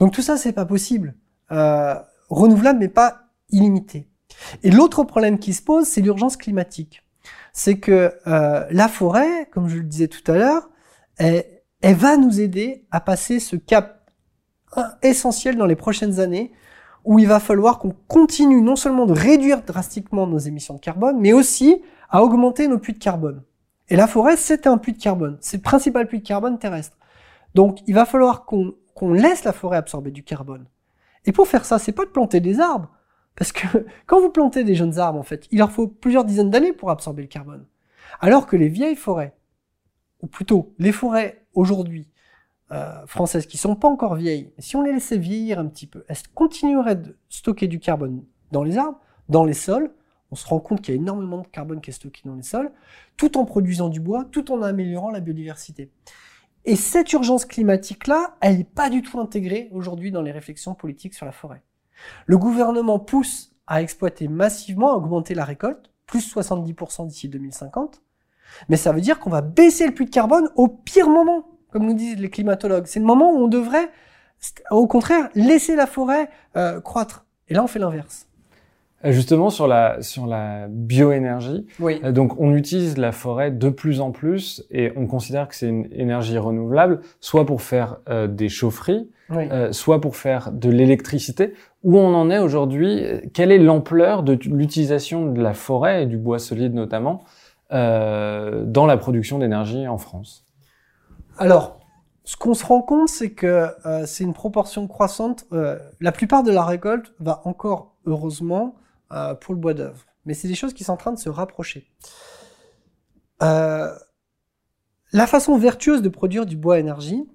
Donc 0.00 0.12
tout 0.12 0.22
ça, 0.22 0.36
c'est 0.36 0.52
pas 0.52 0.66
possible. 0.66 1.14
Euh, 1.52 1.94
renouvelable, 2.28 2.78
mais 2.78 2.88
pas 2.88 3.28
illimité. 3.50 4.08
Et 4.62 4.70
l'autre 4.70 5.04
problème 5.04 5.38
qui 5.38 5.54
se 5.54 5.62
pose, 5.62 5.86
c'est 5.86 6.00
l'urgence 6.00 6.36
climatique. 6.36 7.04
C'est 7.52 7.78
que 7.78 8.14
euh, 8.26 8.66
la 8.70 8.88
forêt, 8.88 9.48
comme 9.50 9.68
je 9.68 9.76
le 9.76 9.84
disais 9.84 10.08
tout 10.08 10.30
à 10.30 10.36
l'heure, 10.36 10.70
elle, 11.16 11.44
elle 11.80 11.96
va 11.96 12.16
nous 12.16 12.40
aider 12.40 12.86
à 12.90 13.00
passer 13.00 13.40
ce 13.40 13.56
cap 13.56 14.10
essentiel 15.02 15.56
dans 15.56 15.66
les 15.66 15.76
prochaines 15.76 16.20
années 16.20 16.52
où 17.04 17.18
il 17.18 17.26
va 17.26 17.40
falloir 17.40 17.78
qu'on 17.78 17.94
continue 18.06 18.60
non 18.60 18.76
seulement 18.76 19.06
de 19.06 19.12
réduire 19.12 19.62
drastiquement 19.62 20.26
nos 20.26 20.38
émissions 20.38 20.74
de 20.74 20.80
carbone, 20.80 21.18
mais 21.18 21.32
aussi 21.32 21.82
à 22.10 22.22
augmenter 22.22 22.68
nos 22.68 22.78
puits 22.78 22.92
de 22.92 22.98
carbone. 22.98 23.42
Et 23.88 23.96
la 23.96 24.06
forêt, 24.06 24.36
c'est 24.36 24.66
un 24.66 24.78
puits 24.78 24.92
de 24.92 25.02
carbone. 25.02 25.38
C'est 25.40 25.58
le 25.58 25.62
principal 25.62 26.06
puits 26.06 26.20
de 26.20 26.26
carbone 26.26 26.58
terrestre. 26.58 26.96
Donc, 27.54 27.80
il 27.86 27.94
va 27.94 28.04
falloir 28.04 28.44
qu'on 28.44 28.74
laisse 29.12 29.44
la 29.44 29.52
forêt 29.52 29.78
absorber 29.78 30.10
du 30.10 30.22
carbone. 30.22 30.66
Et 31.24 31.32
pour 31.32 31.48
faire 31.48 31.64
ça, 31.64 31.78
c'est 31.78 31.92
pas 31.92 32.04
de 32.04 32.10
planter 32.10 32.40
des 32.40 32.60
arbres. 32.60 32.90
Parce 33.36 33.52
que 33.52 33.86
quand 34.06 34.20
vous 34.20 34.30
plantez 34.30 34.64
des 34.64 34.74
jeunes 34.74 34.98
arbres, 34.98 35.18
en 35.18 35.22
fait, 35.24 35.46
il 35.50 35.58
leur 35.58 35.70
faut 35.70 35.88
plusieurs 35.88 36.24
dizaines 36.24 36.50
d'années 36.50 36.72
pour 36.72 36.90
absorber 36.90 37.22
le 37.22 37.28
carbone. 37.28 37.64
Alors 38.20 38.46
que 38.46 38.56
les 38.56 38.68
vieilles 38.68 38.96
forêts, 38.96 39.34
ou 40.22 40.26
plutôt 40.26 40.74
les 40.78 40.92
forêts 40.92 41.44
aujourd'hui 41.54 42.08
euh, 42.72 43.06
françaises 43.06 43.46
qui 43.46 43.56
sont 43.56 43.76
pas 43.76 43.88
encore 43.88 44.14
vieilles, 44.14 44.52
si 44.58 44.76
on 44.76 44.82
les 44.82 44.92
laissait 44.92 45.18
vieillir 45.18 45.58
un 45.58 45.66
petit 45.66 45.86
peu, 45.86 46.04
elles 46.08 46.16
continueraient 46.34 46.96
de 46.96 47.16
stocker 47.28 47.68
du 47.68 47.78
carbone 47.78 48.24
dans 48.50 48.62
les 48.62 48.76
arbres, 48.76 49.00
dans 49.28 49.44
les 49.44 49.54
sols. 49.54 49.90
On 50.30 50.36
se 50.36 50.46
rend 50.46 50.60
compte 50.60 50.82
qu'il 50.82 50.94
y 50.94 50.98
a 50.98 51.00
énormément 51.00 51.38
de 51.38 51.46
carbone 51.46 51.80
qui 51.80 51.90
est 51.90 51.94
stocké 51.94 52.22
dans 52.24 52.34
les 52.34 52.42
sols, 52.42 52.70
tout 53.16 53.38
en 53.38 53.44
produisant 53.44 53.88
du 53.88 54.00
bois, 54.00 54.26
tout 54.30 54.52
en 54.52 54.62
améliorant 54.62 55.10
la 55.10 55.20
biodiversité. 55.20 55.90
Et 56.64 56.76
cette 56.76 57.12
urgence 57.12 57.46
climatique-là, 57.46 58.36
elle 58.40 58.58
n'est 58.58 58.64
pas 58.64 58.90
du 58.90 59.02
tout 59.02 59.18
intégrée 59.20 59.68
aujourd'hui 59.72 60.10
dans 60.10 60.22
les 60.22 60.32
réflexions 60.32 60.74
politiques 60.74 61.14
sur 61.14 61.24
la 61.24 61.32
forêt. 61.32 61.62
Le 62.26 62.36
gouvernement 62.36 62.98
pousse 62.98 63.54
à 63.66 63.82
exploiter 63.82 64.28
massivement, 64.28 64.92
à 64.92 64.96
augmenter 64.96 65.34
la 65.34 65.44
récolte, 65.44 65.90
plus 66.06 66.34
70% 66.34 67.06
d'ici 67.06 67.28
2050, 67.28 68.02
mais 68.68 68.76
ça 68.76 68.92
veut 68.92 69.00
dire 69.00 69.18
qu'on 69.18 69.30
va 69.30 69.42
baisser 69.42 69.86
le 69.86 69.92
puits 69.92 70.06
de 70.06 70.10
carbone 70.10 70.50
au 70.56 70.68
pire 70.68 71.08
moment, 71.08 71.48
comme 71.70 71.86
nous 71.86 71.94
disent 71.94 72.18
les 72.18 72.30
climatologues. 72.30 72.86
C'est 72.86 73.00
le 73.00 73.06
moment 73.06 73.32
où 73.32 73.36
on 73.36 73.48
devrait, 73.48 73.90
au 74.70 74.86
contraire, 74.86 75.28
laisser 75.34 75.76
la 75.76 75.86
forêt 75.86 76.30
euh, 76.56 76.80
croître. 76.80 77.26
Et 77.48 77.54
là, 77.54 77.62
on 77.62 77.66
fait 77.66 77.78
l'inverse. 77.78 78.27
Justement 79.04 79.48
sur 79.48 79.68
la 79.68 80.02
sur 80.02 80.26
la 80.26 80.66
bioénergie, 80.68 81.66
oui. 81.78 82.00
Euh, 82.02 82.10
donc 82.10 82.40
on 82.40 82.52
utilise 82.56 82.98
la 82.98 83.12
forêt 83.12 83.52
de 83.52 83.68
plus 83.68 84.00
en 84.00 84.10
plus 84.10 84.66
et 84.72 84.92
on 84.96 85.06
considère 85.06 85.46
que 85.46 85.54
c'est 85.54 85.68
une 85.68 85.88
énergie 85.92 86.36
renouvelable, 86.36 87.00
soit 87.20 87.46
pour 87.46 87.62
faire 87.62 87.98
euh, 88.08 88.26
des 88.26 88.48
chaufferies, 88.48 89.08
oui. 89.30 89.48
euh, 89.52 89.70
soit 89.70 90.00
pour 90.00 90.16
faire 90.16 90.50
de 90.50 90.68
l'électricité. 90.68 91.54
Où 91.84 91.96
on 91.96 92.12
en 92.12 92.28
est 92.28 92.40
aujourd'hui 92.40 93.04
Quelle 93.32 93.52
est 93.52 93.58
l'ampleur 93.58 94.24
de 94.24 94.32
l'utilisation 94.32 95.30
de 95.30 95.40
la 95.40 95.54
forêt 95.54 96.02
et 96.02 96.06
du 96.06 96.18
bois 96.18 96.40
solide 96.40 96.74
notamment 96.74 97.22
euh, 97.70 98.64
dans 98.64 98.86
la 98.86 98.96
production 98.96 99.38
d'énergie 99.38 99.86
en 99.86 99.98
France? 99.98 100.44
Alors, 101.38 101.78
ce 102.24 102.36
qu'on 102.36 102.54
se 102.54 102.66
rend 102.66 102.82
compte, 102.82 103.08
c'est 103.08 103.30
que 103.30 103.68
c'est 104.06 104.24
une 104.24 104.34
proportion 104.34 104.88
croissante. 104.88 105.46
la 106.00 106.12
plupart 106.12 106.42
de 106.42 106.50
la 106.50 106.64
récolte 106.64 107.14
va 107.20 107.42
encore, 107.44 107.94
heureusement, 108.04 108.74
euh, 109.10 109.34
pour 109.34 109.54
le 109.54 109.60
bois 109.60 109.72
d'œuvre. 109.72 110.04
Mais 110.26 110.34
c'est 110.34 110.48
des 110.48 110.54
choses 110.54 110.74
qui 110.74 110.84
sont 110.84 110.92
en 110.92 110.98
train 110.98 111.12
de 111.12 111.18
se 111.18 111.30
rapprocher. 111.30 111.90
Euh, 113.42 113.90
la 115.12 115.26
façon 115.26 115.56
vertueuse 115.56 116.02
de 116.02 116.10
produire 116.10 116.44
du 116.44 116.58
bois 116.58 116.78
énergie, 116.78 117.26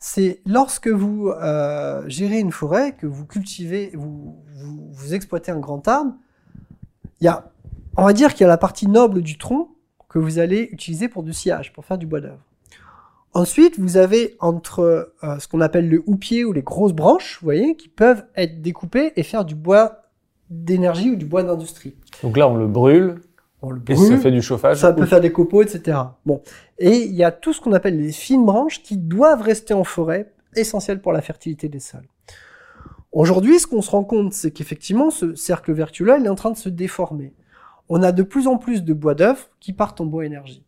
c'est 0.00 0.40
lorsque 0.44 0.88
vous 0.88 1.28
euh, 1.28 2.02
gérez 2.08 2.40
une 2.40 2.50
forêt, 2.50 2.96
que 2.96 3.06
vous 3.06 3.26
cultivez, 3.26 3.92
vous, 3.94 4.42
vous, 4.90 5.14
exploitez 5.14 5.52
un 5.52 5.60
grand 5.60 5.86
arbre, 5.86 6.14
il 7.20 7.26
y 7.26 7.28
a, 7.28 7.52
on 7.96 8.04
va 8.04 8.12
dire 8.12 8.32
qu'il 8.32 8.40
y 8.40 8.44
a 8.44 8.48
la 8.48 8.58
partie 8.58 8.88
noble 8.88 9.22
du 9.22 9.38
tronc 9.38 9.68
que 10.08 10.18
vous 10.18 10.40
allez 10.40 10.68
utiliser 10.72 11.08
pour 11.08 11.22
du 11.22 11.32
sciage, 11.32 11.72
pour 11.72 11.84
faire 11.84 11.98
du 11.98 12.06
bois 12.06 12.20
d'œuvre. 12.20 12.42
Ensuite, 13.34 13.78
vous 13.78 13.96
avez 13.96 14.36
entre 14.40 15.14
ce 15.22 15.46
qu'on 15.46 15.60
appelle 15.60 15.88
le 15.88 16.02
houppier 16.06 16.44
ou 16.44 16.52
les 16.52 16.62
grosses 16.62 16.94
branches, 16.94 17.38
vous 17.40 17.44
voyez, 17.44 17.76
qui 17.76 17.88
peuvent 17.88 18.24
être 18.34 18.60
découpées 18.60 19.12
et 19.14 19.22
faire 19.22 19.44
du 19.44 19.54
bois 19.54 19.99
d'énergie 20.50 21.10
ou 21.10 21.16
du 21.16 21.24
bois 21.24 21.42
d'industrie. 21.42 21.94
Donc 22.22 22.36
là, 22.36 22.48
on 22.48 22.56
le 22.56 22.66
brûle. 22.66 23.20
On 23.62 23.70
le 23.70 23.80
Et 23.88 23.96
ça 23.96 24.16
fait 24.16 24.30
du 24.30 24.42
chauffage. 24.42 24.78
Ça 24.78 24.92
peut 24.92 25.06
faire 25.06 25.20
des 25.20 25.32
copeaux, 25.32 25.62
etc. 25.62 25.98
Bon. 26.24 26.42
Et 26.78 27.04
il 27.04 27.14
y 27.14 27.24
a 27.24 27.30
tout 27.30 27.52
ce 27.52 27.60
qu'on 27.60 27.72
appelle 27.72 28.00
les 28.00 28.12
fines 28.12 28.44
branches 28.44 28.82
qui 28.82 28.96
doivent 28.96 29.42
rester 29.42 29.74
en 29.74 29.84
forêt, 29.84 30.32
essentielles 30.56 31.00
pour 31.00 31.12
la 31.12 31.20
fertilité 31.20 31.68
des 31.68 31.78
sols. 31.78 32.08
Aujourd'hui, 33.12 33.58
ce 33.58 33.66
qu'on 33.66 33.82
se 33.82 33.90
rend 33.90 34.04
compte, 34.04 34.32
c'est 34.32 34.50
qu'effectivement, 34.50 35.10
ce 35.10 35.34
cercle 35.34 35.72
vertueux-là, 35.72 36.18
il 36.18 36.26
est 36.26 36.30
en 36.30 36.36
train 36.36 36.50
de 36.50 36.56
se 36.56 36.68
déformer. 36.68 37.34
On 37.88 38.02
a 38.02 38.12
de 38.12 38.22
plus 38.22 38.46
en 38.46 38.56
plus 38.56 38.82
de 38.82 38.94
bois 38.94 39.14
d'œuvre 39.14 39.50
qui 39.58 39.72
partent 39.72 40.00
en 40.00 40.06
bois 40.06 40.24
énergie. 40.24 40.64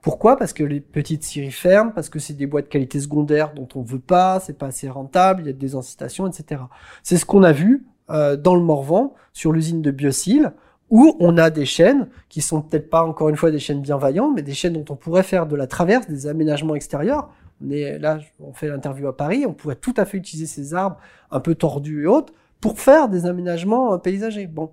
Pourquoi? 0.00 0.36
Parce 0.36 0.52
que 0.52 0.64
les 0.64 0.80
petites 0.80 1.22
scieries 1.22 1.52
ferment, 1.52 1.92
parce 1.92 2.08
que 2.08 2.18
c'est 2.18 2.32
des 2.32 2.46
bois 2.46 2.62
de 2.62 2.66
qualité 2.66 2.98
secondaire 2.98 3.54
dont 3.54 3.68
on 3.74 3.82
veut 3.82 4.00
pas, 4.00 4.40
c'est 4.40 4.58
pas 4.58 4.66
assez 4.66 4.88
rentable, 4.88 5.42
il 5.42 5.46
y 5.46 5.50
a 5.50 5.52
des 5.52 5.74
incitations, 5.74 6.26
etc. 6.26 6.62
C'est 7.02 7.18
ce 7.18 7.24
qu'on 7.24 7.42
a 7.42 7.52
vu 7.52 7.86
euh, 8.12 8.36
dans 8.36 8.54
le 8.54 8.62
Morvan, 8.62 9.14
sur 9.32 9.52
l'usine 9.52 9.82
de 9.82 9.90
Biocil, 9.90 10.52
où 10.90 11.16
on 11.20 11.38
a 11.38 11.48
des 11.50 11.64
chaînes 11.64 12.08
qui 12.28 12.42
sont 12.42 12.60
peut-être 12.60 12.90
pas 12.90 13.02
encore 13.04 13.30
une 13.30 13.36
fois 13.36 13.50
des 13.50 13.58
chaînes 13.58 13.80
bienveillantes, 13.80 14.32
mais 14.34 14.42
des 14.42 14.52
chaînes 14.52 14.74
dont 14.74 14.84
on 14.92 14.96
pourrait 14.96 15.22
faire 15.22 15.46
de 15.46 15.56
la 15.56 15.66
traverse, 15.66 16.06
des 16.06 16.26
aménagements 16.26 16.74
extérieurs. 16.74 17.30
On 17.64 17.70
est 17.70 17.98
là, 17.98 18.18
on 18.40 18.52
fait 18.52 18.68
l'interview 18.68 19.06
à 19.06 19.16
Paris, 19.16 19.46
on 19.46 19.54
pourrait 19.54 19.76
tout 19.76 19.94
à 19.96 20.04
fait 20.04 20.18
utiliser 20.18 20.46
ces 20.46 20.74
arbres 20.74 20.98
un 21.30 21.40
peu 21.40 21.54
tordus 21.54 22.02
et 22.02 22.06
autres 22.06 22.34
pour 22.60 22.78
faire 22.78 23.08
des 23.08 23.24
aménagements 23.24 23.94
euh, 23.94 23.98
paysagers. 23.98 24.46
Bon, 24.46 24.72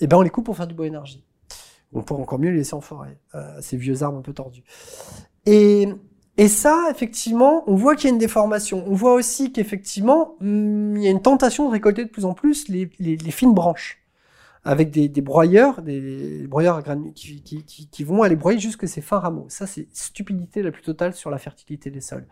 et 0.00 0.06
ben 0.06 0.18
on 0.18 0.22
les 0.22 0.30
coupe 0.30 0.44
pour 0.44 0.56
faire 0.56 0.66
du 0.66 0.74
bois 0.74 0.86
énergie. 0.86 1.24
On 1.92 2.02
pourrait 2.02 2.22
encore 2.22 2.38
mieux 2.38 2.50
les 2.50 2.58
laisser 2.58 2.74
en 2.74 2.82
forêt, 2.82 3.18
euh, 3.34 3.56
ces 3.60 3.78
vieux 3.78 4.02
arbres 4.02 4.18
un 4.18 4.22
peu 4.22 4.34
tordus. 4.34 4.64
Et 5.46 5.88
et 6.38 6.46
ça, 6.46 6.86
effectivement, 6.88 7.64
on 7.66 7.74
voit 7.74 7.96
qu'il 7.96 8.04
y 8.04 8.10
a 8.10 8.12
une 8.12 8.18
déformation. 8.18 8.84
On 8.86 8.94
voit 8.94 9.14
aussi 9.14 9.52
qu'effectivement, 9.52 10.36
hum, 10.40 10.96
il 10.96 11.02
y 11.02 11.08
a 11.08 11.10
une 11.10 11.20
tentation 11.20 11.66
de 11.66 11.72
récolter 11.72 12.04
de 12.04 12.10
plus 12.10 12.24
en 12.24 12.32
plus 12.32 12.68
les, 12.68 12.88
les, 13.00 13.16
les 13.16 13.30
fines 13.32 13.54
branches, 13.54 13.98
avec 14.64 14.92
des, 14.92 15.08
des 15.08 15.20
broyeurs, 15.20 15.82
des, 15.82 16.46
broyeurs 16.46 16.84
qui, 17.16 17.42
qui, 17.42 17.64
qui, 17.64 17.88
qui, 17.88 18.04
vont 18.04 18.22
aller 18.22 18.36
broyer 18.36 18.60
jusque 18.60 18.86
ces 18.86 19.00
fins 19.00 19.18
rameaux. 19.18 19.46
Ça, 19.48 19.66
c'est 19.66 19.88
stupidité 19.92 20.62
la 20.62 20.70
plus 20.70 20.82
totale 20.82 21.12
sur 21.12 21.28
la 21.30 21.38
fertilité 21.38 21.90
des 21.90 22.00
sols. 22.00 22.26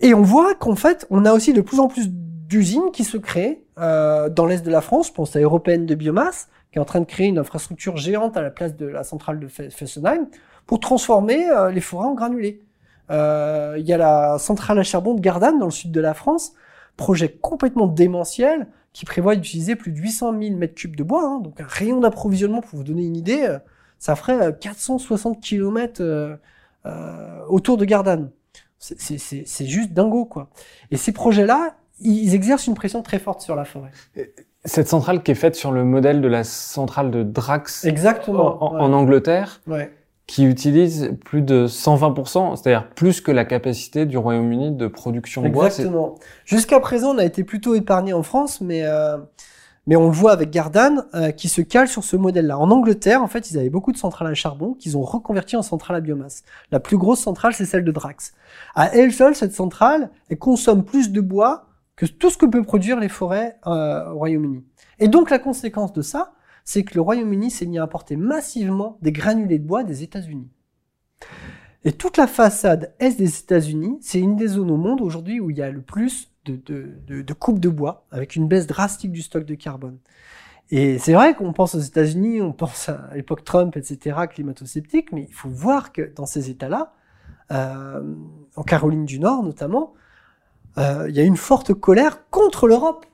Et 0.00 0.14
on 0.14 0.22
voit 0.22 0.54
qu'en 0.54 0.74
fait, 0.74 1.06
on 1.10 1.26
a 1.26 1.34
aussi 1.34 1.52
de 1.52 1.60
plus 1.60 1.80
en 1.80 1.88
plus 1.88 2.08
d'usines 2.08 2.90
qui 2.90 3.04
se 3.04 3.18
créent 3.18 3.62
euh, 3.78 4.30
dans 4.30 4.46
l'est 4.46 4.64
de 4.64 4.70
la 4.70 4.80
France. 4.80 5.08
Je 5.08 5.12
pense 5.12 5.36
à 5.36 5.40
Européenne 5.40 5.84
de 5.84 5.94
biomasse, 5.94 6.48
qui 6.72 6.78
est 6.78 6.80
en 6.80 6.86
train 6.86 7.00
de 7.00 7.04
créer 7.04 7.26
une 7.26 7.38
infrastructure 7.38 7.98
géante 7.98 8.38
à 8.38 8.42
la 8.42 8.50
place 8.50 8.74
de 8.76 8.86
la 8.86 9.04
centrale 9.04 9.40
de 9.40 9.48
Fessenheim 9.48 10.26
pour 10.66 10.80
transformer 10.80 11.50
euh, 11.50 11.70
les 11.70 11.82
forêts 11.82 12.06
en 12.06 12.14
granulés. 12.14 12.62
Euh, 13.10 13.76
il 13.78 13.86
y 13.86 13.92
a 13.92 13.98
la 13.98 14.38
centrale 14.38 14.78
à 14.78 14.82
charbon 14.82 15.14
de 15.14 15.20
Gardanne 15.20 15.58
dans 15.58 15.66
le 15.66 15.70
sud 15.70 15.92
de 15.92 16.00
la 16.00 16.14
France, 16.14 16.52
projet 16.96 17.28
complètement 17.28 17.86
démentiel 17.86 18.66
qui 18.94 19.04
prévoit 19.04 19.34
d'utiliser 19.34 19.76
plus 19.76 19.92
de 19.92 19.98
800 19.98 20.40
000 20.40 20.56
mètres 20.56 20.76
cubes 20.76 20.96
de 20.96 21.02
bois, 21.02 21.24
hein, 21.24 21.40
donc 21.40 21.60
un 21.60 21.66
rayon 21.66 22.00
d'approvisionnement 22.00 22.62
pour 22.62 22.78
vous 22.78 22.84
donner 22.84 23.04
une 23.04 23.16
idée, 23.16 23.42
euh, 23.42 23.58
ça 23.98 24.16
ferait 24.16 24.56
460 24.58 25.42
km 25.42 26.00
euh, 26.00 26.36
euh, 26.86 27.40
autour 27.48 27.76
de 27.76 27.84
Gardanne. 27.84 28.30
C'est 28.78 29.66
juste 29.66 29.92
dingo 29.92 30.26
quoi. 30.26 30.48
Et 30.90 30.96
ces 30.96 31.12
projets-là, 31.12 31.74
ils 32.00 32.34
exercent 32.34 32.66
une 32.66 32.74
pression 32.74 33.02
très 33.02 33.18
forte 33.18 33.40
sur 33.40 33.56
la 33.56 33.64
forêt. 33.64 33.90
Cette 34.64 34.88
centrale 34.88 35.22
qui 35.22 35.30
est 35.30 35.36
faite 35.36 35.56
sur 35.56 35.72
le 35.72 35.84
modèle 35.84 36.20
de 36.20 36.28
la 36.28 36.44
centrale 36.44 37.10
de 37.10 37.22
Drax 37.22 37.84
Exactement, 37.84 38.62
en, 38.62 38.74
ouais. 38.74 38.80
en 38.80 38.92
Angleterre, 38.92 39.60
ouais. 39.66 39.90
Qui 40.26 40.44
utilise 40.44 41.12
plus 41.24 41.42
de 41.42 41.66
120%, 41.66 42.56
c'est-à-dire 42.56 42.88
plus 42.90 43.20
que 43.20 43.30
la 43.30 43.44
capacité 43.44 44.06
du 44.06 44.16
Royaume-Uni 44.16 44.72
de 44.72 44.86
production 44.86 45.42
de 45.42 45.50
bois. 45.50 45.66
Exactement. 45.66 46.14
Jusqu'à 46.46 46.80
présent, 46.80 47.14
on 47.14 47.18
a 47.18 47.24
été 47.24 47.44
plutôt 47.44 47.74
épargné 47.74 48.14
en 48.14 48.22
France, 48.22 48.60
mais 48.60 48.84
euh, 48.84 49.18
mais 49.86 49.96
on 49.96 50.06
le 50.06 50.12
voit 50.14 50.32
avec 50.32 50.50
Gardanne 50.50 51.04
euh, 51.14 51.30
qui 51.30 51.48
se 51.48 51.60
cale 51.60 51.88
sur 51.88 52.04
ce 52.04 52.16
modèle-là. 52.16 52.58
En 52.58 52.70
Angleterre, 52.70 53.22
en 53.22 53.26
fait, 53.26 53.50
ils 53.50 53.58
avaient 53.58 53.70
beaucoup 53.70 53.92
de 53.92 53.98
centrales 53.98 54.28
à 54.28 54.34
charbon 54.34 54.74
qu'ils 54.74 54.96
ont 54.96 55.02
reconverti 55.02 55.56
en 55.56 55.62
centrales 55.62 55.96
à 55.96 56.00
biomasse. 56.00 56.42
La 56.70 56.80
plus 56.80 56.96
grosse 56.96 57.20
centrale, 57.20 57.52
c'est 57.52 57.66
celle 57.66 57.84
de 57.84 57.92
Drax. 57.92 58.32
À 58.74 58.94
elle 58.94 59.12
seule, 59.12 59.34
cette 59.34 59.52
centrale, 59.52 60.10
elle 60.30 60.38
consomme 60.38 60.84
plus 60.84 61.12
de 61.12 61.20
bois 61.20 61.66
que 61.96 62.06
tout 62.06 62.30
ce 62.30 62.38
que 62.38 62.46
peut 62.46 62.62
produire 62.62 62.98
les 62.98 63.08
forêts 63.08 63.58
euh, 63.66 64.10
au 64.10 64.18
Royaume-Uni. 64.18 64.64
Et 64.98 65.08
donc 65.08 65.30
la 65.30 65.38
conséquence 65.38 65.92
de 65.92 66.02
ça, 66.02 66.32
c'est 66.64 66.84
que 66.84 66.94
le 66.94 67.00
Royaume-Uni 67.00 67.50
s'est 67.50 67.66
mis 67.66 67.78
à 67.78 67.82
importer 67.82 68.16
massivement 68.16 68.98
des 69.02 69.12
granulés 69.12 69.58
de 69.58 69.66
bois 69.66 69.84
des 69.84 70.02
États-Unis. 70.02 70.48
Et 71.84 71.92
toute 71.92 72.16
la 72.16 72.26
façade 72.26 72.94
est 72.98 73.18
des 73.18 73.38
États-Unis, 73.38 73.98
c'est 74.00 74.18
une 74.18 74.36
des 74.36 74.48
zones 74.48 74.70
au 74.70 74.78
monde 74.78 75.02
aujourd'hui 75.02 75.38
où 75.40 75.50
il 75.50 75.58
y 75.58 75.62
a 75.62 75.70
le 75.70 75.82
plus 75.82 76.30
de, 76.46 76.56
de, 76.56 77.22
de, 77.22 77.32
coupe 77.34 77.58
de 77.58 77.68
bois, 77.68 78.06
avec 78.10 78.36
une 78.36 78.48
baisse 78.48 78.66
drastique 78.66 79.12
du 79.12 79.22
stock 79.22 79.44
de 79.44 79.54
carbone. 79.54 79.98
Et 80.70 80.98
c'est 80.98 81.12
vrai 81.12 81.34
qu'on 81.34 81.52
pense 81.52 81.74
aux 81.74 81.80
États-Unis, 81.80 82.40
on 82.40 82.52
pense 82.52 82.88
à 82.88 83.10
l'époque 83.14 83.44
Trump, 83.44 83.76
etc., 83.76 84.16
climato-sceptique, 84.30 85.12
mais 85.12 85.26
il 85.28 85.34
faut 85.34 85.50
voir 85.50 85.92
que 85.92 86.12
dans 86.14 86.26
ces 86.26 86.48
États-là, 86.50 86.94
euh, 87.50 88.14
en 88.56 88.62
Caroline 88.62 89.04
du 89.04 89.18
Nord 89.18 89.42
notamment, 89.42 89.92
euh, 90.78 91.06
il 91.08 91.14
y 91.14 91.20
a 91.20 91.22
une 91.22 91.36
forte 91.36 91.74
colère 91.74 92.28
contre 92.30 92.66
l'Europe. 92.66 93.06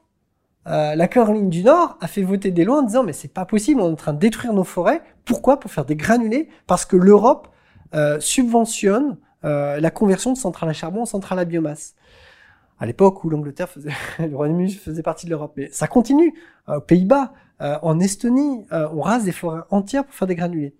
Euh, 0.66 0.94
la 0.94 1.08
Caroline 1.08 1.48
du 1.48 1.64
Nord 1.64 1.96
a 2.00 2.06
fait 2.06 2.22
voter 2.22 2.50
des 2.50 2.64
lois 2.64 2.80
en 2.80 2.82
disant 2.82 3.02
mais 3.02 3.14
c'est 3.14 3.32
pas 3.32 3.46
possible, 3.46 3.80
on 3.80 3.88
est 3.88 3.92
en 3.92 3.96
train 3.96 4.12
de 4.12 4.18
détruire 4.18 4.52
nos 4.52 4.64
forêts. 4.64 5.02
Pourquoi? 5.24 5.58
Pour 5.58 5.70
faire 5.70 5.84
des 5.84 5.96
granulés 5.96 6.48
Parce 6.66 6.84
que 6.84 6.96
l'Europe 6.96 7.48
euh, 7.94 8.20
subventionne 8.20 9.16
euh, 9.44 9.80
la 9.80 9.90
conversion 9.90 10.32
de 10.32 10.38
centrales 10.38 10.68
à 10.68 10.72
charbon 10.74 11.02
en 11.02 11.06
centrales 11.06 11.38
à 11.38 11.44
biomasse. 11.44 11.94
À 12.78 12.86
l'époque 12.86 13.24
où 13.24 13.30
l'Angleterre 13.30 13.68
faisait, 13.68 13.90
le 14.18 14.36
Royaume-Uni 14.36 14.72
faisait 14.72 15.02
partie 15.02 15.26
de 15.26 15.30
l'Europe, 15.30 15.52
mais 15.56 15.68
ça 15.72 15.86
continue. 15.86 16.34
aux 16.68 16.80
Pays-Bas, 16.80 17.32
en 17.60 18.00
Estonie, 18.00 18.64
on 18.70 19.02
rase 19.02 19.24
des 19.24 19.32
forêts 19.32 19.60
entières 19.70 20.04
pour 20.06 20.14
faire 20.14 20.26
des 20.26 20.34
granulés. 20.34 20.74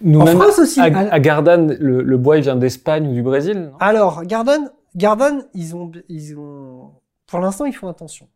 Nous 0.00 0.20
en 0.20 0.26
France 0.26 0.58
aussi. 0.58 0.80
À, 0.80 0.84
à 0.84 1.20
Gardanne, 1.20 1.76
le, 1.78 2.16
bois 2.16 2.38
il 2.38 2.42
vient 2.42 2.56
d'Espagne 2.56 3.08
ou 3.08 3.12
du 3.12 3.22
Brésil. 3.22 3.70
Alors 3.78 4.24
Gardanne, 4.24 4.70
Gardanne, 4.96 5.44
ils 5.54 5.76
ont, 5.76 5.92
ils 6.08 6.36
ont, 6.36 6.90
pour 7.28 7.38
l'instant, 7.38 7.66
ils 7.66 7.72
font 7.72 7.88
attention 7.88 8.26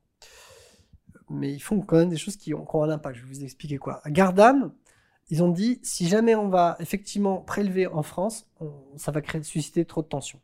mais 1.33 1.53
ils 1.53 1.61
font 1.61 1.80
quand 1.80 1.97
même 1.97 2.09
des 2.09 2.16
choses 2.16 2.37
qui 2.37 2.55
ont, 2.55 2.66
un 2.83 2.91
impact. 2.91 3.16
Je 3.16 3.22
vais 3.22 3.28
vous 3.28 3.45
expliquer 3.45 3.78
quoi. 3.78 4.01
À 4.05 4.11
Gardam, 4.11 4.72
ils 5.30 5.43
ont 5.43 5.49
dit 5.49 5.80
si 5.83 6.09
jamais 6.09 6.35
on 6.35 6.49
va 6.49 6.76
effectivement 6.80 7.39
prélever 7.39 7.87
en 7.87 8.03
France, 8.03 8.47
ça 8.97 9.12
va 9.12 9.20
créer, 9.20 9.43
susciter 9.43 9.85
trop 9.85 10.03
de 10.03 10.09
tensions. 10.09 10.41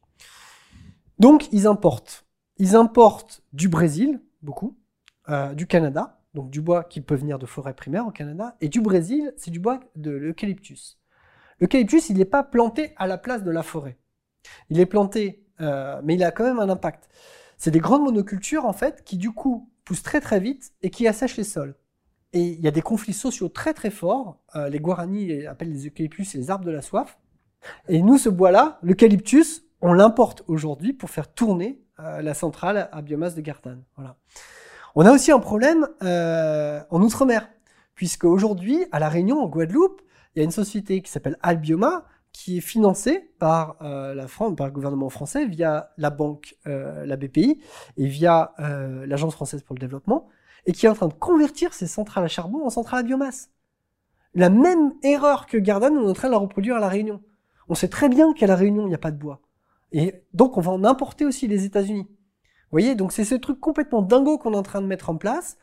Donc 1.19 1.49
ils 1.53 1.67
importent. 1.67 2.25
Ils 2.59 2.75
importent 2.75 3.43
du 3.53 3.69
Brésil, 3.69 4.21
beaucoup, 4.43 4.77
euh, 5.29 5.55
du 5.55 5.67
Canada, 5.67 6.21
donc 6.35 6.51
du 6.51 6.61
bois 6.61 6.85
qui 6.85 7.01
peut 7.01 7.15
venir 7.15 7.39
de 7.39 7.47
forêts 7.47 7.75
primaires 7.75 8.07
au 8.07 8.11
Canada, 8.11 8.57
et 8.61 8.69
du 8.69 8.81
Brésil, 8.81 9.33
c'est 9.37 9.51
du 9.51 9.61
bois 9.61 9.81
de 9.95 10.11
l'eucalyptus. 10.11 10.99
L'eucalyptus, 11.61 12.09
il 12.11 12.19
n'est 12.19 12.25
pas 12.25 12.43
planté 12.43 12.93
à 12.97 13.07
la 13.07 13.19
place 13.19 13.43
de 13.45 13.51
la 13.51 13.63
forêt. 13.63 13.97
Il 14.71 14.81
est 14.81 14.87
planté, 14.87 15.45
euh, 15.61 16.01
mais 16.05 16.15
il 16.15 16.25
a 16.25 16.31
quand 16.31 16.45
même 16.45 16.61
un 16.61 16.69
impact. 16.69 17.09
C'est 17.57 17.71
des 17.71 17.81
grandes 17.81 18.03
monocultures, 18.03 18.65
en 18.65 18.73
fait, 18.73 19.05
qui 19.05 19.17
du 19.17 19.33
coup 19.33 19.69
pousse 19.89 20.03
très 20.03 20.21
très 20.21 20.39
vite 20.39 20.73
et 20.83 20.91
qui 20.91 21.09
assèche 21.09 21.39
les 21.39 21.45
sols. 21.45 21.75
Et 22.35 22.43
il 22.43 22.61
y 22.61 22.69
a 22.69 22.71
des 22.71 22.83
conflits 22.83 23.15
sociaux 23.15 23.49
très 23.49 23.73
très 23.73 23.91
forts. 23.91 24.39
Euh, 24.55 24.69
les 24.69 24.81
Guarani 24.81 25.47
appellent 25.47 25.73
les 25.73 25.87
eucalyptus 25.87 26.35
les 26.35 26.51
arbres 26.51 26.67
de 26.67 26.71
la 26.71 26.83
soif. 26.83 27.19
Et 27.89 28.03
nous, 28.03 28.19
ce 28.19 28.29
bois-là, 28.29 28.79
l'eucalyptus, 28.83 29.63
on 29.81 29.95
l'importe 29.95 30.45
aujourd'hui 30.47 30.93
pour 30.93 31.09
faire 31.09 31.33
tourner 31.33 31.83
euh, 32.01 32.21
la 32.21 32.35
centrale 32.35 32.91
à 32.93 33.01
biomasse 33.01 33.35
de 33.35 33.41
Gardanne. 33.41 33.83
Voilà. 33.97 34.19
On 34.95 35.07
a 35.07 35.11
aussi 35.11 35.33
un 35.33 35.39
problème 35.39 35.89
euh, 36.03 36.83
en 36.91 37.01
Outre-mer, 37.01 37.49
puisque 37.95 38.25
aujourd'hui, 38.25 38.85
à 38.93 38.99
La 38.99 39.09
Réunion, 39.09 39.41
en 39.41 39.49
Guadeloupe, 39.49 40.03
il 40.35 40.41
y 40.41 40.43
a 40.43 40.45
une 40.45 40.51
société 40.51 41.01
qui 41.01 41.11
s'appelle 41.11 41.39
Albioma, 41.41 42.05
qui 42.33 42.59
est 42.59 42.61
financé 42.61 43.31
par 43.39 43.77
euh, 43.83 44.15
la 44.15 44.29
France, 44.29 44.55
par 44.57 44.67
le 44.67 44.73
gouvernement 44.73 45.09
français 45.09 45.47
via 45.47 45.91
la 45.97 46.11
banque, 46.11 46.57
euh, 46.67 47.05
la 47.07 47.17
BPI 47.17 47.61
et 47.97 48.07
via 48.07 48.53
euh, 48.61 49.07
l'Agence 49.07 49.35
française 49.35 49.63
pour 49.63 49.75
le 49.75 49.81
développement, 49.81 50.29
et 50.67 50.73
qui 50.73 50.87
est 50.87 50.89
en 50.89 50.95
train 50.95 51.09
de 51.09 51.15
convertir 51.15 51.73
ces 51.73 51.87
centrales 51.87 52.25
à 52.25 52.29
charbon 52.29 52.65
en 52.65 52.71
centrales 52.71 53.01
à 53.01 53.03
biomasse. 53.03 53.51
La 54.35 54.51
même 54.51 54.93
erreur 55.03 55.47
que 55.47 55.57
Gardanne, 55.57 55.97
on 55.97 56.07
est 56.07 56.11
en 56.11 56.15
train 56.15 56.29
de 56.29 56.33
la 56.33 56.39
reproduire 56.39 56.77
à 56.77 56.81
la 56.81 56.89
Réunion. 56.89 57.23
On 57.69 57.75
sait 57.75 57.89
très 57.89 58.09
bien 58.09 58.33
qu'à 58.35 58.47
la 58.47 58.57
Réunion, 58.57 58.85
il 58.85 58.89
n'y 58.89 58.95
a 58.95 58.99
pas 58.99 59.11
de 59.11 59.19
bois. 59.19 59.41
Et 59.93 60.23
donc, 60.35 60.59
on 60.59 60.61
va 60.61 60.71
en 60.71 60.85
importer 60.85 61.25
aussi 61.25 61.49
les 61.49 61.65
États-Unis. 61.65 62.07
Vous 62.07 62.71
voyez, 62.71 62.95
donc 62.95 63.13
c'est 63.13 63.25
ce 63.25 63.35
truc 63.35 63.59
complètement 63.59 64.03
dingo 64.03 64.37
qu'on 64.37 64.53
est 64.53 64.59
en 64.59 64.63
train 64.63 64.83
de 64.83 64.87
mettre 64.87 65.09
en 65.09 65.17
place. 65.17 65.57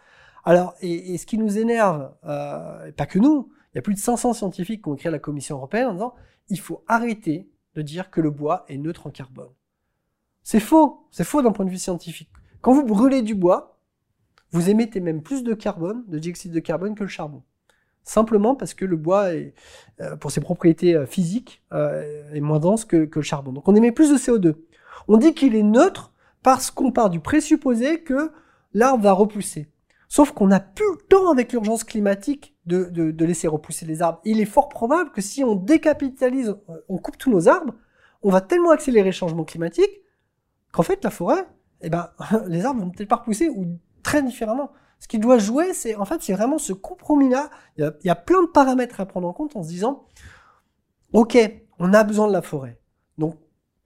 Alors, 0.44 0.74
et, 0.82 1.18
ce 1.18 1.26
qui 1.26 1.38
nous 1.38 1.58
énerve, 1.58 2.12
pas 2.24 3.06
que 3.08 3.20
nous, 3.20 3.52
il 3.74 3.78
y 3.78 3.80
a 3.80 3.82
plus 3.82 3.94
de 3.94 4.00
500 4.00 4.34
scientifiques 4.34 4.84
qui 4.84 4.90
ont 4.90 4.96
écrit 4.96 5.10
à 5.10 5.12
la 5.12 5.20
Commission 5.20 5.58
européenne 5.58 5.88
en 5.88 5.94
disant 5.94 6.14
il 6.50 6.60
faut 6.60 6.84
arrêter 6.88 7.50
de 7.76 7.82
dire 7.82 8.10
que 8.10 8.22
le 8.22 8.32
bois 8.32 8.66
est 8.68 8.78
neutre 8.78 9.08
en 9.08 9.10
carbone. 9.10 9.52
C'est 10.44 10.60
faux, 10.60 11.08
c'est 11.12 11.24
faux 11.24 11.42
d'un 11.42 11.52
point 11.52 11.66
de 11.66 11.72
vue 11.72 11.78
scientifique. 11.78 12.30
Quand 12.62 12.74
vous 12.74 12.86
brûlez 12.86 13.22
du 13.22 13.36
bois, 13.36 13.80
vous 14.52 14.70
émettez 14.70 15.00
même 15.00 15.22
plus 15.22 15.44
de 15.44 15.54
carbone, 15.54 16.04
de 16.08 16.20
dioxyde 16.20 16.54
de 16.54 16.60
carbone 16.60 16.96
que 16.96 17.04
le 17.04 17.10
charbon. 17.10 17.44
Simplement 18.04 18.56
parce 18.56 18.76
que 18.76 18.86
le 18.86 18.96
bois, 18.96 19.34
est, 19.34 19.56
euh, 20.00 20.16
pour 20.16 20.32
ses 20.32 20.40
propriétés 20.40 20.96
euh, 20.96 21.08
physiques, 21.08 21.64
euh, 21.74 22.32
est 22.32 22.40
moins 22.40 22.60
dense 22.60 22.86
que, 22.86 23.06
que 23.06 23.20
le 23.20 23.24
charbon. 23.24 23.52
Donc 23.52 23.68
on 23.68 23.76
émet 23.76 23.92
plus 23.92 24.12
de 24.12 24.18
CO2. 24.18 24.56
On 25.08 25.18
dit 25.18 25.34
qu'il 25.34 25.56
est 25.56 25.64
neutre 25.64 26.14
parce 26.44 26.70
qu'on 26.70 26.92
part 26.92 27.10
du 27.10 27.20
présupposé 27.20 28.02
que 28.02 28.32
l'arbre 28.74 29.04
va 29.04 29.14
repousser. 29.14 29.68
Sauf 30.16 30.32
qu'on 30.32 30.48
n'a 30.48 30.62
plus 30.62 30.86
le 30.94 31.08
temps 31.10 31.30
avec 31.30 31.52
l'urgence 31.52 31.84
climatique 31.84 32.56
de, 32.66 33.14
laisser 33.26 33.50
repousser 33.50 33.86
les 33.86 34.02
arbres. 34.02 34.22
Il 34.24 34.40
est 34.40 34.46
fort 34.46 34.70
probable 34.70 35.12
que 35.12 35.20
si 35.20 35.44
on 35.44 35.56
décapitalise, 35.56 36.56
on 36.88 36.98
coupe 37.00 37.18
tous 37.18 37.30
nos 37.30 37.50
arbres, 37.50 37.74
on 38.24 38.30
va 38.30 38.40
tellement 38.40 38.70
accélérer 38.70 39.10
le 39.10 39.12
changement 39.12 39.44
climatique 39.44 39.92
qu'en 40.72 40.84
fait 40.84 41.04
la 41.04 41.10
forêt, 41.10 41.46
eh 41.82 41.90
ben, 41.90 42.12
les 42.48 42.64
arbres 42.64 42.80
vont 42.80 42.92
peut-être 42.92 43.10
pas 43.10 43.18
repousser 43.18 43.50
ou 43.50 43.78
très 44.04 44.24
différemment. 44.24 44.72
Ce 45.02 45.10
qui 45.10 45.20
doit 45.20 45.38
jouer, 45.38 45.74
c'est 45.74 45.96
en 45.96 46.06
fait 46.06 46.22
c'est 46.22 46.32
vraiment 46.32 46.60
ce 46.60 46.72
compromis-là. 46.72 47.50
Il, 47.76 47.94
il 48.02 48.08
y, 48.08 48.10
a, 48.10 48.16
plein 48.16 48.42
de 48.42 48.48
paramètres 48.48 49.02
à 49.02 49.06
prendre 49.06 49.28
en 49.28 49.34
compte 49.34 49.58
en 49.58 49.64
se 49.64 49.68
disant, 49.68 50.06
ok, 51.12 51.38
on 51.78 51.94
a 51.94 52.06
besoin 52.06 52.30
de 52.30 52.32
la 52.32 52.42
forêt, 52.42 52.80
donc 53.18 53.36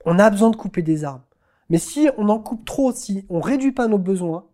on 0.05 0.19
a 0.19 0.29
besoin 0.29 0.51
de 0.51 0.57
couper 0.57 0.83
des 0.83 1.05
arbres. 1.05 1.25
Mais 1.71 1.79
si 1.79 2.07
on 2.19 2.29
en 2.29 2.37
coupe 2.37 2.65
trop, 2.65 2.91
si 2.91 3.25
on 3.29 3.39
réduit 3.39 3.71
pas 3.71 3.87
nos 3.87 3.97
besoins, 3.97 4.45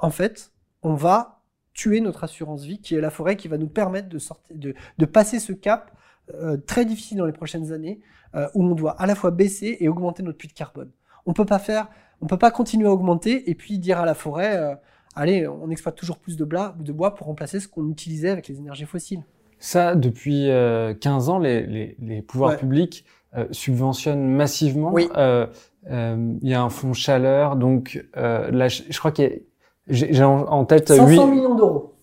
en 0.00 0.10
fait, 0.10 0.50
on 0.82 0.94
va 0.94 1.38
tuer 1.78 2.00
notre 2.00 2.24
assurance 2.24 2.64
vie, 2.64 2.80
qui 2.80 2.96
est 2.96 3.00
la 3.00 3.10
forêt, 3.10 3.36
qui 3.36 3.46
va 3.46 3.56
nous 3.56 3.68
permettre 3.68 4.08
de, 4.08 4.18
sortir, 4.18 4.56
de, 4.56 5.06
passer 5.06 5.38
ce 5.38 5.52
cap 5.52 5.92
euh, 6.34 6.56
très 6.56 6.84
difficile 6.84 7.18
dans 7.18 7.26
les 7.26 7.32
prochaines 7.32 7.72
années, 7.72 8.00
euh, 8.34 8.48
où 8.54 8.64
on 8.64 8.74
doit 8.74 9.00
à 9.00 9.06
la 9.06 9.14
fois 9.14 9.30
baisser 9.30 9.76
et 9.78 9.88
augmenter 9.88 10.24
notre 10.24 10.38
puits 10.38 10.48
de 10.48 10.54
carbone. 10.54 10.90
On 11.24 11.32
peut 11.32 11.44
pas 11.44 11.60
faire, 11.60 11.88
on 12.20 12.26
peut 12.26 12.36
pas 12.36 12.50
continuer 12.50 12.88
à 12.88 12.92
augmenter 12.92 13.48
et 13.48 13.54
puis 13.54 13.78
dire 13.78 14.00
à 14.00 14.06
la 14.06 14.14
forêt, 14.14 14.56
euh, 14.56 14.74
allez, 15.14 15.46
on 15.46 15.70
exploite 15.70 15.94
toujours 15.94 16.18
plus 16.18 16.36
de, 16.36 16.44
de 16.44 16.92
bois 16.92 17.14
pour 17.14 17.28
remplacer 17.28 17.60
ce 17.60 17.68
qu'on 17.68 17.88
utilisait 17.88 18.30
avec 18.30 18.48
les 18.48 18.58
énergies 18.58 18.84
fossiles. 18.84 19.22
Ça, 19.60 19.94
depuis 19.94 20.48
15 21.00 21.28
ans, 21.28 21.38
les, 21.38 22.24
pouvoirs 22.26 22.56
publics 22.56 23.04
subventionnent 23.50 24.28
massivement. 24.28 24.92
Oui. 24.92 25.08
Il 25.16 26.48
y 26.48 26.54
a 26.54 26.62
un 26.62 26.70
fonds 26.70 26.92
chaleur, 26.92 27.56
donc 27.56 28.04
là, 28.14 28.68
je, 28.68 28.82
je 28.88 28.98
crois 28.98 29.10
qu'il 29.10 29.24
y 29.24 29.28
a 29.28 29.32
j'ai 29.88 30.22
en, 30.22 30.64
tête 30.64 30.88
500 30.88 31.26
millions 31.26 31.54
d'euros. 31.54 31.94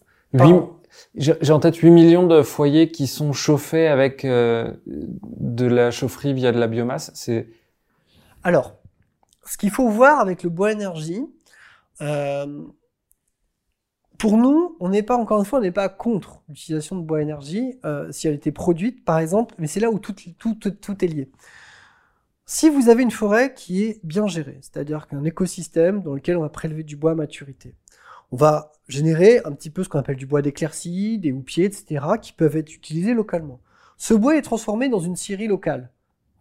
J'ai 1.16 1.52
en 1.52 1.60
tête 1.60 1.76
8 1.76 1.92
millions 1.92 2.28
de 2.28 2.42
foyers 2.42 2.90
qui 2.90 3.08
sont 3.08 3.34
chauffés 3.34 3.88
avec 3.88 4.26
euh, 4.26 4.72
de 4.86 5.66
la 5.66 5.92
chaufferie 5.92 6.34
via 6.34 6.52
de 6.52 6.60
la 6.60 6.68
biomasse. 6.68 7.12
C'est 7.14 7.48
alors 8.44 8.76
ce 9.46 9.58
qu'il 9.58 9.72
faut 9.72 9.90
voir 9.90 10.20
avec 10.20 10.44
le 10.44 10.50
bois 10.50 10.72
énergie. 10.72 11.26
Euh, 12.02 12.64
pour 14.18 14.38
nous, 14.38 14.78
on 14.80 14.90
n'est 14.90 15.04
pas 15.04 15.18
encore 15.18 15.40
une 15.40 15.46
fois, 15.46 15.60
on 15.60 15.62
n'est 15.62 15.72
pas 15.72 15.90
contre 15.90 16.42
l'utilisation 16.50 16.96
de 16.96 17.02
bois 17.02 17.22
énergie 17.22 17.78
euh, 17.86 18.12
si 18.12 18.28
elle 18.28 18.36
était 18.36 18.52
produite, 18.52 19.04
par 19.04 19.20
exemple. 19.20 19.56
Mais 19.58 19.68
c'est 19.68 19.80
là 19.80 19.92
où 19.92 20.00
tout, 20.00 20.16
tout, 20.38 20.56
tout, 20.56 20.72
tout 20.72 21.06
est 21.06 21.08
lié. 21.08 21.30
Si 22.48 22.70
vous 22.70 22.90
avez 22.90 23.02
une 23.02 23.12
forêt 23.12 23.56
qui 23.56 23.84
est 23.84 24.00
bien 24.04 24.28
gérée, 24.28 24.60
c'est-à-dire 24.62 25.08
qu'un 25.08 25.24
écosystème 25.24 26.04
dans 26.04 26.14
lequel 26.14 26.38
on 26.38 26.42
va 26.42 26.50
prélever 26.50 26.84
du 26.84 26.96
bois 26.96 27.12
à 27.12 27.16
maturité, 27.16 27.74
on 28.32 28.36
va 28.36 28.72
générer 28.88 29.42
un 29.46 29.52
petit 29.52 29.72
peu 29.72 29.84
ce 29.84 29.90
qu'on 29.90 29.98
appelle 29.98 30.16
du 30.16 30.28
bois 30.28 30.44
d'éclaircie, 30.44 31.18
des 31.18 31.32
houppiers, 31.32 31.66
etc., 31.66 32.06
qui 32.22 32.34
peuvent 32.34 32.56
être 32.56 32.72
utilisés 32.72 33.16
localement. 33.16 33.62
Ce 33.98 34.14
bois 34.14 34.38
est 34.38 34.44
transformé 34.44 34.90
dans 34.90 35.00
une 35.00 35.16
scierie 35.16 35.48
locale. 35.48 35.90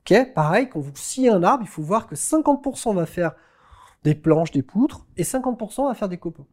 Ok, 0.00 0.34
pareil, 0.34 0.68
quand 0.68 0.80
vous 0.80 0.92
sciez 0.94 1.30
un 1.30 1.42
arbre, 1.42 1.64
il 1.64 1.70
faut 1.70 1.82
voir 1.82 2.06
que 2.06 2.14
50% 2.14 2.94
va 2.94 3.06
faire 3.06 3.32
des 4.02 4.14
planches, 4.14 4.50
des 4.50 4.62
poutres, 4.62 5.06
et 5.16 5.22
50% 5.22 5.88
va 5.88 5.94
faire 5.94 6.10
des 6.10 6.18
copeaux. 6.18 6.46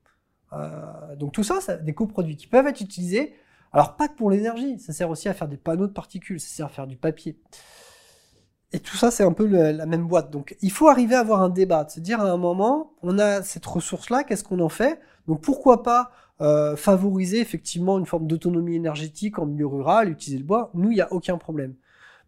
Euh, 0.54 1.16
donc 1.18 1.34
tout 1.34 1.44
ça, 1.44 1.60
c'est 1.60 1.84
des 1.84 1.94
coproduits 1.94 2.38
qui 2.38 2.48
peuvent 2.48 2.68
être 2.68 2.80
utilisés 2.80 3.34
Alors 3.74 3.98
pas 3.98 4.08
que 4.08 4.16
pour 4.16 4.30
l'énergie, 4.30 4.80
ça 4.80 4.94
sert 4.94 5.10
aussi 5.10 5.28
à 5.28 5.34
faire 5.34 5.50
des 5.50 5.58
panneaux 5.58 5.88
de 5.88 5.94
particules, 5.94 6.40
ça 6.40 6.48
sert 6.48 6.66
à 6.68 6.70
faire 6.70 6.88
du 6.88 6.96
papier. 6.96 7.38
Et 8.74 8.80
tout 8.80 8.96
ça, 8.96 9.12
c'est 9.12 9.24
un 9.24 9.34
peu 9.34 9.46
la 9.46 9.86
même 9.86 10.08
boîte. 10.08 10.32
Donc 10.32 10.56
il 10.62 10.72
faut 10.72 10.88
arriver 10.88 11.16
à 11.16 11.20
avoir 11.20 11.42
un 11.42 11.50
débat, 11.50 11.84
de 11.84 11.92
se 11.92 12.00
dire 12.00 12.22
à 12.22 12.30
un 12.30 12.38
moment, 12.38 12.94
on 13.02 13.20
a 13.20 13.42
cette 13.44 13.66
ressource-là, 13.66 14.24
qu'est-ce 14.24 14.44
qu'on 14.44 14.60
en 14.60 14.70
fait? 14.70 15.00
Donc 15.28 15.42
pourquoi 15.42 15.84
pas 15.84 16.12
euh, 16.40 16.76
favoriser 16.76 17.40
effectivement 17.40 18.00
une 18.00 18.06
forme 18.06 18.28
d'autonomie 18.28 18.76
énergétique 18.76 19.40
en 19.40 19.46
milieu 19.46 19.68
rural, 19.68 20.10
utiliser 20.10 20.40
le 20.40 20.46
bois? 20.46 20.72
Nous, 20.74 20.92
il 20.92 20.96
n'y 20.96 21.02
a 21.02 21.12
aucun 21.12 21.38
problème. 21.38 21.76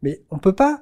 Mais 0.01 0.21
on 0.31 0.35
ne 0.35 0.41
peut 0.41 0.53
pas 0.53 0.81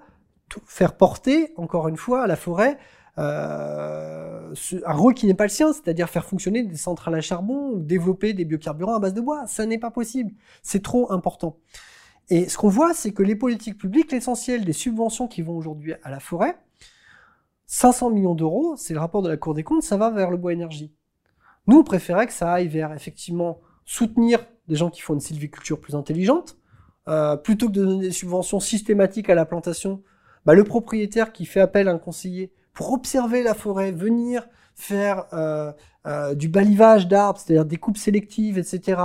faire 0.65 0.97
porter, 0.97 1.53
encore 1.57 1.87
une 1.87 1.95
fois, 1.97 2.23
à 2.23 2.27
la 2.27 2.35
forêt 2.35 2.77
euh, 3.17 4.53
un 4.85 4.93
rôle 4.93 5.13
qui 5.13 5.27
n'est 5.27 5.33
pas 5.33 5.43
le 5.43 5.49
sien, 5.49 5.73
c'est-à-dire 5.73 6.09
faire 6.09 6.25
fonctionner 6.25 6.63
des 6.63 6.75
centrales 6.75 7.15
à 7.15 7.21
charbon 7.21 7.71
ou 7.71 7.79
développer 7.79 8.33
des 8.33 8.45
biocarburants 8.45 8.95
à 8.95 8.99
base 8.99 9.13
de 9.13 9.21
bois. 9.21 9.45
Ça 9.47 9.65
n'est 9.65 9.77
pas 9.77 9.91
possible. 9.91 10.31
C'est 10.63 10.81
trop 10.81 11.11
important. 11.11 11.57
Et 12.31 12.47
ce 12.47 12.57
qu'on 12.57 12.69
voit, 12.69 12.93
c'est 12.93 13.11
que 13.11 13.23
les 13.23 13.35
politiques 13.35 13.77
publiques, 13.77 14.13
l'essentiel 14.13 14.63
des 14.63 14.71
subventions 14.71 15.27
qui 15.27 15.41
vont 15.41 15.57
aujourd'hui 15.57 15.95
à 16.01 16.09
la 16.09 16.21
forêt, 16.21 16.57
500 17.65 18.09
millions 18.09 18.35
d'euros, 18.35 18.75
c'est 18.77 18.93
le 18.93 19.01
rapport 19.01 19.21
de 19.21 19.27
la 19.27 19.35
Cour 19.35 19.53
des 19.53 19.63
comptes, 19.63 19.83
ça 19.83 19.97
va 19.97 20.09
vers 20.09 20.31
le 20.31 20.37
bois 20.37 20.53
énergie. 20.53 20.93
Nous, 21.67 21.77
on 21.77 21.83
préférait 21.83 22.27
que 22.27 22.33
ça 22.33 22.53
aille 22.53 22.69
vers 22.69 22.93
effectivement 22.93 23.59
soutenir 23.83 24.45
des 24.69 24.77
gens 24.77 24.89
qui 24.89 25.01
font 25.01 25.13
une 25.13 25.19
sylviculture 25.19 25.81
plus 25.81 25.93
intelligente, 25.93 26.57
euh, 27.09 27.35
plutôt 27.35 27.67
que 27.67 27.73
de 27.73 27.83
donner 27.83 28.07
des 28.07 28.11
subventions 28.11 28.61
systématiques 28.61 29.29
à 29.29 29.35
la 29.35 29.45
plantation. 29.45 30.01
Bah, 30.45 30.53
le 30.53 30.63
propriétaire 30.63 31.33
qui 31.33 31.45
fait 31.45 31.59
appel 31.59 31.89
à 31.89 31.91
un 31.91 31.97
conseiller 31.97 32.53
pour 32.73 32.93
observer 32.93 33.43
la 33.43 33.53
forêt, 33.53 33.91
venir 33.91 34.47
faire 34.73 35.25
euh, 35.33 35.73
euh, 36.07 36.33
du 36.33 36.47
balivage 36.47 37.09
d'arbres, 37.09 37.39
c'est-à-dire 37.39 37.65
des 37.65 37.77
coupes 37.77 37.97
sélectives, 37.97 38.57
etc., 38.57 39.01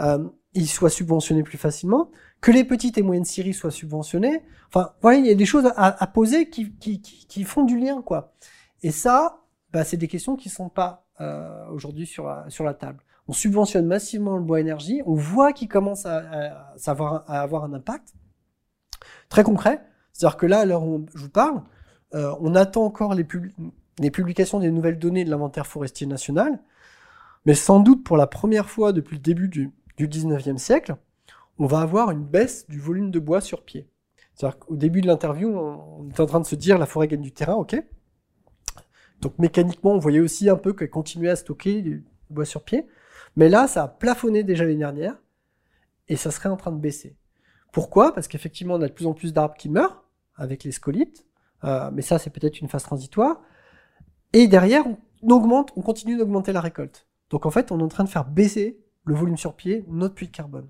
euh, 0.00 0.26
il 0.54 0.68
soit 0.68 0.90
subventionné 0.90 1.42
plus 1.42 1.58
facilement, 1.58 2.10
que 2.42 2.50
les 2.50 2.64
petites 2.64 2.98
et 2.98 3.02
moyennes 3.02 3.24
scieries 3.24 3.54
soient 3.54 3.70
subventionnées. 3.70 4.42
Enfin, 4.68 4.92
voyez, 5.00 5.20
il 5.20 5.26
y 5.26 5.30
a 5.30 5.34
des 5.34 5.46
choses 5.46 5.72
à, 5.76 6.06
poser 6.08 6.50
qui, 6.50 7.44
font 7.44 7.62
du 7.62 7.78
lien, 7.78 8.02
quoi. 8.02 8.34
Et 8.82 8.90
ça, 8.90 9.44
bah, 9.72 9.84
c'est 9.84 9.96
des 9.96 10.08
questions 10.08 10.36
qui 10.36 10.50
sont 10.50 10.68
pas 10.68 11.06
euh, 11.20 11.66
aujourd'hui 11.68 12.04
sur 12.04 12.26
la, 12.26 12.74
table. 12.74 12.98
On 13.28 13.32
subventionne 13.32 13.86
massivement 13.86 14.36
le 14.36 14.42
bois 14.42 14.58
énergie, 14.58 15.02
on 15.06 15.14
voit 15.14 15.52
qu'il 15.52 15.68
commence 15.68 16.04
à, 16.04 16.74
avoir 16.88 17.64
un 17.64 17.72
impact 17.72 18.12
très 19.28 19.44
concret. 19.44 19.80
C'est-à-dire 20.12 20.36
que 20.36 20.46
là, 20.46 20.60
à 20.60 20.64
l'heure 20.64 20.82
où 20.82 21.06
je 21.14 21.22
vous 21.22 21.30
parle, 21.30 21.62
euh, 22.14 22.34
on 22.40 22.56
attend 22.56 22.84
encore 22.84 23.14
les, 23.14 23.24
publications 24.10 24.58
des 24.58 24.72
nouvelles 24.72 24.98
données 24.98 25.24
de 25.24 25.30
l'inventaire 25.30 25.68
forestier 25.68 26.08
national, 26.08 26.58
mais 27.46 27.54
sans 27.54 27.78
doute 27.78 28.02
pour 28.02 28.16
la 28.16 28.26
première 28.26 28.68
fois 28.68 28.92
depuis 28.92 29.14
le 29.14 29.22
début 29.22 29.46
du, 29.46 29.70
du 29.96 30.08
19e 30.08 30.58
siècle, 30.58 30.96
on 31.62 31.66
va 31.66 31.80
avoir 31.80 32.10
une 32.10 32.24
baisse 32.24 32.66
du 32.68 32.80
volume 32.80 33.12
de 33.12 33.20
bois 33.20 33.40
sur 33.40 33.62
pied. 33.62 33.88
C'est-à-dire 34.34 34.58
qu'au 34.58 34.74
début 34.74 35.00
de 35.00 35.06
l'interview, 35.06 35.48
on 35.56 36.08
est 36.08 36.18
en 36.18 36.26
train 36.26 36.40
de 36.40 36.44
se 36.44 36.56
dire 36.56 36.76
la 36.76 36.86
forêt 36.86 37.06
gagne 37.06 37.22
du 37.22 37.30
terrain, 37.30 37.54
ok. 37.54 37.80
Donc 39.20 39.38
mécaniquement, 39.38 39.92
on 39.92 39.98
voyait 39.98 40.18
aussi 40.18 40.50
un 40.50 40.56
peu 40.56 40.72
qu'elle 40.72 40.90
continuait 40.90 41.30
à 41.30 41.36
stocker 41.36 41.80
du 41.82 42.04
bois 42.30 42.44
sur 42.44 42.64
pied. 42.64 42.88
Mais 43.36 43.48
là, 43.48 43.68
ça 43.68 43.84
a 43.84 43.88
plafonné 43.88 44.42
déjà 44.42 44.64
l'année 44.64 44.74
dernière 44.74 45.16
et 46.08 46.16
ça 46.16 46.32
serait 46.32 46.48
en 46.48 46.56
train 46.56 46.72
de 46.72 46.80
baisser. 46.80 47.16
Pourquoi? 47.70 48.12
Parce 48.12 48.26
qu'effectivement, 48.26 48.74
on 48.74 48.82
a 48.82 48.88
de 48.88 48.92
plus 48.92 49.06
en 49.06 49.14
plus 49.14 49.32
d'arbres 49.32 49.54
qui 49.54 49.68
meurent 49.68 50.02
avec 50.34 50.64
les 50.64 50.72
scolites. 50.72 51.26
Euh, 51.62 51.92
mais 51.92 52.02
ça, 52.02 52.18
c'est 52.18 52.30
peut-être 52.30 52.60
une 52.60 52.66
phase 52.66 52.82
transitoire. 52.82 53.40
Et 54.32 54.48
derrière, 54.48 54.84
on 54.88 55.30
augmente, 55.30 55.70
on 55.76 55.82
continue 55.82 56.16
d'augmenter 56.16 56.52
la 56.52 56.60
récolte. 56.60 57.06
Donc 57.30 57.46
en 57.46 57.52
fait, 57.52 57.70
on 57.70 57.78
est 57.78 57.84
en 57.84 57.88
train 57.88 58.02
de 58.02 58.08
faire 58.08 58.24
baisser 58.24 58.80
le 59.04 59.14
volume 59.14 59.36
sur 59.36 59.54
pied, 59.54 59.84
notre 59.86 60.16
puits 60.16 60.26
de 60.26 60.32
carbone. 60.32 60.68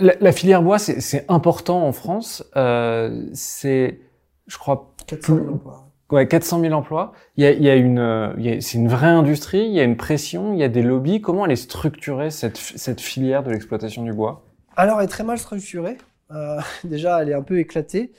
La, 0.00 0.32
filière 0.32 0.62
bois, 0.62 0.78
c'est 0.78 1.24
important 1.28 1.86
en 1.86 1.92
France. 1.92 2.44
Euh, 2.56 3.26
c'est, 3.32 4.00
je 4.46 4.58
crois, 4.58 4.94
400 5.06 5.36
000 5.36 5.48
emplois. 5.54 5.86
Ouais, 6.10 6.26
400 6.26 6.60
000 6.60 6.72
emplois. 6.72 7.12
Il 7.36 7.44
y 7.44 7.46
a, 7.46 7.52
il 7.52 7.62
y 7.62 7.70
a 7.70 7.76
une, 7.76 8.60
c'est 8.60 8.78
une 8.78 8.88
vraie 8.88 9.08
industrie. 9.08 9.64
Il 9.66 9.72
y 9.72 9.80
a 9.80 9.84
une 9.84 9.96
pression. 9.96 10.52
Il 10.52 10.58
y 10.58 10.64
a 10.64 10.68
des 10.68 10.82
lobbies. 10.82 11.20
Comment 11.20 11.44
elle 11.44 11.52
est 11.52 11.56
structurée 11.56 12.30
cette, 12.30 12.56
cette 12.56 13.00
filière 13.00 13.42
de 13.42 13.50
l'exploitation 13.50 14.02
du 14.02 14.12
bois? 14.12 14.42
Alors, 14.76 14.98
elle 15.00 15.04
est 15.04 15.08
très 15.08 15.24
mal 15.24 15.38
structurée. 15.38 15.98
Euh, 16.30 16.60
déjà, 16.84 17.22
elle 17.22 17.28
est 17.28 17.34
un 17.34 17.42
peu 17.42 17.58
éclatée. 17.58 18.12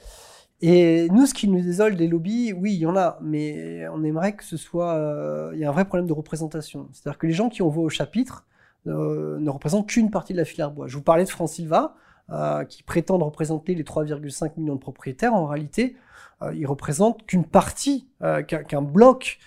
Et 0.60 1.08
nous, 1.10 1.26
ce 1.26 1.34
qui 1.34 1.48
nous 1.48 1.60
désole 1.60 1.96
des 1.96 2.06
lobbies, 2.06 2.52
oui, 2.52 2.74
il 2.74 2.78
y 2.78 2.86
en 2.86 2.96
a, 2.96 3.18
mais 3.20 3.88
on 3.88 4.04
aimerait 4.04 4.34
que 4.34 4.44
ce 4.44 4.56
soit. 4.56 4.94
Euh, 4.94 5.50
il 5.54 5.58
y 5.58 5.64
a 5.64 5.68
un 5.68 5.72
vrai 5.72 5.84
problème 5.84 6.06
de 6.06 6.12
représentation. 6.12 6.88
C'est-à-dire 6.92 7.18
que 7.18 7.26
les 7.26 7.32
gens 7.32 7.48
qui 7.48 7.62
ont 7.62 7.68
voix 7.68 7.82
au 7.82 7.88
chapitre 7.88 8.46
euh, 8.86 9.38
ne 9.38 9.50
représentent 9.50 9.88
qu'une 9.88 10.10
partie 10.10 10.32
de 10.32 10.38
la 10.38 10.44
filière 10.44 10.70
bois. 10.70 10.86
Je 10.88 10.96
vous 10.96 11.02
parlais 11.02 11.24
de 11.24 11.28
France 11.28 11.52
Silva, 11.54 11.94
euh, 12.30 12.64
qui 12.64 12.82
prétendent 12.82 13.24
représenter 13.24 13.74
les 13.74 13.82
3,5 13.82 14.52
millions 14.56 14.76
de 14.76 14.80
propriétaires. 14.80 15.34
En 15.34 15.46
réalité, 15.46 15.96
euh, 16.40 16.54
ils 16.54 16.66
représentent 16.66 17.26
qu'une 17.26 17.44
partie, 17.44 18.08
euh, 18.22 18.42
qu'un 18.42 18.80
bloc. 18.80 19.38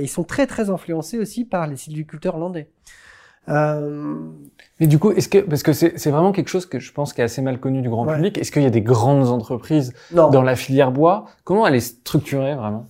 ils 0.00 0.08
sont 0.08 0.24
très 0.24 0.46
très 0.46 0.70
influencés 0.70 1.18
aussi 1.18 1.44
par 1.44 1.66
les 1.66 1.76
sylviculteurs 1.76 2.36
hollandais. 2.36 2.70
Euh... 3.48 4.30
Mais 4.78 4.86
du 4.86 4.98
coup, 4.98 5.10
est-ce 5.10 5.28
que 5.28 5.38
parce 5.38 5.62
que 5.62 5.72
c'est 5.72 6.10
vraiment 6.10 6.32
quelque 6.32 6.48
chose 6.48 6.66
que 6.66 6.78
je 6.78 6.92
pense 6.92 7.12
qui 7.12 7.20
est 7.20 7.24
assez 7.24 7.42
mal 7.42 7.58
connu 7.58 7.82
du 7.82 7.90
grand 7.90 8.06
public. 8.06 8.38
Est-ce 8.38 8.52
qu'il 8.52 8.62
y 8.62 8.66
a 8.66 8.70
des 8.70 8.82
grandes 8.82 9.28
entreprises 9.28 9.92
dans 10.12 10.42
la 10.42 10.56
filière 10.56 10.92
bois? 10.92 11.26
Comment 11.44 11.66
elle 11.66 11.74
est 11.74 11.80
structurée 11.80 12.54
vraiment? 12.54 12.86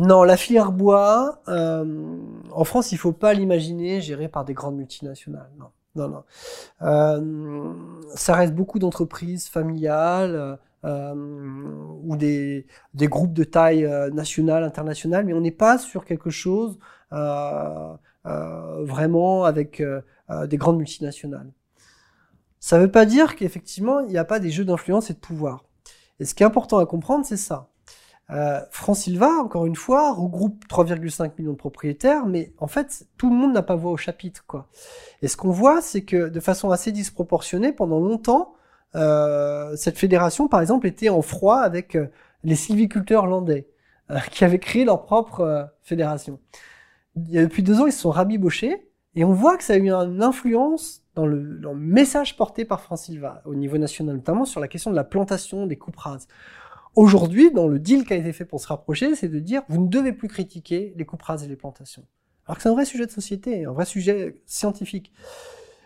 Non, 0.00 0.24
la 0.24 0.38
filière 0.38 0.72
bois 0.72 1.42
euh, 1.48 2.16
en 2.52 2.64
France, 2.64 2.90
il 2.90 2.96
faut 2.96 3.12
pas 3.12 3.34
l'imaginer 3.34 4.00
gérée 4.00 4.28
par 4.28 4.46
des 4.46 4.54
grandes 4.54 4.76
multinationales. 4.76 5.50
Non, 5.58 5.66
non, 5.94 6.08
non. 6.08 6.24
Euh, 6.80 7.74
ça 8.14 8.34
reste 8.34 8.54
beaucoup 8.54 8.78
d'entreprises 8.78 9.48
familiales. 9.48 10.58
Euh, 10.82 11.14
ou 12.02 12.16
des, 12.16 12.66
des 12.94 13.06
groupes 13.06 13.34
de 13.34 13.44
taille 13.44 13.86
nationale, 14.14 14.64
internationale, 14.64 15.26
mais 15.26 15.34
on 15.34 15.42
n'est 15.42 15.50
pas 15.50 15.76
sur 15.76 16.06
quelque 16.06 16.30
chose 16.30 16.78
vraiment 18.24 19.44
avec 19.44 19.82
des 20.46 20.56
grandes 20.56 20.78
multinationales. 20.78 21.52
Ça 22.60 22.78
ne 22.78 22.84
veut 22.84 22.90
pas 22.90 23.04
dire 23.04 23.36
qu'effectivement, 23.36 24.00
il 24.00 24.06
n'y 24.06 24.16
a 24.16 24.24
pas 24.24 24.40
des 24.40 24.50
jeux 24.50 24.64
d'influence 24.64 25.10
et 25.10 25.12
de 25.12 25.18
pouvoir. 25.18 25.66
Et 26.18 26.24
ce 26.24 26.34
qui 26.34 26.44
est 26.44 26.46
important 26.46 26.78
à 26.78 26.86
comprendre, 26.86 27.26
c'est 27.26 27.36
ça. 27.36 27.69
Euh, 28.32 28.60
France 28.70 29.00
Silva, 29.00 29.28
encore 29.42 29.66
une 29.66 29.76
fois, 29.76 30.12
regroupe 30.12 30.64
3,5 30.68 31.32
millions 31.38 31.52
de 31.52 31.56
propriétaires, 31.56 32.26
mais 32.26 32.52
en 32.58 32.68
fait, 32.68 33.06
tout 33.16 33.28
le 33.28 33.36
monde 33.36 33.52
n'a 33.52 33.62
pas 33.62 33.74
voix 33.74 33.92
au 33.92 33.96
chapitre. 33.96 34.44
Quoi. 34.46 34.68
Et 35.22 35.28
ce 35.28 35.36
qu'on 35.36 35.50
voit, 35.50 35.82
c'est 35.82 36.02
que 36.02 36.28
de 36.28 36.40
façon 36.40 36.70
assez 36.70 36.92
disproportionnée, 36.92 37.72
pendant 37.72 37.98
longtemps, 37.98 38.54
euh, 38.94 39.74
cette 39.76 39.98
fédération, 39.98 40.48
par 40.48 40.60
exemple, 40.60 40.86
était 40.86 41.08
en 41.08 41.22
froid 41.22 41.58
avec 41.58 41.98
les 42.44 42.54
sylviculteurs 42.54 43.26
landais, 43.26 43.68
qui 44.30 44.44
avaient 44.44 44.58
créé 44.58 44.84
leur 44.84 45.02
propre 45.02 45.68
fédération 45.82 46.38
depuis 47.16 47.62
deux 47.62 47.80
ans, 47.80 47.86
ils 47.86 47.92
se 47.92 48.00
sont 48.00 48.10
rabibochés 48.10 48.88
et 49.14 49.24
on 49.24 49.32
voit 49.32 49.56
que 49.56 49.64
ça 49.64 49.74
a 49.74 49.76
eu 49.76 49.90
une 49.90 50.22
influence 50.22 51.02
dans 51.14 51.26
le, 51.26 51.60
message 51.74 52.36
porté 52.36 52.64
par 52.64 52.80
France 52.80 53.04
Silva 53.04 53.42
au 53.44 53.54
niveau 53.54 53.78
national, 53.78 54.16
notamment 54.16 54.44
sur 54.44 54.60
la 54.60 54.68
question 54.68 54.90
de 54.90 54.96
la 54.96 55.04
plantation 55.04 55.66
des 55.66 55.76
coupes 55.76 55.96
rases. 55.96 56.28
Aujourd'hui, 57.00 57.50
dans 57.50 57.66
le 57.66 57.78
deal 57.78 58.04
qui 58.04 58.12
a 58.12 58.16
été 58.16 58.30
fait 58.34 58.44
pour 58.44 58.60
se 58.60 58.66
rapprocher, 58.66 59.14
c'est 59.14 59.28
de 59.28 59.38
dire 59.38 59.62
vous 59.70 59.80
ne 59.80 59.88
devez 59.88 60.12
plus 60.12 60.28
critiquer 60.28 60.92
les 60.98 61.06
coupes 61.06 61.22
et 61.42 61.48
les 61.48 61.56
plantations. 61.56 62.04
Alors 62.44 62.58
que 62.58 62.62
c'est 62.62 62.68
un 62.68 62.74
vrai 62.74 62.84
sujet 62.84 63.06
de 63.06 63.10
société, 63.10 63.64
un 63.64 63.72
vrai 63.72 63.86
sujet 63.86 64.42
scientifique. 64.44 65.10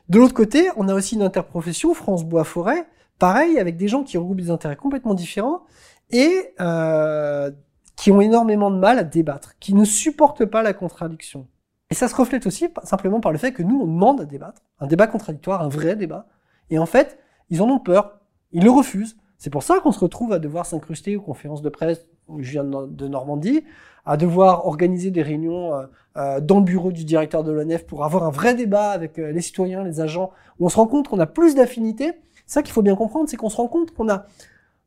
De 0.09 0.19
l'autre 0.19 0.35
côté, 0.35 0.71
on 0.77 0.89
a 0.89 0.95
aussi 0.95 1.15
une 1.15 1.23
interprofession, 1.23 1.95
France 1.95 2.25
Bois 2.25 2.43
Forêt, 2.43 2.89
pareil, 3.21 3.61
avec 3.61 3.77
des 3.77 3.87
gens 3.87 4.03
qui 4.03 4.19
regroupent 4.19 4.41
des 4.41 4.51
intérêts 4.51 4.75
complètement 4.75 5.15
différents 5.15 5.63
et 6.11 6.53
euh, 6.61 7.53
qui 7.95 8.11
ont 8.11 8.21
énormément 8.21 8.73
de 8.73 8.79
mal 8.79 8.99
à 8.99 9.05
débattre, 9.05 9.57
qui 9.61 9.73
ne 9.73 9.85
supportent 9.85 10.47
pas 10.47 10.65
la 10.65 10.73
contradiction. 10.73 11.47
Et 11.91 11.95
ça 11.95 12.09
se 12.09 12.17
reflète 12.17 12.45
aussi 12.45 12.67
simplement 12.83 13.21
par 13.21 13.31
le 13.31 13.39
fait 13.39 13.53
que 13.53 13.63
nous, 13.63 13.81
on 13.81 13.87
demande 13.87 14.21
à 14.21 14.25
débattre, 14.25 14.63
un 14.81 14.89
débat 14.89 15.07
contradictoire, 15.07 15.63
un 15.63 15.69
vrai 15.69 15.95
débat, 15.95 16.27
et 16.71 16.79
en 16.81 16.87
fait, 16.87 17.21
ils 17.51 17.63
en 17.63 17.69
ont 17.69 17.79
peur, 17.79 18.19
ils 18.51 18.65
le 18.65 18.71
refusent. 18.73 19.17
C'est 19.39 19.51
pour 19.51 19.63
ça 19.63 19.81
qu'on 19.81 19.93
se 19.93 20.01
retrouve 20.01 20.33
à 20.33 20.39
devoir 20.39 20.67
s'incruster 20.67 21.17
aux 21.17 21.23
conférences 21.23 21.63
de 21.63 21.69
presse, 21.69 22.07
je 22.39 22.51
viens 22.51 22.65
de 22.65 23.09
Normandie, 23.09 23.65
à 24.07 24.17
devoir 24.17 24.67
organiser 24.67 25.11
des 25.11 25.23
réunions 25.23 25.75
euh, 25.75 25.87
euh, 26.17 26.41
dans 26.41 26.59
le 26.59 26.65
bureau 26.65 26.93
du 26.93 27.05
directeur 27.05 27.43
de 27.43 27.53
l'ONF 27.53 27.87
pour 27.87 28.05
avoir 28.05 28.25
un 28.25 28.31
vrai 28.31 28.55
débat 28.55 28.91
avec 28.91 29.19
euh, 29.19 29.33
les 29.33 29.41
citoyens, 29.41 29.83
les 29.83 30.01
agents, 30.01 30.31
où 30.59 30.67
on 30.67 30.69
se 30.69 30.77
rend 30.77 30.87
compte 30.87 31.09
qu'on 31.09 31.21
a 31.21 31.27
plus 31.27 31.55
d'affinités. 31.55 32.13
Ça 32.47 32.63
qu'il 32.63 32.73
faut 32.73 32.83
bien 32.83 32.97
comprendre, 32.97 33.29
c'est 33.29 33.37
qu'on 33.37 33.49
se 33.49 33.57
rend 33.57 33.69
compte 33.69 33.93
qu'on 33.93 34.09
a 34.09 34.27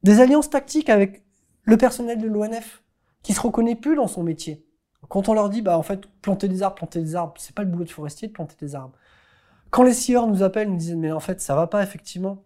des 0.04 0.22
alliances 0.22 0.50
tactiques 0.50 0.90
avec 0.90 1.24
le 1.64 1.78
personnel 1.78 2.20
de 2.20 2.28
l'ONF, 2.28 2.84
qui 3.24 3.34
se 3.34 3.42
reconnaît 3.42 3.76
plus 3.76 3.96
dans 3.96 4.08
son 4.08 4.24
métier. 4.24 4.64
Quand 5.10 5.30
on 5.30 5.34
leur 5.34 5.50
dit, 5.50 5.62
bah 5.62 5.78
en 5.78 5.84
fait, 5.84 6.02
planter 6.22 6.48
des 6.48 6.64
arbres, 6.64 6.76
planter 6.76 7.02
des 7.02 7.16
arbres, 7.16 7.34
c'est 7.38 7.56
pas 7.56 7.64
le 7.64 7.70
boulot 7.70 7.86
de 7.86 7.90
forestier 7.90 8.28
de 8.28 8.34
planter 8.34 8.56
des 8.60 8.76
arbres. 8.76 8.98
Quand 9.70 9.84
les 9.84 9.94
scieurs 9.94 10.28
nous 10.28 10.44
appellent, 10.44 10.70
nous 10.70 10.78
disent, 10.78 10.96
mais 10.96 11.12
en 11.12 11.20
fait, 11.20 11.42
ça 11.42 11.56
va 11.56 11.68
pas 11.68 11.84
effectivement. 11.84 12.44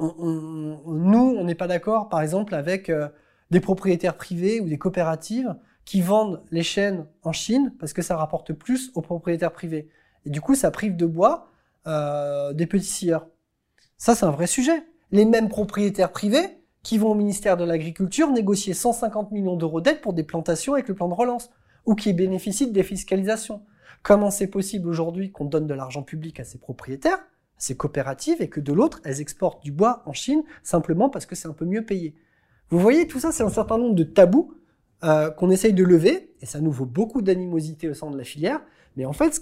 Nous, 0.00 1.36
on 1.38 1.44
n'est 1.44 1.54
pas 1.54 1.66
d'accord, 1.66 2.08
par 2.08 2.20
exemple, 2.20 2.54
avec 2.54 2.90
euh, 2.90 3.08
des 3.50 3.60
propriétaires 3.60 4.16
privés 4.16 4.60
ou 4.60 4.68
des 4.68 4.78
coopératives 4.78 5.54
qui 5.84 6.00
vendent 6.00 6.42
les 6.50 6.62
chênes 6.62 7.06
en 7.22 7.32
Chine 7.32 7.72
parce 7.78 7.92
que 7.92 8.02
ça 8.02 8.16
rapporte 8.16 8.52
plus 8.52 8.90
aux 8.94 9.02
propriétaires 9.02 9.52
privés. 9.52 9.88
Et 10.26 10.30
du 10.30 10.40
coup, 10.40 10.54
ça 10.54 10.70
prive 10.70 10.96
de 10.96 11.06
bois 11.06 11.48
euh, 11.86 12.52
des 12.52 12.66
petits 12.66 12.86
scieurs. 12.86 13.26
Ça, 13.98 14.14
c'est 14.14 14.24
un 14.24 14.30
vrai 14.30 14.46
sujet. 14.46 14.84
Les 15.12 15.24
mêmes 15.24 15.48
propriétaires 15.48 16.10
privés 16.10 16.58
qui 16.82 16.98
vont 16.98 17.12
au 17.12 17.14
ministère 17.14 17.56
de 17.56 17.64
l'Agriculture 17.64 18.30
négocier 18.30 18.74
150 18.74 19.32
millions 19.32 19.56
d'euros 19.56 19.80
d'aide 19.80 20.00
pour 20.00 20.12
des 20.12 20.22
plantations 20.22 20.74
avec 20.74 20.88
le 20.88 20.94
plan 20.94 21.08
de 21.08 21.14
relance, 21.14 21.50
ou 21.86 21.94
qui 21.94 22.12
bénéficient 22.12 22.66
de 22.66 22.72
défiscalisation. 22.72 23.62
Comment 24.02 24.30
c'est 24.30 24.48
possible 24.48 24.88
aujourd'hui 24.88 25.32
qu'on 25.32 25.46
donne 25.46 25.66
de 25.66 25.74
l'argent 25.74 26.02
public 26.02 26.40
à 26.40 26.44
ces 26.44 26.58
propriétaires, 26.58 27.18
ces 27.56 27.76
coopératives, 27.76 28.40
et 28.40 28.48
que 28.48 28.60
de 28.60 28.72
l'autre, 28.72 29.00
elles 29.04 29.20
exportent 29.20 29.62
du 29.62 29.72
bois 29.72 30.02
en 30.06 30.12
Chine 30.12 30.42
simplement 30.62 31.08
parce 31.08 31.26
que 31.26 31.34
c'est 31.34 31.48
un 31.48 31.52
peu 31.52 31.64
mieux 31.64 31.84
payé 31.84 32.14
Vous 32.70 32.78
voyez, 32.78 33.06
tout 33.06 33.20
ça, 33.20 33.32
c'est 33.32 33.42
un 33.42 33.50
certain 33.50 33.78
nombre 33.78 33.94
de 33.94 34.04
tabous 34.04 34.54
euh, 35.04 35.30
qu'on 35.30 35.50
essaye 35.50 35.72
de 35.72 35.84
lever, 35.84 36.34
et 36.40 36.46
ça 36.46 36.60
nous 36.60 36.72
vaut 36.72 36.86
beaucoup 36.86 37.22
d'animosité 37.22 37.88
au 37.88 37.94
sein 37.94 38.10
de 38.10 38.16
la 38.16 38.24
filière, 38.24 38.62
mais 38.96 39.04
en 39.04 39.12
fait, 39.12 39.34
ce 39.34 39.38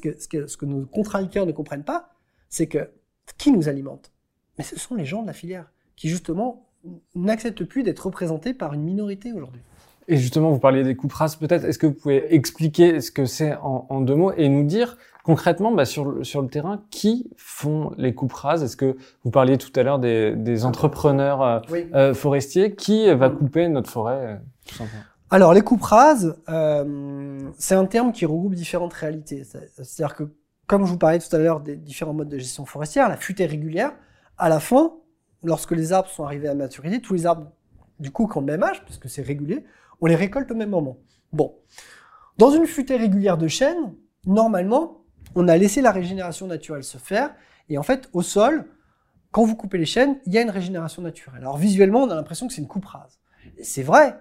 que, 0.56 0.64
nos 0.64 0.86
contradicteurs 0.86 1.46
ne 1.46 1.52
comprennent 1.52 1.84
pas, 1.84 2.10
c'est 2.48 2.66
que 2.66 2.90
qui 3.38 3.52
nous 3.52 3.68
alimente? 3.68 4.12
Mais 4.58 4.64
ce 4.64 4.78
sont 4.78 4.94
les 4.94 5.04
gens 5.04 5.22
de 5.22 5.26
la 5.26 5.32
filière 5.32 5.70
qui, 5.96 6.08
justement, 6.08 6.68
n'acceptent 7.14 7.64
plus 7.64 7.82
d'être 7.82 8.06
représentés 8.06 8.54
par 8.54 8.74
une 8.74 8.82
minorité 8.82 9.32
aujourd'hui. 9.32 9.62
Et 10.08 10.16
justement, 10.16 10.50
vous 10.50 10.58
parliez 10.58 10.82
des 10.82 10.96
coupes 10.96 11.14
peut-être. 11.38 11.64
Est-ce 11.64 11.78
que 11.78 11.86
vous 11.86 11.94
pouvez 11.94 12.34
expliquer 12.34 13.00
ce 13.00 13.10
que 13.10 13.24
c'est 13.24 13.54
en, 13.62 14.00
deux 14.00 14.16
mots 14.16 14.32
et 14.32 14.48
nous 14.48 14.64
dire 14.64 14.98
concrètement, 15.22 15.72
bah, 15.72 15.84
sur, 15.84 16.04
le, 16.04 16.24
sur 16.24 16.42
le 16.42 16.48
terrain, 16.48 16.82
qui 16.90 17.30
font 17.36 17.92
les 17.96 18.14
coupes 18.14 18.32
rases? 18.32 18.62
Est-ce 18.62 18.76
que 18.76 18.96
vous 19.24 19.30
parliez 19.30 19.58
tout 19.58 19.70
à 19.76 19.82
l'heure 19.82 19.98
des, 19.98 20.34
des 20.36 20.64
entrepreneurs 20.64 21.42
euh, 21.42 21.60
Oui. 21.70 21.86
euh, 21.94 22.14
forestiers 22.14 22.74
Qui 22.74 23.12
va 23.14 23.30
couper 23.30 23.68
notre 23.68 23.90
forêt 23.90 24.26
euh, 24.26 24.36
tout 24.66 24.74
simplement? 24.76 25.02
Alors, 25.30 25.54
les 25.54 25.62
coupes 25.62 25.82
rases, 25.82 26.36
euh, 26.50 27.38
c'est 27.56 27.74
un 27.74 27.86
terme 27.86 28.12
qui 28.12 28.26
regroupe 28.26 28.54
différentes 28.54 28.92
réalités. 28.92 29.44
C'est- 29.44 29.70
C'est-à-dire 29.82 30.14
que, 30.14 30.24
comme 30.66 30.84
je 30.84 30.90
vous 30.90 30.98
parlais 30.98 31.18
tout 31.18 31.34
à 31.34 31.38
l'heure 31.38 31.60
des 31.60 31.76
différents 31.76 32.12
modes 32.12 32.28
de 32.28 32.38
gestion 32.38 32.66
forestière, 32.66 33.08
la 33.08 33.16
futaie 33.16 33.46
régulière, 33.46 33.92
à 34.36 34.48
la 34.50 34.60
fin, 34.60 34.92
lorsque 35.42 35.70
les 35.72 35.92
arbres 35.92 36.08
sont 36.10 36.24
arrivés 36.24 36.48
à 36.48 36.54
maturité, 36.54 37.00
tous 37.00 37.14
les 37.14 37.24
arbres, 37.26 37.50
du 37.98 38.10
coup, 38.10 38.26
qui 38.28 38.36
ont 38.36 38.40
le 38.40 38.46
même 38.46 38.62
âge, 38.62 38.84
puisque 38.84 39.08
c'est 39.08 39.22
régulier, 39.22 39.64
on 40.02 40.06
les 40.06 40.16
récolte 40.16 40.50
au 40.50 40.54
même 40.54 40.70
moment. 40.70 40.98
Bon. 41.32 41.54
Dans 42.38 42.50
une 42.50 42.66
futaie 42.66 42.96
régulière 42.96 43.38
de 43.38 43.48
chêne, 43.48 43.94
normalement, 44.26 45.01
on 45.34 45.48
a 45.48 45.56
laissé 45.56 45.80
la 45.80 45.92
régénération 45.92 46.46
naturelle 46.46 46.84
se 46.84 46.98
faire, 46.98 47.30
et 47.68 47.78
en 47.78 47.82
fait, 47.82 48.08
au 48.12 48.22
sol, 48.22 48.66
quand 49.30 49.44
vous 49.44 49.56
coupez 49.56 49.78
les 49.78 49.86
chênes, 49.86 50.18
il 50.26 50.32
y 50.32 50.38
a 50.38 50.42
une 50.42 50.50
régénération 50.50 51.00
naturelle. 51.02 51.40
Alors 51.40 51.56
visuellement, 51.56 52.02
on 52.02 52.10
a 52.10 52.14
l'impression 52.14 52.46
que 52.48 52.52
c'est 52.52 52.60
une 52.60 52.68
coupe 52.68 52.84
rase. 52.86 53.18
C'est 53.62 53.82
vrai, 53.82 54.16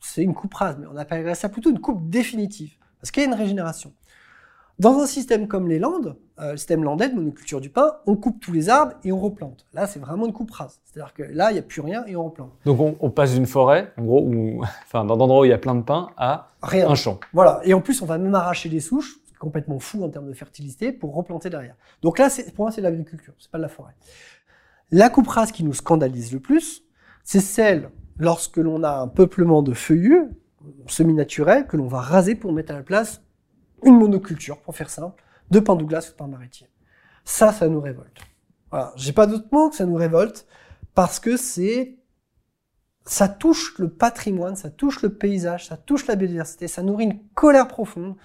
c'est 0.00 0.22
une 0.22 0.34
coupe 0.34 0.54
rase, 0.54 0.76
mais 0.80 0.86
on 0.92 0.96
appellerait 0.96 1.34
ça 1.34 1.48
plutôt 1.48 1.70
une 1.70 1.80
coupe 1.80 2.08
définitive, 2.10 2.72
parce 3.00 3.10
qu'il 3.10 3.22
y 3.22 3.26
a 3.26 3.28
une 3.28 3.34
régénération. 3.34 3.92
Dans 4.78 5.00
un 5.00 5.06
système 5.06 5.48
comme 5.48 5.68
les 5.68 5.80
Landes, 5.80 6.16
euh, 6.38 6.52
le 6.52 6.56
système 6.56 6.84
landais 6.84 7.08
de 7.08 7.14
monoculture 7.16 7.60
du 7.60 7.68
pin, 7.68 7.94
on 8.06 8.14
coupe 8.14 8.38
tous 8.40 8.52
les 8.52 8.68
arbres 8.68 8.92
et 9.02 9.10
on 9.10 9.18
replante. 9.18 9.66
Là, 9.74 9.88
c'est 9.88 9.98
vraiment 9.98 10.24
une 10.24 10.32
coupe 10.32 10.52
rase. 10.52 10.78
C'est-à-dire 10.84 11.12
que 11.14 11.24
là, 11.24 11.50
il 11.50 11.54
n'y 11.54 11.58
a 11.58 11.62
plus 11.62 11.80
rien 11.80 12.04
et 12.06 12.14
on 12.14 12.26
replante. 12.26 12.52
Donc, 12.64 12.78
on, 12.78 12.96
on 13.00 13.10
passe 13.10 13.34
d'une 13.34 13.46
forêt, 13.46 13.92
en 13.96 14.04
gros, 14.04 14.22
où, 14.22 14.62
enfin, 14.86 15.04
dans 15.04 15.16
d'endroits 15.16 15.40
où 15.40 15.44
il 15.44 15.50
y 15.50 15.52
a 15.52 15.58
plein 15.58 15.74
de 15.74 15.82
pins, 15.82 16.10
à 16.16 16.52
Rien. 16.62 16.88
un 16.88 16.94
champ. 16.94 17.18
Voilà. 17.32 17.60
Et 17.64 17.74
en 17.74 17.80
plus, 17.80 18.02
on 18.02 18.06
va 18.06 18.18
même 18.18 18.36
arracher 18.36 18.68
les 18.68 18.78
souches, 18.78 19.16
complètement 19.38 19.78
fou 19.78 20.04
en 20.04 20.08
termes 20.08 20.28
de 20.28 20.32
fertilité, 20.32 20.92
pour 20.92 21.14
replanter 21.14 21.50
derrière. 21.50 21.76
Donc 22.02 22.18
là, 22.18 22.28
pour 22.54 22.64
moi, 22.64 22.72
c'est 22.72 22.80
de 22.80 22.86
l'agriculture, 22.86 23.34
c'est 23.38 23.50
pas 23.50 23.58
de 23.58 23.62
la 23.62 23.68
forêt. 23.68 23.94
La 24.90 25.10
coupe 25.10 25.28
rase 25.28 25.52
qui 25.52 25.64
nous 25.64 25.74
scandalise 25.74 26.32
le 26.32 26.40
plus, 26.40 26.84
c'est 27.24 27.40
celle 27.40 27.90
lorsque 28.18 28.56
l'on 28.56 28.82
a 28.82 28.90
un 28.90 29.08
peuplement 29.08 29.62
de 29.62 29.74
feuillus 29.74 30.28
semi-naturels 30.86 31.66
que 31.66 31.76
l'on 31.76 31.86
va 31.86 32.00
raser 32.00 32.34
pour 32.34 32.52
mettre 32.52 32.72
à 32.72 32.76
la 32.76 32.82
place 32.82 33.22
une 33.84 33.96
monoculture, 33.98 34.58
pour 34.60 34.74
faire 34.76 34.90
simple, 34.90 35.22
de 35.50 35.60
pin 35.60 35.76
Douglas 35.76 36.08
ou 36.08 36.12
de 36.12 36.16
pin 36.16 36.26
maritime. 36.26 36.66
Ça, 37.24 37.52
ça 37.52 37.68
nous 37.68 37.80
révolte. 37.80 38.18
Voilà. 38.70 38.92
J'ai 38.96 39.12
pas 39.12 39.26
d'autre 39.26 39.46
mot 39.52 39.70
que 39.70 39.76
ça 39.76 39.86
nous 39.86 39.94
révolte 39.94 40.46
parce 40.94 41.20
que 41.20 41.36
c'est 41.36 41.98
ça 43.04 43.28
touche 43.28 43.78
le 43.78 43.88
patrimoine, 43.88 44.54
ça 44.54 44.70
touche 44.70 45.02
le 45.02 45.14
paysage, 45.14 45.68
ça 45.68 45.76
touche 45.76 46.06
la 46.06 46.14
biodiversité, 46.14 46.68
ça 46.68 46.82
nourrit 46.82 47.04
une 47.04 47.26
colère 47.34 47.68
profonde 47.68 48.16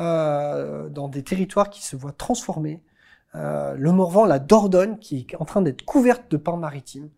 euh, 0.00 0.88
dans 0.88 1.08
des 1.08 1.22
territoires 1.22 1.70
qui 1.70 1.84
se 1.84 1.96
voient 1.96 2.12
transformés. 2.12 2.82
Euh, 3.34 3.74
le 3.76 3.92
Morvan, 3.92 4.24
la 4.24 4.38
Dordogne, 4.38 4.98
qui 4.98 5.26
est 5.30 5.36
en 5.36 5.44
train 5.44 5.62
d'être 5.62 5.84
couverte 5.84 6.30
de 6.30 6.36
pins 6.36 6.56
maritimes. 6.56 7.10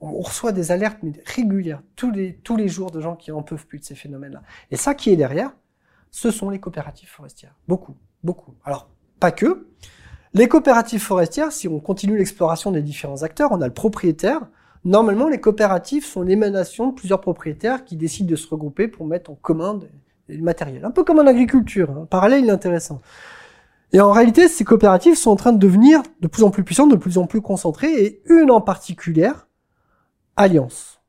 On, 0.00 0.20
reçoit 0.20 0.52
des 0.52 0.72
alertes 0.72 0.98
régulières 1.26 1.82
tous 1.96 2.10
les, 2.10 2.36
tous 2.38 2.56
les 2.56 2.68
jours 2.68 2.90
de 2.90 3.00
gens 3.00 3.14
qui 3.14 3.30
en 3.30 3.42
peuvent 3.42 3.66
plus 3.66 3.78
de 3.78 3.84
ces 3.84 3.94
phénomènes-là. 3.94 4.42
Et 4.70 4.76
ça 4.76 4.94
qui 4.94 5.10
est 5.10 5.16
derrière, 5.16 5.52
ce 6.10 6.30
sont 6.30 6.50
les 6.50 6.58
coopératives 6.58 7.08
forestières. 7.08 7.54
Beaucoup, 7.68 7.96
beaucoup. 8.24 8.54
Alors, 8.64 8.88
pas 9.20 9.30
que. 9.30 9.68
Les 10.34 10.48
coopératives 10.48 11.02
forestières, 11.02 11.52
si 11.52 11.68
on 11.68 11.78
continue 11.78 12.16
l'exploration 12.16 12.72
des 12.72 12.82
différents 12.82 13.22
acteurs, 13.22 13.52
on 13.52 13.60
a 13.60 13.66
le 13.66 13.74
propriétaire, 13.74 14.40
Normalement, 14.84 15.28
les 15.28 15.38
coopératives 15.38 16.04
sont 16.04 16.22
l'émanation 16.22 16.88
de 16.88 16.94
plusieurs 16.94 17.20
propriétaires 17.20 17.84
qui 17.84 17.96
décident 17.96 18.28
de 18.28 18.36
se 18.36 18.48
regrouper 18.48 18.88
pour 18.88 19.06
mettre 19.06 19.30
en 19.30 19.36
commun 19.36 19.78
du 20.28 20.42
matériel. 20.42 20.84
Un 20.84 20.90
peu 20.90 21.04
comme 21.04 21.18
en 21.18 21.26
agriculture, 21.26 21.90
hein. 21.90 22.06
parallèle, 22.08 22.46
est 22.46 22.50
intéressant. 22.50 23.00
Et 23.92 24.00
en 24.00 24.10
réalité, 24.10 24.48
ces 24.48 24.64
coopératives 24.64 25.16
sont 25.16 25.30
en 25.30 25.36
train 25.36 25.52
de 25.52 25.58
devenir 25.58 26.02
de 26.20 26.26
plus 26.26 26.42
en 26.44 26.50
plus 26.50 26.64
puissantes, 26.64 26.90
de 26.90 26.96
plus 26.96 27.18
en 27.18 27.26
plus 27.26 27.42
concentrées, 27.42 27.92
et 27.92 28.22
une 28.26 28.50
en 28.50 28.60
particulière, 28.60 29.48
Alliance. 30.36 31.00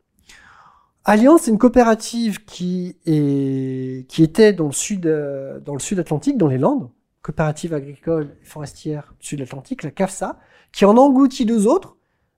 Alliance, 1.06 1.44
c'est 1.44 1.52
une 1.52 1.58
coopérative 1.58 2.46
qui 2.46 2.98
est, 3.06 4.20
était 4.20 4.54
dans 4.54 4.68
le 4.68 4.72
sud, 4.72 5.06
euh, 5.06 5.60
dans 5.60 5.74
le 5.74 5.80
sud 5.80 6.00
Atlantique, 6.00 6.38
dans 6.38 6.48
les 6.48 6.58
Landes, 6.58 6.90
coopérative 7.22 7.74
agricole 7.74 8.36
et 8.42 8.46
forestière 8.46 9.14
sud 9.20 9.42
Atlantique, 9.42 9.84
la 9.84 9.92
CAFSA, 9.92 10.40
qui 10.72 10.86
en 10.86 10.98
engloutit 10.98 11.46
deux 11.46 11.68
autres, 11.68 11.98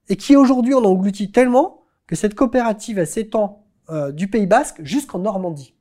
et 0.10 0.16
qui 0.16 0.36
aujourd'hui 0.36 0.74
en 0.74 0.84
engloutit 0.84 1.32
tellement 1.32 1.82
que 2.08 2.16
cette 2.16 2.36
coopérative 2.36 3.04
s'étend 3.06 3.66
euh, 3.90 4.12
du 4.12 4.30
Pays 4.30 4.48
Basque 4.48 4.82
jusqu'en 4.84 5.20
Normandie. 5.20 5.75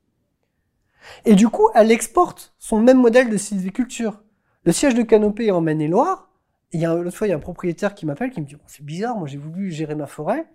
Et 1.25 1.35
du 1.35 1.49
coup, 1.49 1.69
elle 1.75 1.91
exporte 1.91 2.55
son 2.59 2.81
même 2.81 3.01
modèle 3.01 3.31
de 3.31 3.37
sylviculture. 3.37 4.23
Le 4.65 4.73
siège 4.73 4.95
de 4.95 5.03
Canopée 5.03 5.47
est 5.47 5.51
en 5.51 5.61
Maine-et-Loire. 5.61 6.31
L'autre 6.73 7.17
fois, 7.17 7.27
il 7.27 7.31
y 7.31 7.33
a 7.33 7.37
un 7.37 7.41
propriétaire 7.41 7.95
qui 7.95 8.07
m'appelle 8.07 8.31
qui 8.31 8.41
me 8.41 8.47
dit 8.47 8.57
Oh, 8.57 8.65
c'est 8.67 8.85
bizarre, 8.85 9.17
moi 9.17 9.29
j'ai 9.29 9.39
voulu 9.39 9.71
gérer 9.71 9.95
ma 9.95 10.07
forêt, 10.07 10.47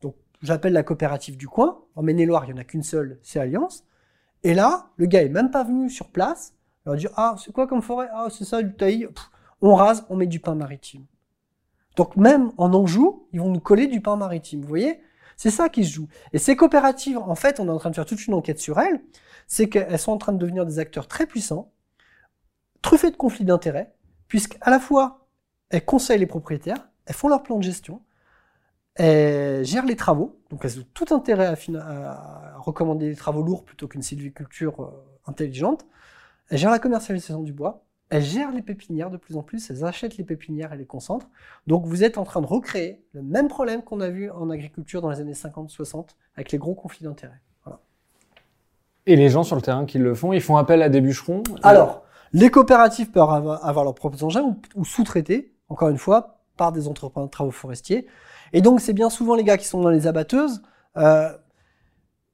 donc 0.00 0.16
j'appelle 0.42 0.72
la 0.72 0.82
coopérative 0.82 1.36
du 1.36 1.46
coin. 1.46 1.78
En 1.94 2.02
Maine-et-Loire, 2.02 2.44
il 2.46 2.50
y 2.50 2.52
en 2.52 2.56
a 2.56 2.64
qu'une 2.64 2.82
seule, 2.82 3.18
c'est 3.22 3.38
Alliance. 3.38 3.84
Et 4.42 4.54
là, 4.54 4.90
le 4.96 5.06
gars 5.06 5.22
est 5.22 5.28
même 5.28 5.50
pas 5.50 5.64
venu 5.64 5.88
sur 5.88 6.08
place. 6.08 6.54
Il 6.84 6.88
leur 6.88 6.96
dit 6.96 7.06
ah 7.16 7.36
c'est 7.38 7.52
quoi 7.52 7.66
comme 7.66 7.82
forêt? 7.82 8.08
Ah 8.12 8.28
c'est 8.30 8.44
ça 8.44 8.62
du 8.62 8.74
taillis. 8.74 9.06
On 9.60 9.74
rase, 9.74 10.04
on 10.08 10.16
met 10.16 10.26
du 10.26 10.40
pain 10.40 10.54
maritime. 10.54 11.04
Donc 11.96 12.16
même 12.16 12.52
en 12.56 12.72
Anjou, 12.74 13.28
ils 13.32 13.40
vont 13.40 13.50
nous 13.50 13.60
coller 13.60 13.86
du 13.86 14.00
pain 14.00 14.16
maritime. 14.16 14.62
Vous 14.62 14.68
voyez? 14.68 15.00
C'est 15.38 15.50
ça 15.50 15.68
qui 15.68 15.84
se 15.84 15.92
joue. 15.92 16.08
Et 16.32 16.38
ces 16.38 16.56
coopératives, 16.56 17.16
en 17.16 17.36
fait, 17.36 17.60
on 17.60 17.68
est 17.68 17.70
en 17.70 17.78
train 17.78 17.90
de 17.90 17.94
faire 17.94 18.04
toute 18.04 18.26
une 18.26 18.34
enquête 18.34 18.58
sur 18.58 18.78
elles. 18.80 19.00
C'est 19.46 19.68
qu'elles 19.68 19.98
sont 19.98 20.12
en 20.12 20.18
train 20.18 20.32
de 20.32 20.38
devenir 20.38 20.66
des 20.66 20.80
acteurs 20.80 21.06
très 21.06 21.26
puissants, 21.26 21.72
truffés 22.82 23.12
de 23.12 23.16
conflits 23.16 23.44
d'intérêts, 23.44 23.94
puisqu'à 24.26 24.68
la 24.68 24.80
fois 24.80 25.28
elles 25.70 25.84
conseillent 25.84 26.18
les 26.18 26.26
propriétaires, 26.26 26.88
elles 27.06 27.14
font 27.14 27.28
leur 27.28 27.42
plan 27.42 27.56
de 27.56 27.62
gestion, 27.62 28.02
elles 28.94 29.64
gèrent 29.64 29.86
les 29.86 29.96
travaux, 29.96 30.40
donc 30.50 30.64
elles 30.64 30.80
ont 30.80 30.86
tout 30.92 31.14
intérêt 31.14 31.46
à, 31.46 31.56
à 32.10 32.58
recommander 32.58 33.08
des 33.08 33.16
travaux 33.16 33.42
lourds 33.42 33.64
plutôt 33.64 33.86
qu'une 33.86 34.02
sylviculture 34.02 34.82
euh, 34.82 34.90
intelligente. 35.26 35.86
Elles 36.50 36.58
gèrent 36.58 36.70
la 36.70 36.78
commercialisation 36.80 37.42
du 37.42 37.52
bois, 37.52 37.86
elles 38.10 38.22
gèrent 38.22 38.52
les 38.52 38.62
pépinières 38.62 39.10
de 39.10 39.16
plus 39.16 39.36
en 39.36 39.42
plus, 39.42 39.70
elles 39.70 39.84
achètent 39.84 40.16
les 40.16 40.24
pépinières 40.24 40.72
et 40.72 40.76
les 40.76 40.86
concentrent. 40.86 41.28
Donc 41.66 41.84
vous 41.84 42.04
êtes 42.04 42.18
en 42.18 42.24
train 42.24 42.40
de 42.40 42.46
recréer 42.46 43.04
le 43.12 43.22
même 43.22 43.48
problème 43.48 43.82
qu'on 43.82 44.00
a 44.00 44.08
vu 44.08 44.30
en 44.30 44.50
agriculture 44.50 45.02
dans 45.02 45.10
les 45.10 45.20
années 45.20 45.32
50-60 45.32 46.08
avec 46.36 46.50
les 46.50 46.58
gros 46.58 46.74
conflits 46.74 47.04
d'intérêts. 47.04 47.40
Voilà. 47.64 47.80
Et 49.06 49.16
les 49.16 49.28
gens 49.28 49.42
sur 49.42 49.56
le 49.56 49.62
terrain 49.62 49.84
qui 49.84 49.98
le 49.98 50.14
font, 50.14 50.32
ils 50.32 50.40
font 50.40 50.56
appel 50.56 50.82
à 50.82 50.88
des 50.88 51.00
bûcherons? 51.00 51.42
Alors, 51.62 52.02
les 52.32 52.50
coopératives 52.50 53.10
peuvent 53.10 53.22
avoir, 53.22 53.84
leurs 53.84 53.94
propres 53.94 54.22
engins 54.24 54.42
ou, 54.42 54.56
ou 54.74 54.84
sous-traiter, 54.84 55.54
encore 55.68 55.88
une 55.88 55.98
fois, 55.98 56.40
par 56.56 56.72
des 56.72 56.88
entrepreneurs 56.88 57.28
de 57.28 57.30
travaux 57.30 57.50
forestiers. 57.50 58.06
Et 58.52 58.62
donc 58.62 58.80
c'est 58.80 58.92
bien 58.92 59.10
souvent 59.10 59.34
les 59.34 59.44
gars 59.44 59.58
qui 59.58 59.66
sont 59.66 59.80
dans 59.80 59.90
les 59.90 60.06
abatteuses. 60.06 60.62
Euh, 60.96 61.30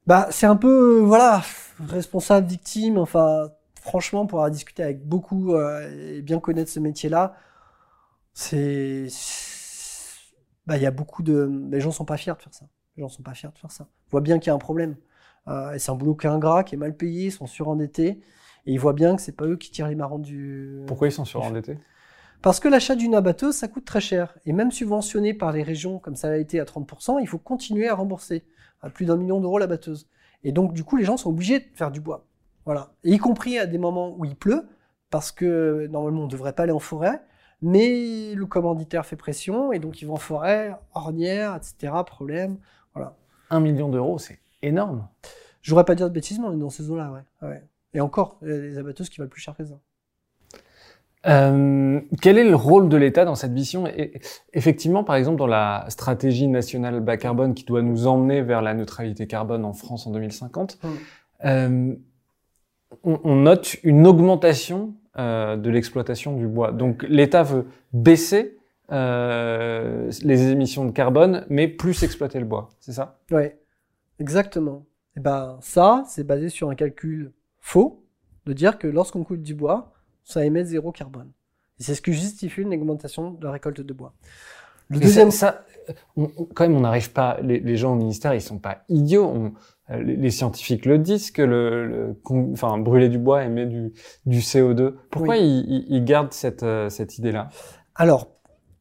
bah 0.06 0.28
c'est 0.30 0.46
un 0.46 0.56
peu 0.56 1.00
voilà 1.00 1.42
responsable, 1.88 2.46
victime. 2.46 2.98
Enfin 2.98 3.50
franchement 3.84 4.26
pour 4.26 4.38
avoir 4.38 4.50
discuté 4.50 4.82
avec 4.82 5.06
beaucoup 5.06 5.54
euh, 5.54 6.16
et 6.16 6.22
bien 6.22 6.40
connaître 6.40 6.70
ce 6.70 6.80
métier-là, 6.80 7.36
c'est 8.32 9.08
bah 10.66 10.78
il 10.78 10.82
y 10.82 10.86
a 10.86 10.90
beaucoup 10.90 11.22
de 11.22 11.68
les 11.70 11.80
gens 11.80 11.90
sont 11.90 12.06
pas 12.06 12.16
fiers 12.16 12.32
de 12.32 12.42
faire 12.42 12.54
ça. 12.54 12.64
Les 12.96 13.02
gens 13.02 13.10
sont 13.10 13.22
pas 13.22 13.34
fiers 13.34 13.50
de 13.52 13.58
faire 13.58 13.70
ça. 13.70 13.86
Ils 14.06 14.10
voient 14.10 14.22
bien 14.22 14.38
qu'il 14.38 14.48
y 14.48 14.50
a 14.50 14.54
un 14.54 14.58
problème. 14.58 14.96
Euh, 15.48 15.72
et 15.74 15.78
c'est 15.78 15.90
un 15.90 15.96
boulot 15.96 16.14
qui 16.14 16.26
est 16.26 16.30
ingrat, 16.30 16.64
qui 16.64 16.74
est 16.74 16.78
mal 16.78 16.96
payé, 16.96 17.26
ils 17.26 17.32
sont 17.32 17.46
surendettés. 17.46 18.22
Et 18.66 18.72
ils 18.72 18.80
voient 18.80 18.94
bien 18.94 19.14
que 19.16 19.20
c'est 19.20 19.36
pas 19.36 19.44
eux 19.44 19.58
qui 19.58 19.70
tirent 19.70 19.88
les 19.88 19.94
marrons 19.94 20.18
du. 20.18 20.82
Pourquoi 20.86 21.08
ils 21.08 21.12
sont 21.12 21.26
surendettés? 21.26 21.78
Parce 22.40 22.60
que 22.60 22.68
l'achat 22.68 22.94
d'une 22.96 23.14
abatteuse, 23.14 23.54
ça 23.54 23.68
coûte 23.68 23.84
très 23.84 24.00
cher. 24.00 24.38
Et 24.46 24.54
même 24.54 24.72
subventionné 24.72 25.34
par 25.34 25.52
les 25.52 25.62
régions, 25.62 25.98
comme 25.98 26.16
ça 26.16 26.30
a 26.30 26.36
été 26.36 26.58
à 26.58 26.64
30%, 26.64 27.18
il 27.20 27.28
faut 27.28 27.38
continuer 27.38 27.88
à 27.88 27.94
rembourser 27.94 28.44
à 28.80 28.88
plus 28.88 29.04
d'un 29.04 29.16
million 29.18 29.40
d'euros 29.40 29.58
la 29.58 29.66
batteuse. 29.66 30.08
Et 30.42 30.52
donc, 30.52 30.72
du 30.72 30.84
coup, 30.84 30.96
les 30.96 31.04
gens 31.04 31.18
sont 31.18 31.30
obligés 31.30 31.60
de 31.60 31.66
faire 31.74 31.90
du 31.90 32.00
bois. 32.00 32.26
Voilà. 32.64 32.92
Y 33.04 33.18
compris 33.18 33.58
à 33.58 33.66
des 33.66 33.78
moments 33.78 34.14
où 34.16 34.24
il 34.24 34.36
pleut, 34.36 34.66
parce 35.10 35.32
que 35.32 35.86
normalement, 35.90 36.22
on 36.22 36.26
ne 36.26 36.30
devrait 36.30 36.52
pas 36.54 36.64
aller 36.64 36.72
en 36.72 36.78
forêt. 36.78 37.20
mais 37.62 38.34
le 38.34 38.46
commanditaire 38.46 39.06
fait 39.06 39.16
pression, 39.16 39.72
et 39.72 39.78
donc 39.78 40.02
ils 40.02 40.06
vont 40.06 40.14
en 40.14 40.18
forêt, 40.18 40.74
ornière, 40.94 41.56
etc., 41.56 41.92
problème. 42.04 42.58
Voilà. 42.94 43.16
Un 43.50 43.60
million 43.60 43.88
d'euros, 43.88 44.18
c'est 44.18 44.38
énorme. 44.62 45.08
J'aurais 45.62 45.84
pas 45.84 45.94
dire 45.94 46.08
de 46.08 46.14
bêtises, 46.14 46.38
mais 46.38 46.46
on 46.46 46.52
est 46.52 46.58
dans 46.58 46.68
ces 46.70 46.90
eaux-là, 46.90 47.10
ouais. 47.12 47.48
ouais. 47.48 47.62
Et 47.94 48.00
encore, 48.00 48.38
il 48.42 48.48
y 48.48 48.52
a 48.52 48.58
des 48.58 48.78
abatteuses 48.78 49.08
qui 49.08 49.18
valent 49.18 49.30
plus 49.30 49.40
cher 49.40 49.56
que 49.56 49.64
ça. 49.64 49.74
Euh, 51.26 52.00
quel 52.20 52.36
est 52.36 52.44
le 52.44 52.54
rôle 52.54 52.90
de 52.90 52.96
l'État 52.98 53.24
dans 53.24 53.34
cette 53.34 53.52
mission 53.52 53.86
Et 53.86 54.20
Effectivement, 54.52 55.04
par 55.04 55.16
exemple, 55.16 55.38
dans 55.38 55.46
la 55.46 55.86
stratégie 55.88 56.48
nationale 56.48 57.00
bas 57.00 57.16
carbone 57.16 57.54
qui 57.54 57.64
doit 57.64 57.80
nous 57.80 58.06
emmener 58.06 58.42
vers 58.42 58.60
la 58.60 58.74
neutralité 58.74 59.26
carbone 59.26 59.64
en 59.64 59.72
France 59.72 60.06
en 60.06 60.10
2050, 60.10 60.78
Mm. 60.82 60.88
euh, 61.46 61.94
on, 63.02 63.20
on 63.24 63.36
note 63.36 63.76
une 63.82 64.06
augmentation 64.06 64.94
euh, 65.18 65.56
de 65.56 65.70
l'exploitation 65.70 66.36
du 66.36 66.46
bois. 66.46 66.72
Donc 66.72 67.04
l'État 67.08 67.42
veut 67.42 67.66
baisser 67.92 68.56
euh, 68.92 70.10
les 70.22 70.48
émissions 70.50 70.84
de 70.84 70.90
carbone, 70.90 71.44
mais 71.48 71.68
plus 71.68 72.02
exploiter 72.02 72.38
le 72.38 72.44
bois. 72.44 72.68
C'est 72.80 72.92
ça? 72.92 73.18
Ouais, 73.30 73.58
exactement. 74.18 74.84
Et 75.16 75.20
ben 75.20 75.58
ça, 75.60 76.04
c'est 76.08 76.24
basé 76.26 76.48
sur 76.48 76.70
un 76.70 76.74
calcul 76.74 77.32
faux 77.60 78.02
de 78.46 78.52
dire 78.52 78.78
que 78.78 78.86
lorsqu'on 78.86 79.24
coupe 79.24 79.42
du 79.42 79.54
bois, 79.54 79.92
ça 80.24 80.44
émet 80.44 80.64
zéro 80.64 80.92
carbone. 80.92 81.30
Et 81.80 81.82
c'est 81.82 81.94
ce 81.94 82.02
qui 82.02 82.12
justifie 82.12 82.62
une 82.62 82.74
augmentation 82.74 83.30
de 83.32 83.44
la 83.44 83.52
récolte 83.52 83.80
de 83.80 83.92
bois. 83.92 84.12
Le 84.90 84.98
deuxième, 85.00 85.30
ça, 85.30 85.64
ça, 85.86 85.94
on- 86.16 86.30
on- 86.36 86.44
quand 86.44 86.64
même, 86.68 86.76
on 86.76 86.80
n'arrive 86.80 87.10
pas. 87.12 87.38
Les, 87.42 87.58
les 87.58 87.76
gens 87.76 87.92
au 87.92 87.96
ministère, 87.96 88.34
ils 88.34 88.40
sont 88.42 88.58
pas 88.58 88.82
idiots. 88.88 89.24
On- 89.26 89.52
les, 89.90 90.16
les 90.16 90.30
scientifiques 90.30 90.86
le 90.86 90.98
disent 90.98 91.30
que 91.30 91.42
le, 91.42 91.86
le- 91.86 92.16
enfin, 92.52 92.78
brûler 92.78 93.08
du 93.08 93.18
bois 93.18 93.44
émet 93.44 93.66
du, 93.66 93.92
du 94.26 94.38
CO2. 94.40 94.94
Pourquoi 95.10 95.34
Oui. 95.36 95.40
ils, 95.42 95.74
ils- 95.88 95.96
ils 95.96 96.04
gardent 96.04 96.32
cette, 96.32 96.62
euh, 96.62 96.88
cette 96.88 97.18
idée-là? 97.18 97.48
Alors, 97.94 98.30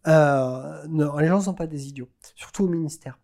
euh, 0.07 0.83
non, 0.89 1.17
les 1.17 1.27
gens 1.27 1.37
ne 1.39 1.43
sont 1.43 1.53
pas 1.53 1.67
des 1.67 1.87
idiots, 1.87 2.09
surtout 2.35 2.65
au 2.65 2.67
ministère. 2.69 3.19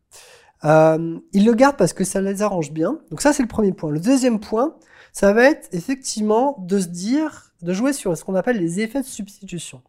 Euh, 0.66 1.18
ils 1.32 1.46
le 1.46 1.54
gardent 1.54 1.78
parce 1.78 1.94
que 1.94 2.04
ça 2.04 2.22
les 2.22 2.42
arrange 2.42 2.72
bien. 2.72 3.00
Donc 3.12 3.22
ça, 3.22 3.32
c'est 3.32 3.44
le 3.44 3.48
premier 3.48 3.72
point. 3.72 3.92
Le 3.92 4.00
deuxième 4.00 4.40
point, 4.42 4.76
ça 5.14 5.32
va 5.34 5.46
être 5.50 5.70
effectivement 5.72 6.58
de 6.68 6.80
se 6.80 6.88
dire, 6.88 7.54
de 7.62 7.72
jouer 7.74 7.94
sur 7.94 8.18
ce 8.18 8.24
qu'on 8.26 8.36
appelle 8.36 8.58
les 8.58 8.82
effets 8.82 9.02
de 9.02 9.06
substitution. 9.08 9.82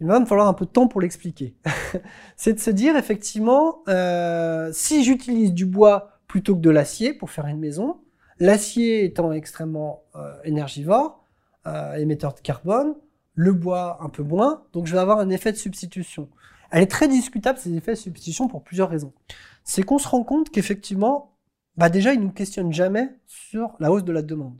Il 0.00 0.06
va 0.06 0.20
me 0.20 0.26
falloir 0.26 0.46
un 0.48 0.54
peu 0.54 0.64
de 0.64 0.70
temps 0.70 0.86
pour 0.88 1.00
l'expliquer. 1.00 1.54
c'est 2.36 2.54
de 2.54 2.60
se 2.60 2.70
dire 2.70 2.96
effectivement, 2.96 3.82
euh, 3.88 4.70
si 4.72 5.04
j'utilise 5.04 5.52
du 5.52 5.66
bois 5.66 6.17
plutôt 6.28 6.54
que 6.54 6.60
de 6.60 6.70
l'acier 6.70 7.12
pour 7.12 7.30
faire 7.30 7.46
une 7.46 7.58
maison, 7.58 8.00
l'acier 8.38 9.04
étant 9.04 9.32
extrêmement 9.32 10.04
euh, 10.14 10.36
énergivore, 10.44 11.24
euh, 11.66 11.94
émetteur 11.94 12.34
de 12.34 12.40
carbone, 12.40 12.94
le 13.34 13.52
bois 13.52 13.98
un 14.00 14.08
peu 14.08 14.22
moins, 14.22 14.64
donc 14.72 14.86
je 14.86 14.92
vais 14.92 15.00
avoir 15.00 15.18
un 15.18 15.30
effet 15.30 15.52
de 15.52 15.56
substitution. 15.56 16.28
Elle 16.70 16.82
est 16.82 16.90
très 16.90 17.08
discutable, 17.08 17.58
ces 17.58 17.74
effets 17.74 17.92
de 17.92 17.98
substitution, 17.98 18.46
pour 18.46 18.62
plusieurs 18.62 18.90
raisons. 18.90 19.12
C'est 19.64 19.82
qu'on 19.82 19.98
se 19.98 20.08
rend 20.08 20.22
compte 20.22 20.50
qu'effectivement, 20.50 21.34
bah 21.76 21.88
déjà, 21.88 22.12
ils 22.12 22.20
nous 22.20 22.32
questionnent 22.32 22.72
jamais 22.72 23.08
sur 23.26 23.74
la 23.80 23.90
hausse 23.90 24.04
de 24.04 24.12
la 24.12 24.22
demande. 24.22 24.58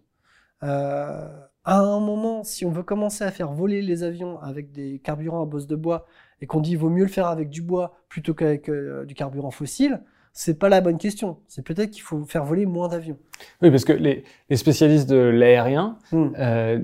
Euh, 0.63 1.29
à 1.65 1.81
un 1.81 2.01
moment, 2.01 2.45
si 2.45 2.65
on 2.65 2.71
veut 2.71 2.83
commencer 2.83 3.25
à 3.25 3.31
faire 3.31 3.53
voler 3.53 3.83
les 3.83 4.05
avions 4.05 4.41
avec 4.41 4.73
des 4.73 5.01
carburants 5.01 5.43
à 5.43 5.47
bosse 5.47 5.67
de 5.67 5.77
bois 5.77 6.07
et 6.41 6.47
qu'on 6.47 6.61
dit 6.61 6.77
vaut 6.77 6.89
mieux 6.89 7.05
le 7.05 7.11
faire 7.11 7.27
avec 7.27 7.51
du 7.51 7.61
bois 7.61 7.97
plutôt 8.09 8.33
qu'avec 8.35 8.71
euh, 8.71 9.05
du 9.05 9.15
carburant 9.15 9.51
fossile, 9.51 10.01
c'est 10.41 10.57
pas 10.57 10.69
la 10.69 10.81
bonne 10.81 10.99
question. 10.99 11.39
C'est 11.49 11.63
peut-être 11.63 11.91
qu'il 11.91 12.03
faut 12.03 12.25
faire 12.25 12.45
voler 12.45 12.65
moins 12.65 12.87
d'avions. 12.87 13.17
Oui, 13.61 13.73
parce 13.73 13.85
que 13.85 13.93
les, 13.93 14.23
les 14.51 14.57
spécialistes 14.57 15.09
de 15.11 15.17
l'aérien, 15.17 15.99
Hmm. 16.13 16.29
euh, 16.39 16.79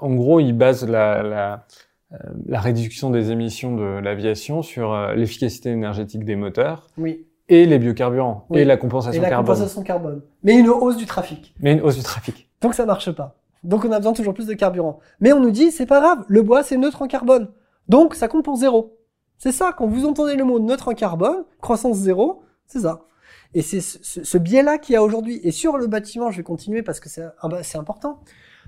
en 0.00 0.14
gros, 0.14 0.38
ils 0.38 0.52
basent 0.52 0.88
la, 0.88 1.20
la, 1.24 1.66
euh, 2.12 2.16
la 2.46 2.60
réduction 2.60 3.10
des 3.10 3.32
émissions 3.32 3.74
de 3.74 3.82
l'aviation 3.98 4.62
sur 4.62 4.92
euh, 4.94 5.14
l'efficacité 5.14 5.70
énergétique 5.70 6.24
des 6.24 6.36
moteurs 6.36 6.86
Oui. 6.98 7.26
et 7.48 7.66
les 7.66 7.80
biocarburants 7.80 8.46
Oui. 8.48 8.60
et 8.60 8.64
la 8.64 8.74
Et 8.74 8.78
compensation 8.78 9.20
la 9.22 9.28
carbone. 9.28 9.54
compensation 9.56 9.82
carbone. 9.82 10.22
Mais 10.44 10.56
une 10.56 10.68
hausse 10.68 10.96
du 10.96 11.06
trafic. 11.06 11.52
Mais 11.60 11.72
une 11.72 11.80
hausse 11.80 11.96
du 11.96 12.04
trafic. 12.04 12.48
Donc 12.60 12.74
ça 12.74 12.86
marche 12.86 13.10
pas. 13.10 13.36
Donc 13.64 13.84
on 13.84 13.90
a 13.90 13.98
besoin 13.98 14.12
toujours 14.12 14.34
plus 14.34 14.46
de 14.46 14.54
carburant. 14.54 15.00
Mais 15.18 15.32
on 15.32 15.40
nous 15.40 15.50
dit, 15.50 15.72
c'est 15.72 15.84
pas 15.86 16.00
grave, 16.00 16.24
le 16.28 16.42
bois 16.42 16.62
c'est 16.62 16.76
neutre 16.76 17.02
en 17.02 17.08
carbone. 17.08 17.48
Donc 17.88 18.14
ça 18.14 18.28
compte 18.28 18.44
pour 18.44 18.54
zéro. 18.56 18.96
C'est 19.36 19.52
ça, 19.52 19.74
quand 19.76 19.86
vous 19.88 20.04
entendez 20.06 20.36
le 20.36 20.44
mot 20.44 20.60
neutre 20.60 20.86
en 20.88 20.94
carbone, 20.94 21.44
croissance 21.60 21.96
zéro, 21.96 22.42
c'est 22.70 22.80
ça. 22.80 23.06
Et 23.54 23.62
c'est 23.62 23.80
ce, 23.80 24.38
biais-là 24.38 24.78
qu'il 24.78 24.94
y 24.94 24.96
a 24.96 25.02
aujourd'hui. 25.02 25.40
Et 25.42 25.50
sur 25.50 25.76
le 25.76 25.86
bâtiment, 25.86 26.30
je 26.30 26.38
vais 26.38 26.42
continuer 26.42 26.82
parce 26.82 27.00
que 27.00 27.08
c'est 27.08 27.24
ah 27.40 27.48
bah, 27.48 27.60
important. 27.74 28.20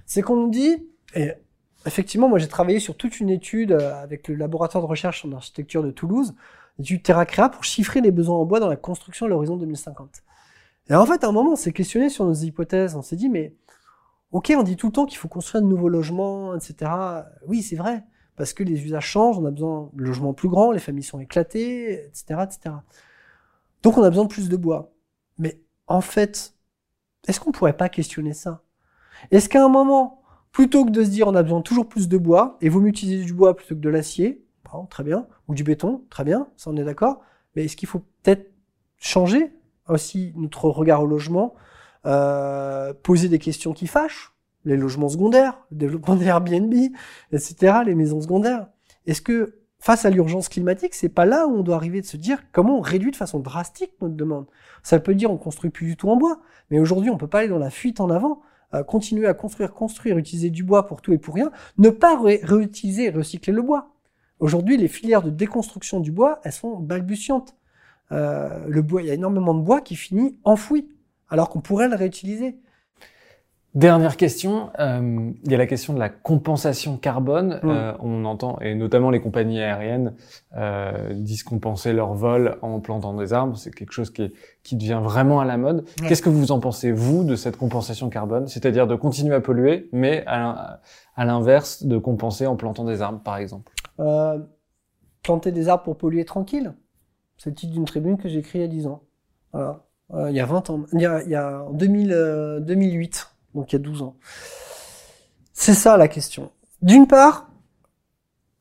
C'est 0.07 0.23
qu'on 0.23 0.37
nous 0.37 0.51
dit, 0.51 0.87
et 1.15 1.33
effectivement, 1.87 2.29
moi 2.29 2.39
j'ai 2.39 2.49
travaillé 2.49 2.81
sur 2.81 2.97
toute 2.97 3.21
une 3.21 3.31
étude 3.31 3.73
euh, 3.73 4.03
avec 4.03 4.29
le 4.29 4.35
laboratoire 4.35 4.83
de 4.83 4.89
recherche 4.89 5.25
en 5.25 5.33
architecture 5.33 5.83
de 5.83 5.91
Toulouse, 5.91 6.35
étude 6.81 7.03
TerraCrea 7.03 7.49
pour 7.49 7.65
chiffrer 7.65 8.01
les 8.01 8.11
besoins 8.11 8.37
en 8.37 8.45
bois 8.45 8.61
dans 8.61 8.69
la 8.69 8.77
construction 8.77 9.27
à 9.27 9.29
l'horizon 9.29 9.57
2050. 9.57 10.23
Et 10.91 10.95
en 10.95 11.07
fait, 11.07 11.23
à 11.23 11.29
un 11.29 11.33
moment, 11.33 11.53
on 11.53 11.57
s'est 11.57 11.73
questionné 11.73 12.09
sur 12.09 12.25
nos 12.25 12.35
hypothèses. 12.35 12.97
On 12.97 13.03
s'est 13.03 13.17
dit, 13.17 13.29
mais 13.29 13.55
Ok, 14.33 14.51
on 14.57 14.63
dit 14.63 14.77
tout 14.77 14.87
le 14.87 14.93
temps 14.93 15.05
qu'il 15.05 15.19
faut 15.19 15.29
construire 15.29 15.63
de 15.63 15.69
nouveaux 15.69 15.91
logements, 15.91 16.57
etc. 16.57 16.91
Oui, 17.47 17.61
c'est 17.63 17.77
vrai, 17.77 18.03
parce 18.35 18.55
que 18.55 18.65
les 18.65 18.83
usages 18.83 19.07
changent, 19.07 19.39
on 19.39 19.45
a 19.45 19.51
besoin 19.51 19.91
de 19.93 20.03
logements 20.03 20.33
plus 20.33 20.49
grands, 20.49 20.73
les 20.73 20.79
familles 20.79 21.05
sont 21.05 21.21
éclatées, 21.21 22.07
etc., 22.07 22.25
etc. 22.45 22.77
Donc 23.83 23.99
on 23.99 24.03
a 24.03 24.11
besoin 24.11 24.25
de 24.25 24.31
plus 24.31 24.49
de 24.49 24.57
bois. 24.57 24.93
Mais 25.39 25.61
en 25.87 26.01
fait, 26.01 26.55
est-ce 27.27 27.41
qu'on 27.41 27.53
pourrait 27.53 27.77
pas 27.77 27.89
questionner 27.89 28.33
ça? 28.33 28.63
Est-ce 29.31 29.49
qu'à 29.49 29.65
un 29.65 29.69
moment, 29.69 30.23
plutôt 30.53 30.85
que 30.85 30.91
de 30.91 31.05
se 31.05 31.11
dire 31.11 31.29
on 31.29 31.35
a 31.35 31.43
besoin 31.43 31.63
toujours 31.63 31.89
plus 31.89 32.09
de 32.09 32.19
bois, 32.19 32.57
et 32.61 32.69
vaut 32.69 32.81
mieux 32.81 32.93
du 32.93 33.33
bois 33.33 33.57
plutôt 33.57 33.75
que 33.75 33.81
de 33.81 33.89
l'acier, 33.89 34.45
très 34.91 35.05
bien, 35.05 35.27
ou 35.49 35.55
du 35.55 35.65
béton, 35.65 36.05
très 36.11 36.25
bien, 36.25 36.49
ça 36.57 36.71
on 36.71 36.77
est 36.77 36.85
d'accord, 36.85 37.23
mais 37.55 37.65
est-ce 37.65 37.77
qu'il 37.77 37.89
faut 37.89 38.03
peut-être 38.23 38.51
changer 38.99 39.53
aussi 39.89 40.33
notre 40.37 40.69
regard 40.69 41.03
au 41.03 41.07
logement 41.07 41.55
euh, 42.07 42.95
poser 43.03 43.29
des 43.29 43.39
questions 43.39 43.73
qui 43.73 43.87
fâchent, 43.87 44.33
les 44.65 44.77
logements 44.77 45.09
secondaires, 45.09 45.59
le 45.71 45.77
développement 45.77 46.17
des 46.17 46.27
Airbnb, 46.27 46.75
etc., 47.33 47.79
les 47.85 47.95
maisons 47.95 48.21
secondaires? 48.21 48.69
Est-ce 49.07 49.21
que 49.21 49.62
face 49.83 50.05
à 50.05 50.11
l'urgence 50.11 50.49
climatique, 50.49 50.95
c'est 50.95 51.09
pas 51.09 51.27
là 51.27 51.49
où 51.49 51.57
on 51.57 51.63
doit 51.63 51.75
arriver 51.75 52.01
de 52.01 52.07
se 52.07 52.17
dire 52.17 52.39
comment 52.53 52.79
on 52.79 52.81
réduit 52.81 53.11
de 53.11 53.17
façon 53.17 53.41
drastique 53.41 53.91
notre 54.01 54.15
demande 54.15 54.47
Ça 54.85 55.01
peut 55.01 55.15
dire 55.15 55.31
on 55.31 55.37
construit 55.37 55.71
plus 55.71 55.87
du 55.87 55.97
tout 55.97 56.09
en 56.09 56.17
bois, 56.17 56.41
mais 56.71 56.79
aujourd'hui 56.79 57.11
on 57.11 57.19
peut 57.19 57.27
pas 57.27 57.41
aller 57.41 57.49
dans 57.49 57.59
la 57.59 57.69
fuite 57.71 58.01
en 58.01 58.09
avant, 58.09 58.43
euh, 58.75 58.85
continuer 58.85 59.27
à 59.27 59.35
construire, 59.35 59.75
construire, 59.75 60.17
utiliser 60.19 60.51
du 60.51 60.63
bois 60.63 60.87
pour 60.87 61.03
tout 61.03 61.13
et 61.13 61.19
pour 61.19 61.35
rien, 61.35 61.51
ne 61.79 61.91
pas 61.91 62.17
ré- 62.17 62.41
réutiliser 62.45 63.11
recycler 63.11 63.53
le 63.53 63.63
bois. 63.63 63.91
Aujourd'hui, 64.39 64.77
les 64.77 64.89
filières 64.89 65.23
de 65.23 65.31
déconstruction 65.31 65.99
du 66.01 66.13
bois, 66.13 66.41
elles 66.45 66.53
sont 66.53 66.79
balbutiantes. 66.79 67.57
Euh, 68.13 68.65
le 68.69 68.83
bois, 68.83 69.03
il 69.03 69.09
y 69.09 69.11
a 69.11 69.15
énormément 69.15 69.55
de 69.55 69.63
bois 69.63 69.81
qui 69.81 69.97
finit 69.97 70.37
enfoui, 70.45 70.89
alors 71.29 71.49
qu'on 71.49 71.61
pourrait 71.61 71.89
le 71.89 71.97
réutiliser. 71.97 72.59
Dernière 73.75 74.19
question, 74.19 74.69
euh, 74.81 75.31
il 75.45 75.51
y 75.51 75.55
a 75.55 75.59
la 75.59 75.67
question 75.67 75.95
de 75.95 75.99
la 75.99 76.11
compensation 76.11 76.99
carbone. 76.99 77.59
Mm. 77.63 77.69
Euh, 77.71 77.93
on 78.01 78.27
entend, 78.27 78.59
et 78.61 78.75
notamment 78.75 79.09
les 79.09 79.21
compagnies 79.21 79.61
aériennes 79.63 80.15
euh, 80.59 81.15
disent 81.15 81.43
compenser 81.43 81.95
leur 81.95 82.13
vol 82.13 82.59
en 82.61 82.81
plantant 82.81 83.15
des 83.15 83.33
arbres. 83.33 83.57
C'est 83.57 83.71
quelque 83.75 83.93
chose 83.93 84.11
qui, 84.11 84.25
est- 84.25 84.33
qui 84.63 84.77
devient 84.77 85.01
vraiment 85.03 85.41
à 85.41 85.47
la 85.47 85.57
mode. 85.57 85.87
Qu'est-ce 86.07 86.21
que 86.21 86.29
vous 86.29 86.53
en 86.53 86.61
pensez, 86.61 86.93
vous, 86.93 87.25
de 87.25 87.35
cette 87.35 87.57
compensation 87.57 88.11
carbone? 88.11 88.47
C'est-à-dire 88.47 88.87
de 88.87 88.95
continuer 88.95 89.35
à 89.35 89.41
polluer, 89.41 89.89
mais 89.93 90.23
à, 90.27 90.39
l'in- 90.39 90.79
à 91.17 91.25
l'inverse, 91.25 91.83
de 91.85 91.97
compenser 91.97 92.47
en 92.47 92.57
plantant 92.57 92.85
des 92.85 93.01
arbres, 93.01 93.21
par 93.21 93.39
exemple. 93.39 93.73
Euh, 94.01 94.39
planter 95.23 95.51
des 95.51 95.71
arbres 95.71 95.85
pour 95.85 95.97
polluer 95.97 96.27
tranquille. 96.27 96.75
C'est 97.39 97.49
le 97.49 97.57
titre 97.57 97.73
d'une 97.73 97.87
tribune 97.87 98.19
que 98.19 98.29
j'ai 98.29 98.41
écrit 98.41 98.59
il 98.59 98.63
y 98.63 98.65
a 98.65 98.69
10 98.69 98.87
ans. 98.87 99.03
Voilà. 99.55 99.87
Euh, 100.13 100.29
il 100.31 100.37
y 100.37 100.41
a 100.41 100.45
20 100.47 100.69
ans. 100.69 100.81
Il 100.93 101.01
y 101.01 101.07
a, 101.07 101.23
il 101.23 101.31
y 101.31 101.35
a 101.35 101.63
en 101.65 101.73
2000, 101.73 102.13
euh, 102.13 102.61
2008. 102.61 103.29
Donc 103.55 103.73
il 103.73 103.77
y 103.77 103.77
a 103.77 103.83
12 103.83 104.03
ans. 104.03 104.17
C'est 105.53 105.75
ça 105.75 105.97
la 105.97 106.09
question. 106.09 106.51
D'une 106.81 107.07
part, 107.07 107.49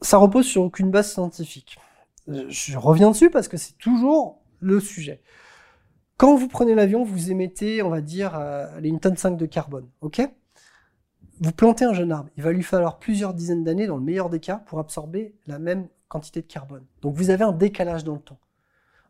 ça 0.01 0.17
repose 0.17 0.45
sur 0.45 0.63
aucune 0.63 0.91
base 0.91 1.11
scientifique. 1.11 1.77
Je, 2.27 2.77
reviens 2.77 3.11
dessus 3.11 3.29
parce 3.29 3.47
que 3.47 3.57
c'est 3.57 3.77
toujours 3.77 4.41
le 4.59 4.79
sujet. 4.79 5.21
Quand 6.17 6.35
vous 6.35 6.47
prenez 6.47 6.75
l'avion, 6.75 7.03
vous 7.03 7.31
émettez, 7.31 7.81
on 7.81 7.89
va 7.89 8.01
dire, 8.01 8.35
euh, 8.35 8.67
une 8.83 8.99
tonne 8.99 9.17
5 9.17 9.37
de 9.37 9.45
carbone. 9.47 9.87
OK? 10.01 10.21
Vous 11.39 11.51
plantez 11.51 11.85
un 11.85 11.93
jeune 11.93 12.11
arbre. 12.11 12.29
Il 12.37 12.43
va 12.43 12.51
lui 12.51 12.61
falloir 12.61 12.99
plusieurs 12.99 13.33
dizaines 13.33 13.63
d'années, 13.63 13.87
dans 13.87 13.97
le 13.97 14.03
meilleur 14.03 14.29
des 14.29 14.39
cas, 14.39 14.57
pour 14.57 14.77
absorber 14.79 15.33
la 15.47 15.57
même 15.57 15.87
quantité 16.07 16.41
de 16.41 16.47
carbone. 16.47 16.85
Donc 17.01 17.15
vous 17.15 17.31
avez 17.31 17.43
un 17.43 17.53
décalage 17.53 18.03
dans 18.03 18.13
le 18.13 18.19
temps. 18.19 18.39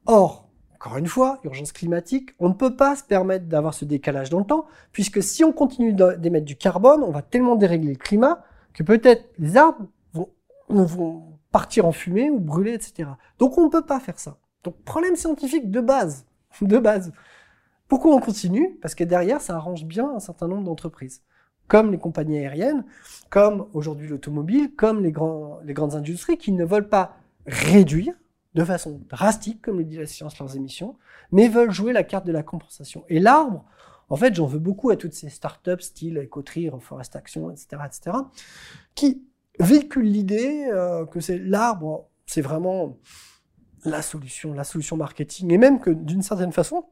Or, 0.06 0.48
encore 0.84 0.98
une 0.98 1.08
fois, 1.08 1.40
urgence 1.44 1.72
climatique, 1.72 2.32
on 2.40 2.50
ne 2.50 2.56
peut 2.56 2.76
pas 2.76 2.96
se 2.96 3.04
permettre 3.04 3.46
d'avoir 3.46 3.76
ce 3.76 3.86
décalage 3.86 4.32
dans 4.32 4.40
le 4.40 4.46
temps, 4.46 4.66
puisque 4.92 5.22
si 5.22 5.44
on 5.44 5.52
continue 5.52 5.94
d'émettre 5.94 6.46
du 6.46 6.56
carbone, 6.56 7.04
on 7.04 7.12
va 7.12 7.22
tellement 7.22 7.56
dérégler 7.56 7.92
le 7.92 8.00
climat 8.00 8.44
que 8.74 8.82
peut-être 8.82 9.30
les 9.38 9.58
arbres 9.58 9.86
vont, 10.14 11.24
partir 11.52 11.86
en 11.86 11.92
fumée 11.92 12.32
ou 12.32 12.40
brûler, 12.40 12.74
etc. 12.74 13.10
Donc 13.38 13.60
on 13.60 13.66
ne 13.66 13.70
peut 13.70 13.86
pas 13.86 14.00
faire 14.00 14.18
ça. 14.18 14.38
Donc 14.64 14.76
problème 14.84 15.16
scientifique 15.16 15.70
de 15.70 15.82
base. 15.82 16.26
De 16.62 16.80
base. 16.80 17.12
Pourquoi 17.88 18.16
on 18.16 18.20
continue? 18.20 18.78
Parce 18.82 18.96
que 18.96 19.04
derrière, 19.04 19.40
ça 19.40 19.56
arrange 19.56 19.86
bien 19.86 20.10
un 20.16 20.20
certain 20.20 20.48
nombre 20.48 20.64
d'entreprises. 20.64 21.22
comme 21.68 21.92
les 21.92 22.00
compagnies 22.00 22.40
aériennes, 22.40 22.86
comme 23.30 23.68
aujourd'hui 23.74 24.08
l'automobile, 24.08 24.74
comme 24.76 25.04
les 25.04 25.12
grandes 25.12 25.96
industries 25.96 26.38
qui 26.38 26.52
ne 26.52 26.66
veulent 26.66 26.90
pas 26.90 27.18
réduire 27.46 28.14
de 28.54 28.64
façon 28.64 29.02
drastique, 29.10 29.62
comme 29.62 29.78
le 29.78 29.86
dit 29.86 29.98
la 29.98 30.06
science, 30.06 30.38
leurs 30.40 30.56
émissions, 30.56 30.98
mais 31.32 31.48
veulent 31.48 31.72
jouer 31.72 31.94
la 31.94 32.04
carte 32.04 32.26
de 32.26 32.32
la 32.32 32.44
compensation. 32.44 33.06
Et 33.08 33.20
l'arbre, 33.20 33.66
en 34.10 34.18
fait, 34.18 34.36
j'en 34.36 34.46
veux 34.46 34.60
beaucoup 34.60 34.90
à 34.90 34.98
toutes 34.98 35.14
ces 35.14 35.30
startups 35.30 35.82
style 35.82 36.18
Ecotree, 36.18 36.70
Forest 36.80 37.16
Action, 37.16 37.50
etc., 37.50 37.82
etc., 37.86 38.18
qui 38.94 39.26
véhiculent 39.60 40.04
l'idée 40.04 40.68
euh, 40.72 41.06
que 41.06 41.22
c'est 41.22 41.38
l'arbre, 41.38 42.10
c'est 42.26 42.42
vraiment 42.42 42.98
la 43.86 44.02
solution, 44.02 44.54
la 44.54 44.64
solution 44.64 44.98
marketing, 44.98 45.52
et 45.52 45.58
même 45.58 45.80
que 45.80 45.90
d'une 45.90 46.22
certaine 46.22 46.52
façon, 46.52 46.86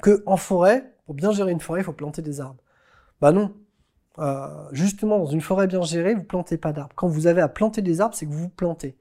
que 0.00 0.22
en 0.26 0.36
forêt, 0.36 0.96
pour 1.04 1.14
bien 1.14 1.32
gérer 1.32 1.52
une 1.52 1.60
forêt, 1.60 1.80
il 1.80 1.84
faut 1.84 1.92
planter 1.92 2.22
des 2.22 2.40
arbres. 2.40 2.62
Bah 3.20 3.32
non. 3.32 3.54
Euh, 4.18 4.46
justement, 4.72 5.18
dans 5.18 5.26
une 5.26 5.40
forêt 5.40 5.66
bien 5.66 5.82
gérée, 5.82 6.14
vous 6.14 6.24
plantez 6.24 6.56
pas 6.56 6.72
d'arbres. 6.72 6.94
Quand 6.96 7.08
vous 7.08 7.26
avez 7.26 7.40
à 7.40 7.48
planter 7.48 7.82
des 7.82 8.00
arbres, 8.00 8.14
c'est 8.14 8.26
que 8.26 8.32
vous 8.32 8.44
vous 8.44 8.48
plantez. 8.48 8.96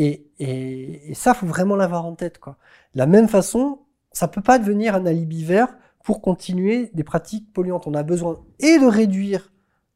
Et, 0.00 0.30
et, 0.38 1.10
et 1.10 1.14
ça, 1.14 1.34
faut 1.34 1.46
vraiment 1.46 1.74
l'avoir 1.74 2.06
en 2.06 2.14
tête. 2.14 2.38
Quoi. 2.38 2.56
De 2.94 2.98
la 3.00 3.06
même 3.06 3.26
façon, 3.26 3.80
ça 4.12 4.28
peut 4.28 4.40
pas 4.40 4.60
devenir 4.60 4.94
un 4.94 5.04
alibi 5.06 5.44
vert 5.44 5.76
pour 6.04 6.22
continuer 6.22 6.90
des 6.94 7.02
pratiques 7.02 7.52
polluantes. 7.52 7.88
On 7.88 7.94
a 7.94 8.04
besoin 8.04 8.40
et 8.60 8.78
de 8.78 8.86
réduire 8.86 9.52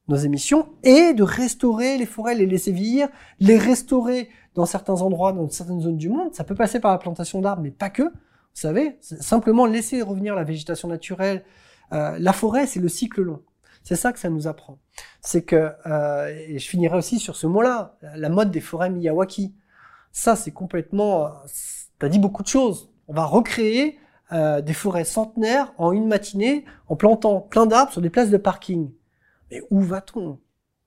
nos 0.08 0.16
émissions 0.16 0.70
et 0.82 1.14
de 1.14 1.22
restaurer 1.22 1.96
les 1.98 2.06
forêts, 2.06 2.34
les 2.34 2.46
laisser 2.46 2.72
vieillir, 2.72 3.08
les 3.38 3.56
restaurer 3.56 4.28
dans 4.56 4.66
certains 4.66 5.00
endroits, 5.02 5.32
dans 5.32 5.48
certaines 5.48 5.80
zones 5.80 5.96
du 5.96 6.08
monde. 6.08 6.34
Ça 6.34 6.42
peut 6.42 6.56
passer 6.56 6.80
par 6.80 6.90
la 6.90 6.98
plantation 6.98 7.40
d'arbres, 7.40 7.62
mais 7.62 7.70
pas 7.70 7.88
que. 7.88 8.02
Vous 8.02 8.60
savez, 8.60 8.98
simplement 9.00 9.66
laisser 9.66 10.02
revenir 10.02 10.34
la 10.34 10.42
végétation 10.42 10.88
naturelle. 10.88 11.44
Euh, 11.92 12.16
la 12.18 12.32
forêt, 12.32 12.66
c'est 12.66 12.80
le 12.80 12.88
cycle 12.88 13.22
long. 13.22 13.40
C'est 13.84 13.96
ça 13.96 14.12
que 14.12 14.18
ça 14.18 14.30
nous 14.30 14.48
apprend. 14.48 14.78
C'est 15.20 15.42
que, 15.42 15.70
euh, 15.86 16.26
et 16.48 16.58
je 16.58 16.68
finirai 16.68 16.96
aussi 16.96 17.20
sur 17.20 17.36
ce 17.36 17.46
mot-là, 17.46 17.96
la 18.16 18.28
mode 18.28 18.50
des 18.50 18.60
forêts 18.60 18.90
Miyawaki. 18.90 19.54
Ça, 20.12 20.36
c'est 20.36 20.50
complètement, 20.50 21.32
t'as 21.98 22.08
dit 22.08 22.18
beaucoup 22.18 22.42
de 22.42 22.48
choses. 22.48 22.90
On 23.08 23.14
va 23.14 23.24
recréer 23.24 23.98
euh, 24.32 24.60
des 24.60 24.74
forêts 24.74 25.04
centenaires 25.04 25.72
en 25.78 25.92
une 25.92 26.06
matinée 26.06 26.64
en 26.88 26.96
plantant 26.96 27.40
plein 27.40 27.66
d'arbres 27.66 27.92
sur 27.92 28.00
des 28.02 28.10
places 28.10 28.30
de 28.30 28.36
parking. 28.36 28.92
Mais 29.50 29.62
où 29.70 29.80
va-t-on? 29.80 30.38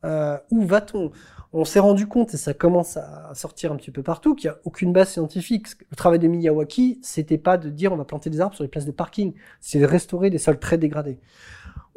Euh, 0.05 0.37
Où 0.51 0.61
va-t-on? 0.61 1.11
On 1.51 1.65
s'est 1.65 1.79
rendu 1.79 2.05
compte, 2.05 2.33
et 2.33 2.37
ça 2.37 2.53
commence 2.53 2.97
à 2.97 3.31
sortir 3.33 3.71
un 3.71 3.77
petit 3.77 3.89
peu 3.89 4.03
partout, 4.03 4.35
qu'il 4.35 4.49
n'y 4.49 4.55
a 4.55 4.59
aucune 4.65 4.93
base 4.93 5.09
scientifique. 5.09 5.67
Le 5.89 5.95
travail 5.95 6.19
de 6.19 6.27
Miyawaki, 6.27 6.99
c'était 7.01 7.37
pas 7.37 7.57
de 7.57 7.69
dire 7.69 7.93
on 7.93 7.95
va 7.95 8.05
planter 8.05 8.29
des 8.29 8.41
arbres 8.41 8.55
sur 8.55 8.63
les 8.63 8.69
places 8.69 8.85
de 8.85 8.91
parking, 8.91 9.33
c'est 9.61 9.79
de 9.79 9.85
restaurer 9.85 10.29
des 10.29 10.37
sols 10.37 10.59
très 10.59 10.77
dégradés. 10.77 11.19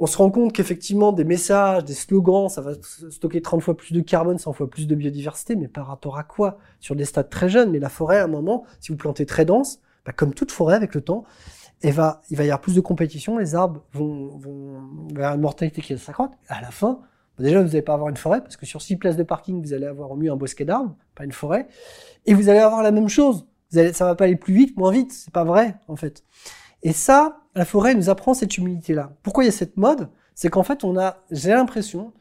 On 0.00 0.06
se 0.06 0.16
rend 0.16 0.30
compte 0.30 0.52
qu'effectivement, 0.52 1.12
des 1.12 1.24
messages, 1.24 1.84
des 1.84 1.94
slogans, 1.94 2.48
ça 2.48 2.60
va 2.60 2.72
stocker 3.10 3.42
30 3.42 3.60
fois 3.62 3.76
plus 3.76 3.92
de 3.92 4.00
carbone, 4.00 4.38
100 4.38 4.52
fois 4.52 4.70
plus 4.70 4.86
de 4.86 4.94
biodiversité, 4.94 5.56
mais 5.56 5.66
par 5.66 5.88
rapport 5.88 6.18
à 6.18 6.22
quoi? 6.22 6.58
Sur 6.78 6.94
des 6.94 7.04
stades 7.04 7.30
très 7.30 7.48
jeunes, 7.48 7.70
mais 7.70 7.80
la 7.80 7.88
forêt, 7.88 8.18
à 8.18 8.24
un 8.24 8.28
moment, 8.28 8.64
si 8.80 8.92
vous 8.92 8.98
plantez 8.98 9.26
très 9.26 9.44
dense, 9.44 9.80
bah, 10.06 10.12
comme 10.12 10.34
toute 10.34 10.52
forêt 10.52 10.76
avec 10.76 10.94
le 10.94 11.00
temps, 11.00 11.24
va, 11.82 12.22
il 12.30 12.36
va 12.36 12.44
y 12.44 12.46
avoir 12.46 12.60
plus 12.60 12.76
de 12.76 12.80
compétition, 12.80 13.38
les 13.38 13.56
arbres 13.56 13.82
vont, 13.92 14.36
vont 14.38 14.82
vers 15.14 15.34
une 15.34 15.40
mortalité 15.40 15.82
qui 15.82 15.98
s'accroît, 15.98 16.30
à 16.48 16.60
la 16.60 16.70
fin, 16.70 17.00
déjà, 17.38 17.60
vous 17.60 17.66
n'allez 17.66 17.82
pas 17.82 17.94
avoir 17.94 18.08
une 18.08 18.16
forêt, 18.16 18.40
parce 18.40 18.56
que 18.56 18.66
sur 18.66 18.82
six 18.82 18.96
places 18.96 19.16
de 19.16 19.22
parking, 19.24 19.60
vous 19.62 19.72
allez 19.72 19.86
avoir 19.86 20.12
au 20.12 20.16
mieux 20.16 20.30
un 20.30 20.36
bosquet 20.36 20.64
d'arbres, 20.64 20.94
pas 21.14 21.24
une 21.24 21.32
forêt. 21.32 21.66
Et 22.26 22.34
vous 22.34 22.48
allez 22.48 22.60
avoir 22.60 22.82
la 22.82 22.90
même 22.90 23.08
chose. 23.08 23.46
Vous 23.70 23.78
allez, 23.78 23.92
ça 23.92 24.06
va 24.06 24.14
pas 24.14 24.24
aller 24.24 24.36
plus 24.36 24.54
vite, 24.54 24.76
moins 24.76 24.92
vite. 24.92 25.12
C'est 25.12 25.32
pas 25.32 25.44
vrai, 25.44 25.76
en 25.88 25.96
fait. 25.96 26.24
Et 26.82 26.92
ça, 26.92 27.40
la 27.54 27.64
forêt 27.64 27.94
nous 27.94 28.08
apprend 28.08 28.34
cette 28.34 28.56
humilité-là. 28.56 29.12
Pourquoi 29.22 29.44
il 29.44 29.46
y 29.46 29.50
a 29.50 29.52
cette 29.52 29.76
mode? 29.76 30.08
C'est 30.34 30.48
qu'en 30.48 30.62
fait, 30.62 30.84
on 30.84 30.98
a, 30.98 31.18
j'ai 31.30 31.50
l'impression 31.50 32.12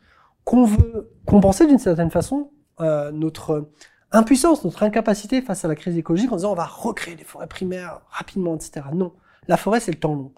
qu'on 0.44 0.66
veut 0.66 1.12
compenser 1.26 1.68
d'une 1.68 1.78
certaine 1.78 2.10
façon 2.10 2.52
euh, 2.80 3.12
notre 3.12 3.70
impuissance, 4.12 4.64
notre 4.64 4.84
incapacité 4.84 5.42
face 5.42 5.66
à 5.66 5.68
la 5.68 5.76
crise 5.76 5.98
écologique 5.98 6.32
en 6.32 6.38
disant 6.38 6.52
on 6.52 6.56
va 6.56 6.66
recréer 6.66 7.16
des 7.16 7.24
forêts 7.24 7.48
primaires 7.48 8.02
rapidement, 8.10 8.56
etc. 8.56 8.86
Non, 8.94 9.14
la 9.48 9.58
forêt 9.58 9.80
c'est 9.80 9.92
le 9.92 10.00
temps 10.00 10.16
long. 10.16 10.32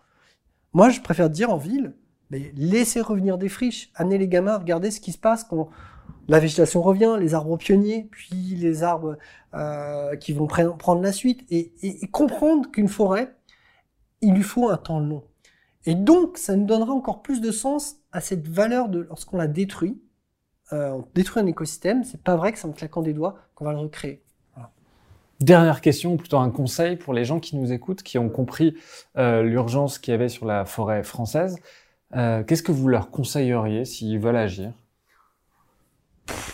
Moi, 0.74 0.89
je 0.89 1.01
préfère 1.01 1.30
dire 1.30 1.51
en 1.51 1.57
ville, 1.57 1.93
mais 2.30 2.51
laissez 2.55 3.01
revenir 3.01 3.38
des 3.38 3.49
friches, 3.49 3.91
amenez 3.95 4.17
les 4.17 4.28
gamins, 4.28 4.57
regardez 4.57 4.91
ce 4.91 4.99
qui 4.99 5.11
se 5.11 5.17
passe 5.17 5.43
quand 5.43 5.70
la 6.28 6.39
végétation 6.39 6.82
revient, 6.82 7.17
les 7.20 7.34
arbres 7.34 7.57
pionniers, 7.57 8.07
puis 8.11 8.55
les 8.55 8.84
arbres 8.84 9.17
euh, 9.55 10.15
qui 10.15 10.34
vont 10.34 10.45
prendre 10.45 11.01
la 11.01 11.11
suite, 11.11 11.41
et, 11.49 11.72
comprendre 12.11 12.70
qu'une 12.70 12.88
forêt, 12.88 13.36
il 14.22 14.34
lui 14.34 14.43
faut 14.43 14.70
un 14.70 14.78
temps 14.78 14.99
long. 14.99 15.24
Et 15.86 15.95
donc, 15.95 16.38
ça 16.38 16.55
nous 16.55 16.65
donnera 16.65 16.91
encore 16.91 17.22
plus 17.22 17.41
de 17.41 17.51
sens 17.51 17.95
à 18.11 18.22
cette 18.22 18.47
valeur 18.47 18.89
de 18.89 18.99
lorsqu'on 18.99 19.38
la 19.38 19.47
détruit, 19.47 20.01
euh, 20.74 20.91
on 20.91 21.07
détruit 21.15 21.41
un 21.41 21.47
écosystème, 21.47 22.03
c'est 22.03 22.22
pas 22.22 22.36
vrai 22.36 22.51
que 22.51 22.59
c'est 22.59 22.67
en 22.67 22.72
claquant 22.72 23.01
des 23.01 23.13
doigts 23.13 23.38
qu'on 23.55 23.65
va 23.65 23.72
le 23.72 23.80
recréer. 23.80 24.24
Dernière 25.39 25.80
question, 25.80 26.17
plutôt 26.17 26.38
un 26.38 26.51
conseil 26.51 26.97
pour 26.97 27.13
les 27.13 27.24
gens 27.24 27.39
qui 27.39 27.55
nous 27.55 27.72
écoutent, 27.72 28.03
qui 28.03 28.17
ont 28.17 28.30
compris 28.30 28.76
euh, 29.17 29.41
l'urgence 29.41 29.97
qu'il 29.97 30.11
y 30.11 30.15
avait 30.15 30.28
sur 30.28 30.45
la 30.45 30.65
forêt 30.65 31.01
française. 31.01 31.57
Euh, 32.13 32.43
qu'est-ce 32.43 32.61
que 32.61 32.74
vous 32.74 32.89
leur 32.89 33.09
conseilleriez 33.09 33.86
s'ils 33.86 34.20
veulent 34.20 34.36
agir? 34.36 34.74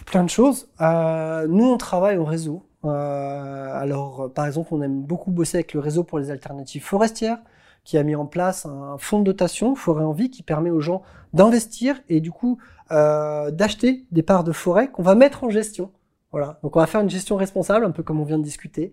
Plein 0.05 0.24
de 0.24 0.30
choses. 0.30 0.70
Nous, 0.80 1.66
on 1.66 1.78
travaille 1.78 2.18
au 2.18 2.26
réseau. 2.26 2.63
Alors, 2.84 4.32
par 4.34 4.45
exemple, 4.45 4.70
on 4.72 4.82
aime 4.84 5.01
beaucoup 5.01 5.32
bosser 5.32 5.57
avec 5.57 5.74
le 5.74 5.80
réseau 5.80 6.03
pour 6.03 6.20
les 6.20 6.30
alternatives 6.30 6.84
forestières, 6.84 7.39
qui 7.86 7.97
a 7.97 8.03
mis 8.03 8.15
en 8.15 8.25
place 8.25 8.65
un 8.65 8.97
fonds 8.97 9.19
de 9.19 9.23
dotation 9.23 9.75
Forêt 9.75 10.03
en 10.03 10.11
Vie 10.11 10.29
qui 10.29 10.43
permet 10.43 10.71
aux 10.71 10.81
gens 10.81 11.03
d'investir 11.33 12.01
et 12.09 12.19
du 12.19 12.31
coup 12.31 12.57
d'acheter 12.89 14.05
des 14.11 14.21
parts 14.21 14.43
de 14.43 14.51
forêt 14.51 14.89
qu'on 14.91 15.01
va 15.03 15.15
mettre 15.15 15.43
en 15.43 15.49
gestion. 15.49 15.91
Voilà. 16.31 16.59
Donc 16.63 16.75
on 16.75 16.79
va 16.79 16.86
faire 16.86 17.01
une 17.01 17.09
gestion 17.09 17.38
responsable, 17.38 17.86
un 17.86 17.91
peu 17.91 18.03
comme 18.03 18.19
on 18.19 18.25
vient 18.25 18.38
de 18.38 18.43
discuter. 18.43 18.91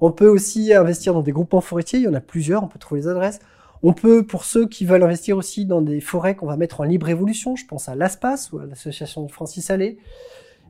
On 0.00 0.12
peut 0.12 0.28
aussi 0.28 0.74
investir 0.74 1.14
dans 1.14 1.22
des 1.22 1.32
groupements 1.32 1.62
forestiers, 1.62 2.00
il 2.00 2.02
y 2.02 2.08
en 2.08 2.14
a 2.14 2.20
plusieurs, 2.20 2.62
on 2.62 2.68
peut 2.68 2.78
trouver 2.78 3.00
les 3.00 3.08
adresses. 3.08 3.40
On 3.82 3.94
peut, 3.94 4.24
pour 4.24 4.44
ceux 4.44 4.68
qui 4.68 4.84
veulent 4.84 5.02
investir 5.02 5.36
aussi 5.36 5.66
dans 5.66 5.82
des 5.82 6.00
forêts 6.00 6.36
qu'on 6.36 6.46
va 6.46 6.56
mettre 6.56 6.80
en 6.80 6.84
libre 6.84 7.08
évolution, 7.08 7.56
je 7.56 7.66
pense 7.66 7.88
à 7.88 7.96
l'ASPAS 7.96 8.50
ou 8.52 8.58
à 8.58 8.66
l'association 8.66 9.24
de 9.24 9.32
Francis 9.32 9.70
Allais. 9.70 9.98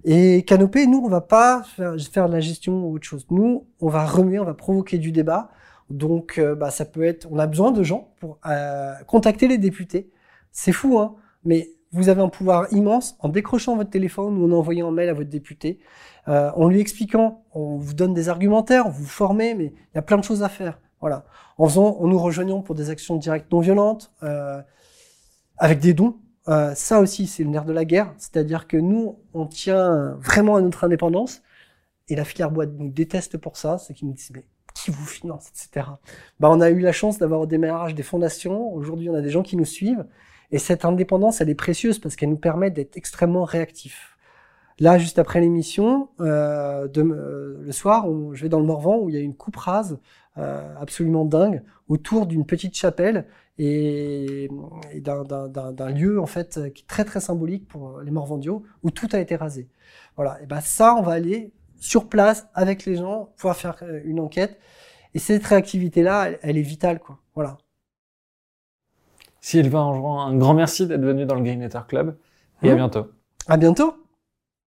Et 0.05 0.45
Canopée, 0.45 0.87
nous, 0.87 1.03
on 1.05 1.09
va 1.09 1.21
pas 1.21 1.63
faire, 1.77 1.95
de 1.95 2.33
la 2.33 2.41
gestion 2.41 2.87
ou 2.87 2.95
autre 2.95 3.05
chose. 3.05 3.27
Nous, 3.31 3.67
on 3.81 3.89
va 3.89 4.07
remuer, 4.07 4.39
on 4.39 4.45
va 4.45 4.55
provoquer 4.55 4.99
du 4.99 5.13
débat. 5.13 5.51
Donc, 5.93 6.39
euh, 6.39 6.55
bah, 6.55 6.71
ça 6.71 6.87
peut 6.87 7.05
être, 7.05 7.29
on 7.31 7.39
a 7.39 7.47
besoin 7.47 7.71
de 7.71 7.83
gens 7.83 8.15
pour 8.19 8.39
euh, 8.47 8.95
contacter 9.07 9.47
les 9.47 9.59
députés. 9.59 10.11
C'est 10.51 10.73
fou, 10.73 10.99
hein, 10.99 11.17
mais 11.45 11.71
vous 11.93 12.09
avez 12.09 12.23
un 12.23 12.31
pouvoir 12.31 12.73
immense 12.73 13.15
en 13.21 13.29
décrochant 13.29 13.77
votre 13.77 13.91
téléphone 13.91 14.39
ou 14.39 14.47
en 14.47 14.57
envoyant 14.57 14.89
un 14.89 14.91
mail 14.91 15.11
à 15.11 15.13
votre 15.13 15.29
député, 15.29 15.81
euh, 16.29 16.51
en 16.57 16.69
lui 16.69 16.81
expliquant, 16.81 17.45
on 17.53 17.77
vous 17.77 17.93
donne 17.93 18.15
des 18.15 18.31
argumentaires, 18.31 18.87
on 18.87 18.91
vous 18.91 19.05
formez, 19.05 19.55
mais 19.55 19.67
il 19.67 19.95
y 19.97 19.99
a 19.99 20.03
plein 20.03 20.17
de 20.17 20.25
choses 20.25 20.43
à 20.43 20.49
faire. 20.49 20.81
Voilà. 21.01 21.27
En 21.59 21.69
faisant, 21.69 21.99
en 21.99 22.07
nous 22.07 22.19
rejoignant 22.19 22.63
pour 22.63 22.75
des 22.75 22.89
actions 22.89 23.17
directes 23.17 23.53
non 23.53 23.61
violentes, 23.61 24.13
avec 25.59 25.81
des 25.81 25.95
dons. 25.95 26.17
Ça 26.47 27.01
aussi, 27.01 27.27
c'est 27.27 27.43
le 27.43 27.51
nerf 27.51 27.65
de 27.65 27.73
la 27.73 27.85
guerre. 27.85 28.15
C'est-à-dire 28.19 28.69
que 28.69 28.77
nous, 28.77 29.19
on 29.35 29.47
tient 29.47 30.17
vraiment 30.21 30.55
à 30.57 30.61
notre 30.61 30.85
indépendance. 30.85 31.43
Et 32.09 32.15
la 32.15 32.25
filière 32.25 32.53
boîte 32.53 32.71
nous 32.79 32.89
déteste 32.89 33.37
pour 33.37 33.57
ça. 33.57 33.79
C'est 33.79 33.95
qu'ils 33.95 34.07
nous 34.07 34.15
disent, 34.15 34.31
mais 34.33 34.45
qui 34.75 34.91
vous 34.91 35.07
finance, 35.07 35.49
etc. 35.49 35.87
Bah, 36.41 36.49
on 36.51 36.61
a 36.61 36.71
eu 36.71 36.81
la 36.81 36.93
chance 36.93 37.19
d'avoir 37.19 37.41
au 37.41 37.47
démarrage 37.47 37.95
des 37.95 38.03
fondations. 38.03 38.73
Aujourd'hui, 38.73 39.09
on 39.11 39.15
a 39.15 39.21
des 39.21 39.31
gens 39.31 39.43
qui 39.43 39.57
nous 39.57 39.65
suivent. 39.65 40.07
Et 40.51 40.59
cette 40.59 40.85
indépendance, 40.85 41.41
elle 41.41 41.49
est 41.49 41.55
précieuse 41.55 41.99
parce 41.99 42.15
qu'elle 42.17 42.29
nous 42.29 42.37
permet 42.37 42.71
d'être 42.71 42.97
extrêmement 42.97 43.45
réactifs. 43.45 44.13
Là, 44.79 44.99
juste 44.99 45.19
après 45.19 45.41
l'émission, 45.41 46.09
euh, 46.21 46.89
euh, 46.97 47.57
le 47.63 47.73
soir, 47.73 48.07
je 48.33 48.43
vais 48.43 48.49
dans 48.49 48.59
le 48.59 48.67
Morvan 48.67 48.99
où 48.99 49.09
il 49.09 49.15
y 49.15 49.19
a 49.19 49.21
une 49.21 49.35
coupe 49.35 49.57
rase 49.57 49.99
euh, 50.39 50.75
absolument 50.81 51.25
dingue 51.25 51.63
autour 51.89 52.27
d'une 52.27 52.47
petite 52.47 52.77
chapelle 52.77 53.27
et, 53.59 54.49
d'un 54.97 55.91
lieu 55.91 56.21
en 56.21 56.27
fait 56.27 56.59
qui 56.75 56.83
est 56.83 56.87
très 56.87 57.05
très 57.05 57.21
symbolique 57.21 57.69
pour 57.69 58.01
les 58.01 58.11
Morvandiaux 58.11 58.63
où 58.83 58.91
tout 58.91 59.09
a 59.13 59.21
été 59.21 59.37
rasé. 59.37 59.69
Voilà. 60.17 60.43
Et 60.43 60.47
ben 60.47 60.61
ça, 60.61 60.95
on 60.97 61.03
va 61.03 61.13
aller 61.13 61.53
sur 61.83 62.09
place 62.09 62.47
avec 62.55 62.85
les 62.87 62.97
gens, 62.97 63.33
pouvoir 63.37 63.57
faire 63.57 63.77
euh, 63.83 64.01
une 64.05 64.21
enquête. 64.21 64.59
Et 65.15 65.19
cette 65.19 65.45
réactivité-là, 65.45 66.31
elle, 66.41 66.57
est 66.57 66.63
vitale, 66.63 67.01
quoi. 67.01 67.19
Voilà. 67.35 67.59
Sylvain 69.41 69.81
un 69.81 70.37
grand 70.37 70.55
merci 70.55 70.87
d'être 70.87 71.03
venu 71.03 71.27
dans 71.27 71.35
le 71.35 71.43
Green 71.43 71.61
Letter 71.61 71.81
Club 71.89 72.17
et 72.63 72.71
à 72.71 72.75
mmh. 72.75 72.77
bientôt. 72.77 73.07
À 73.49 73.57
bientôt. 73.57 74.02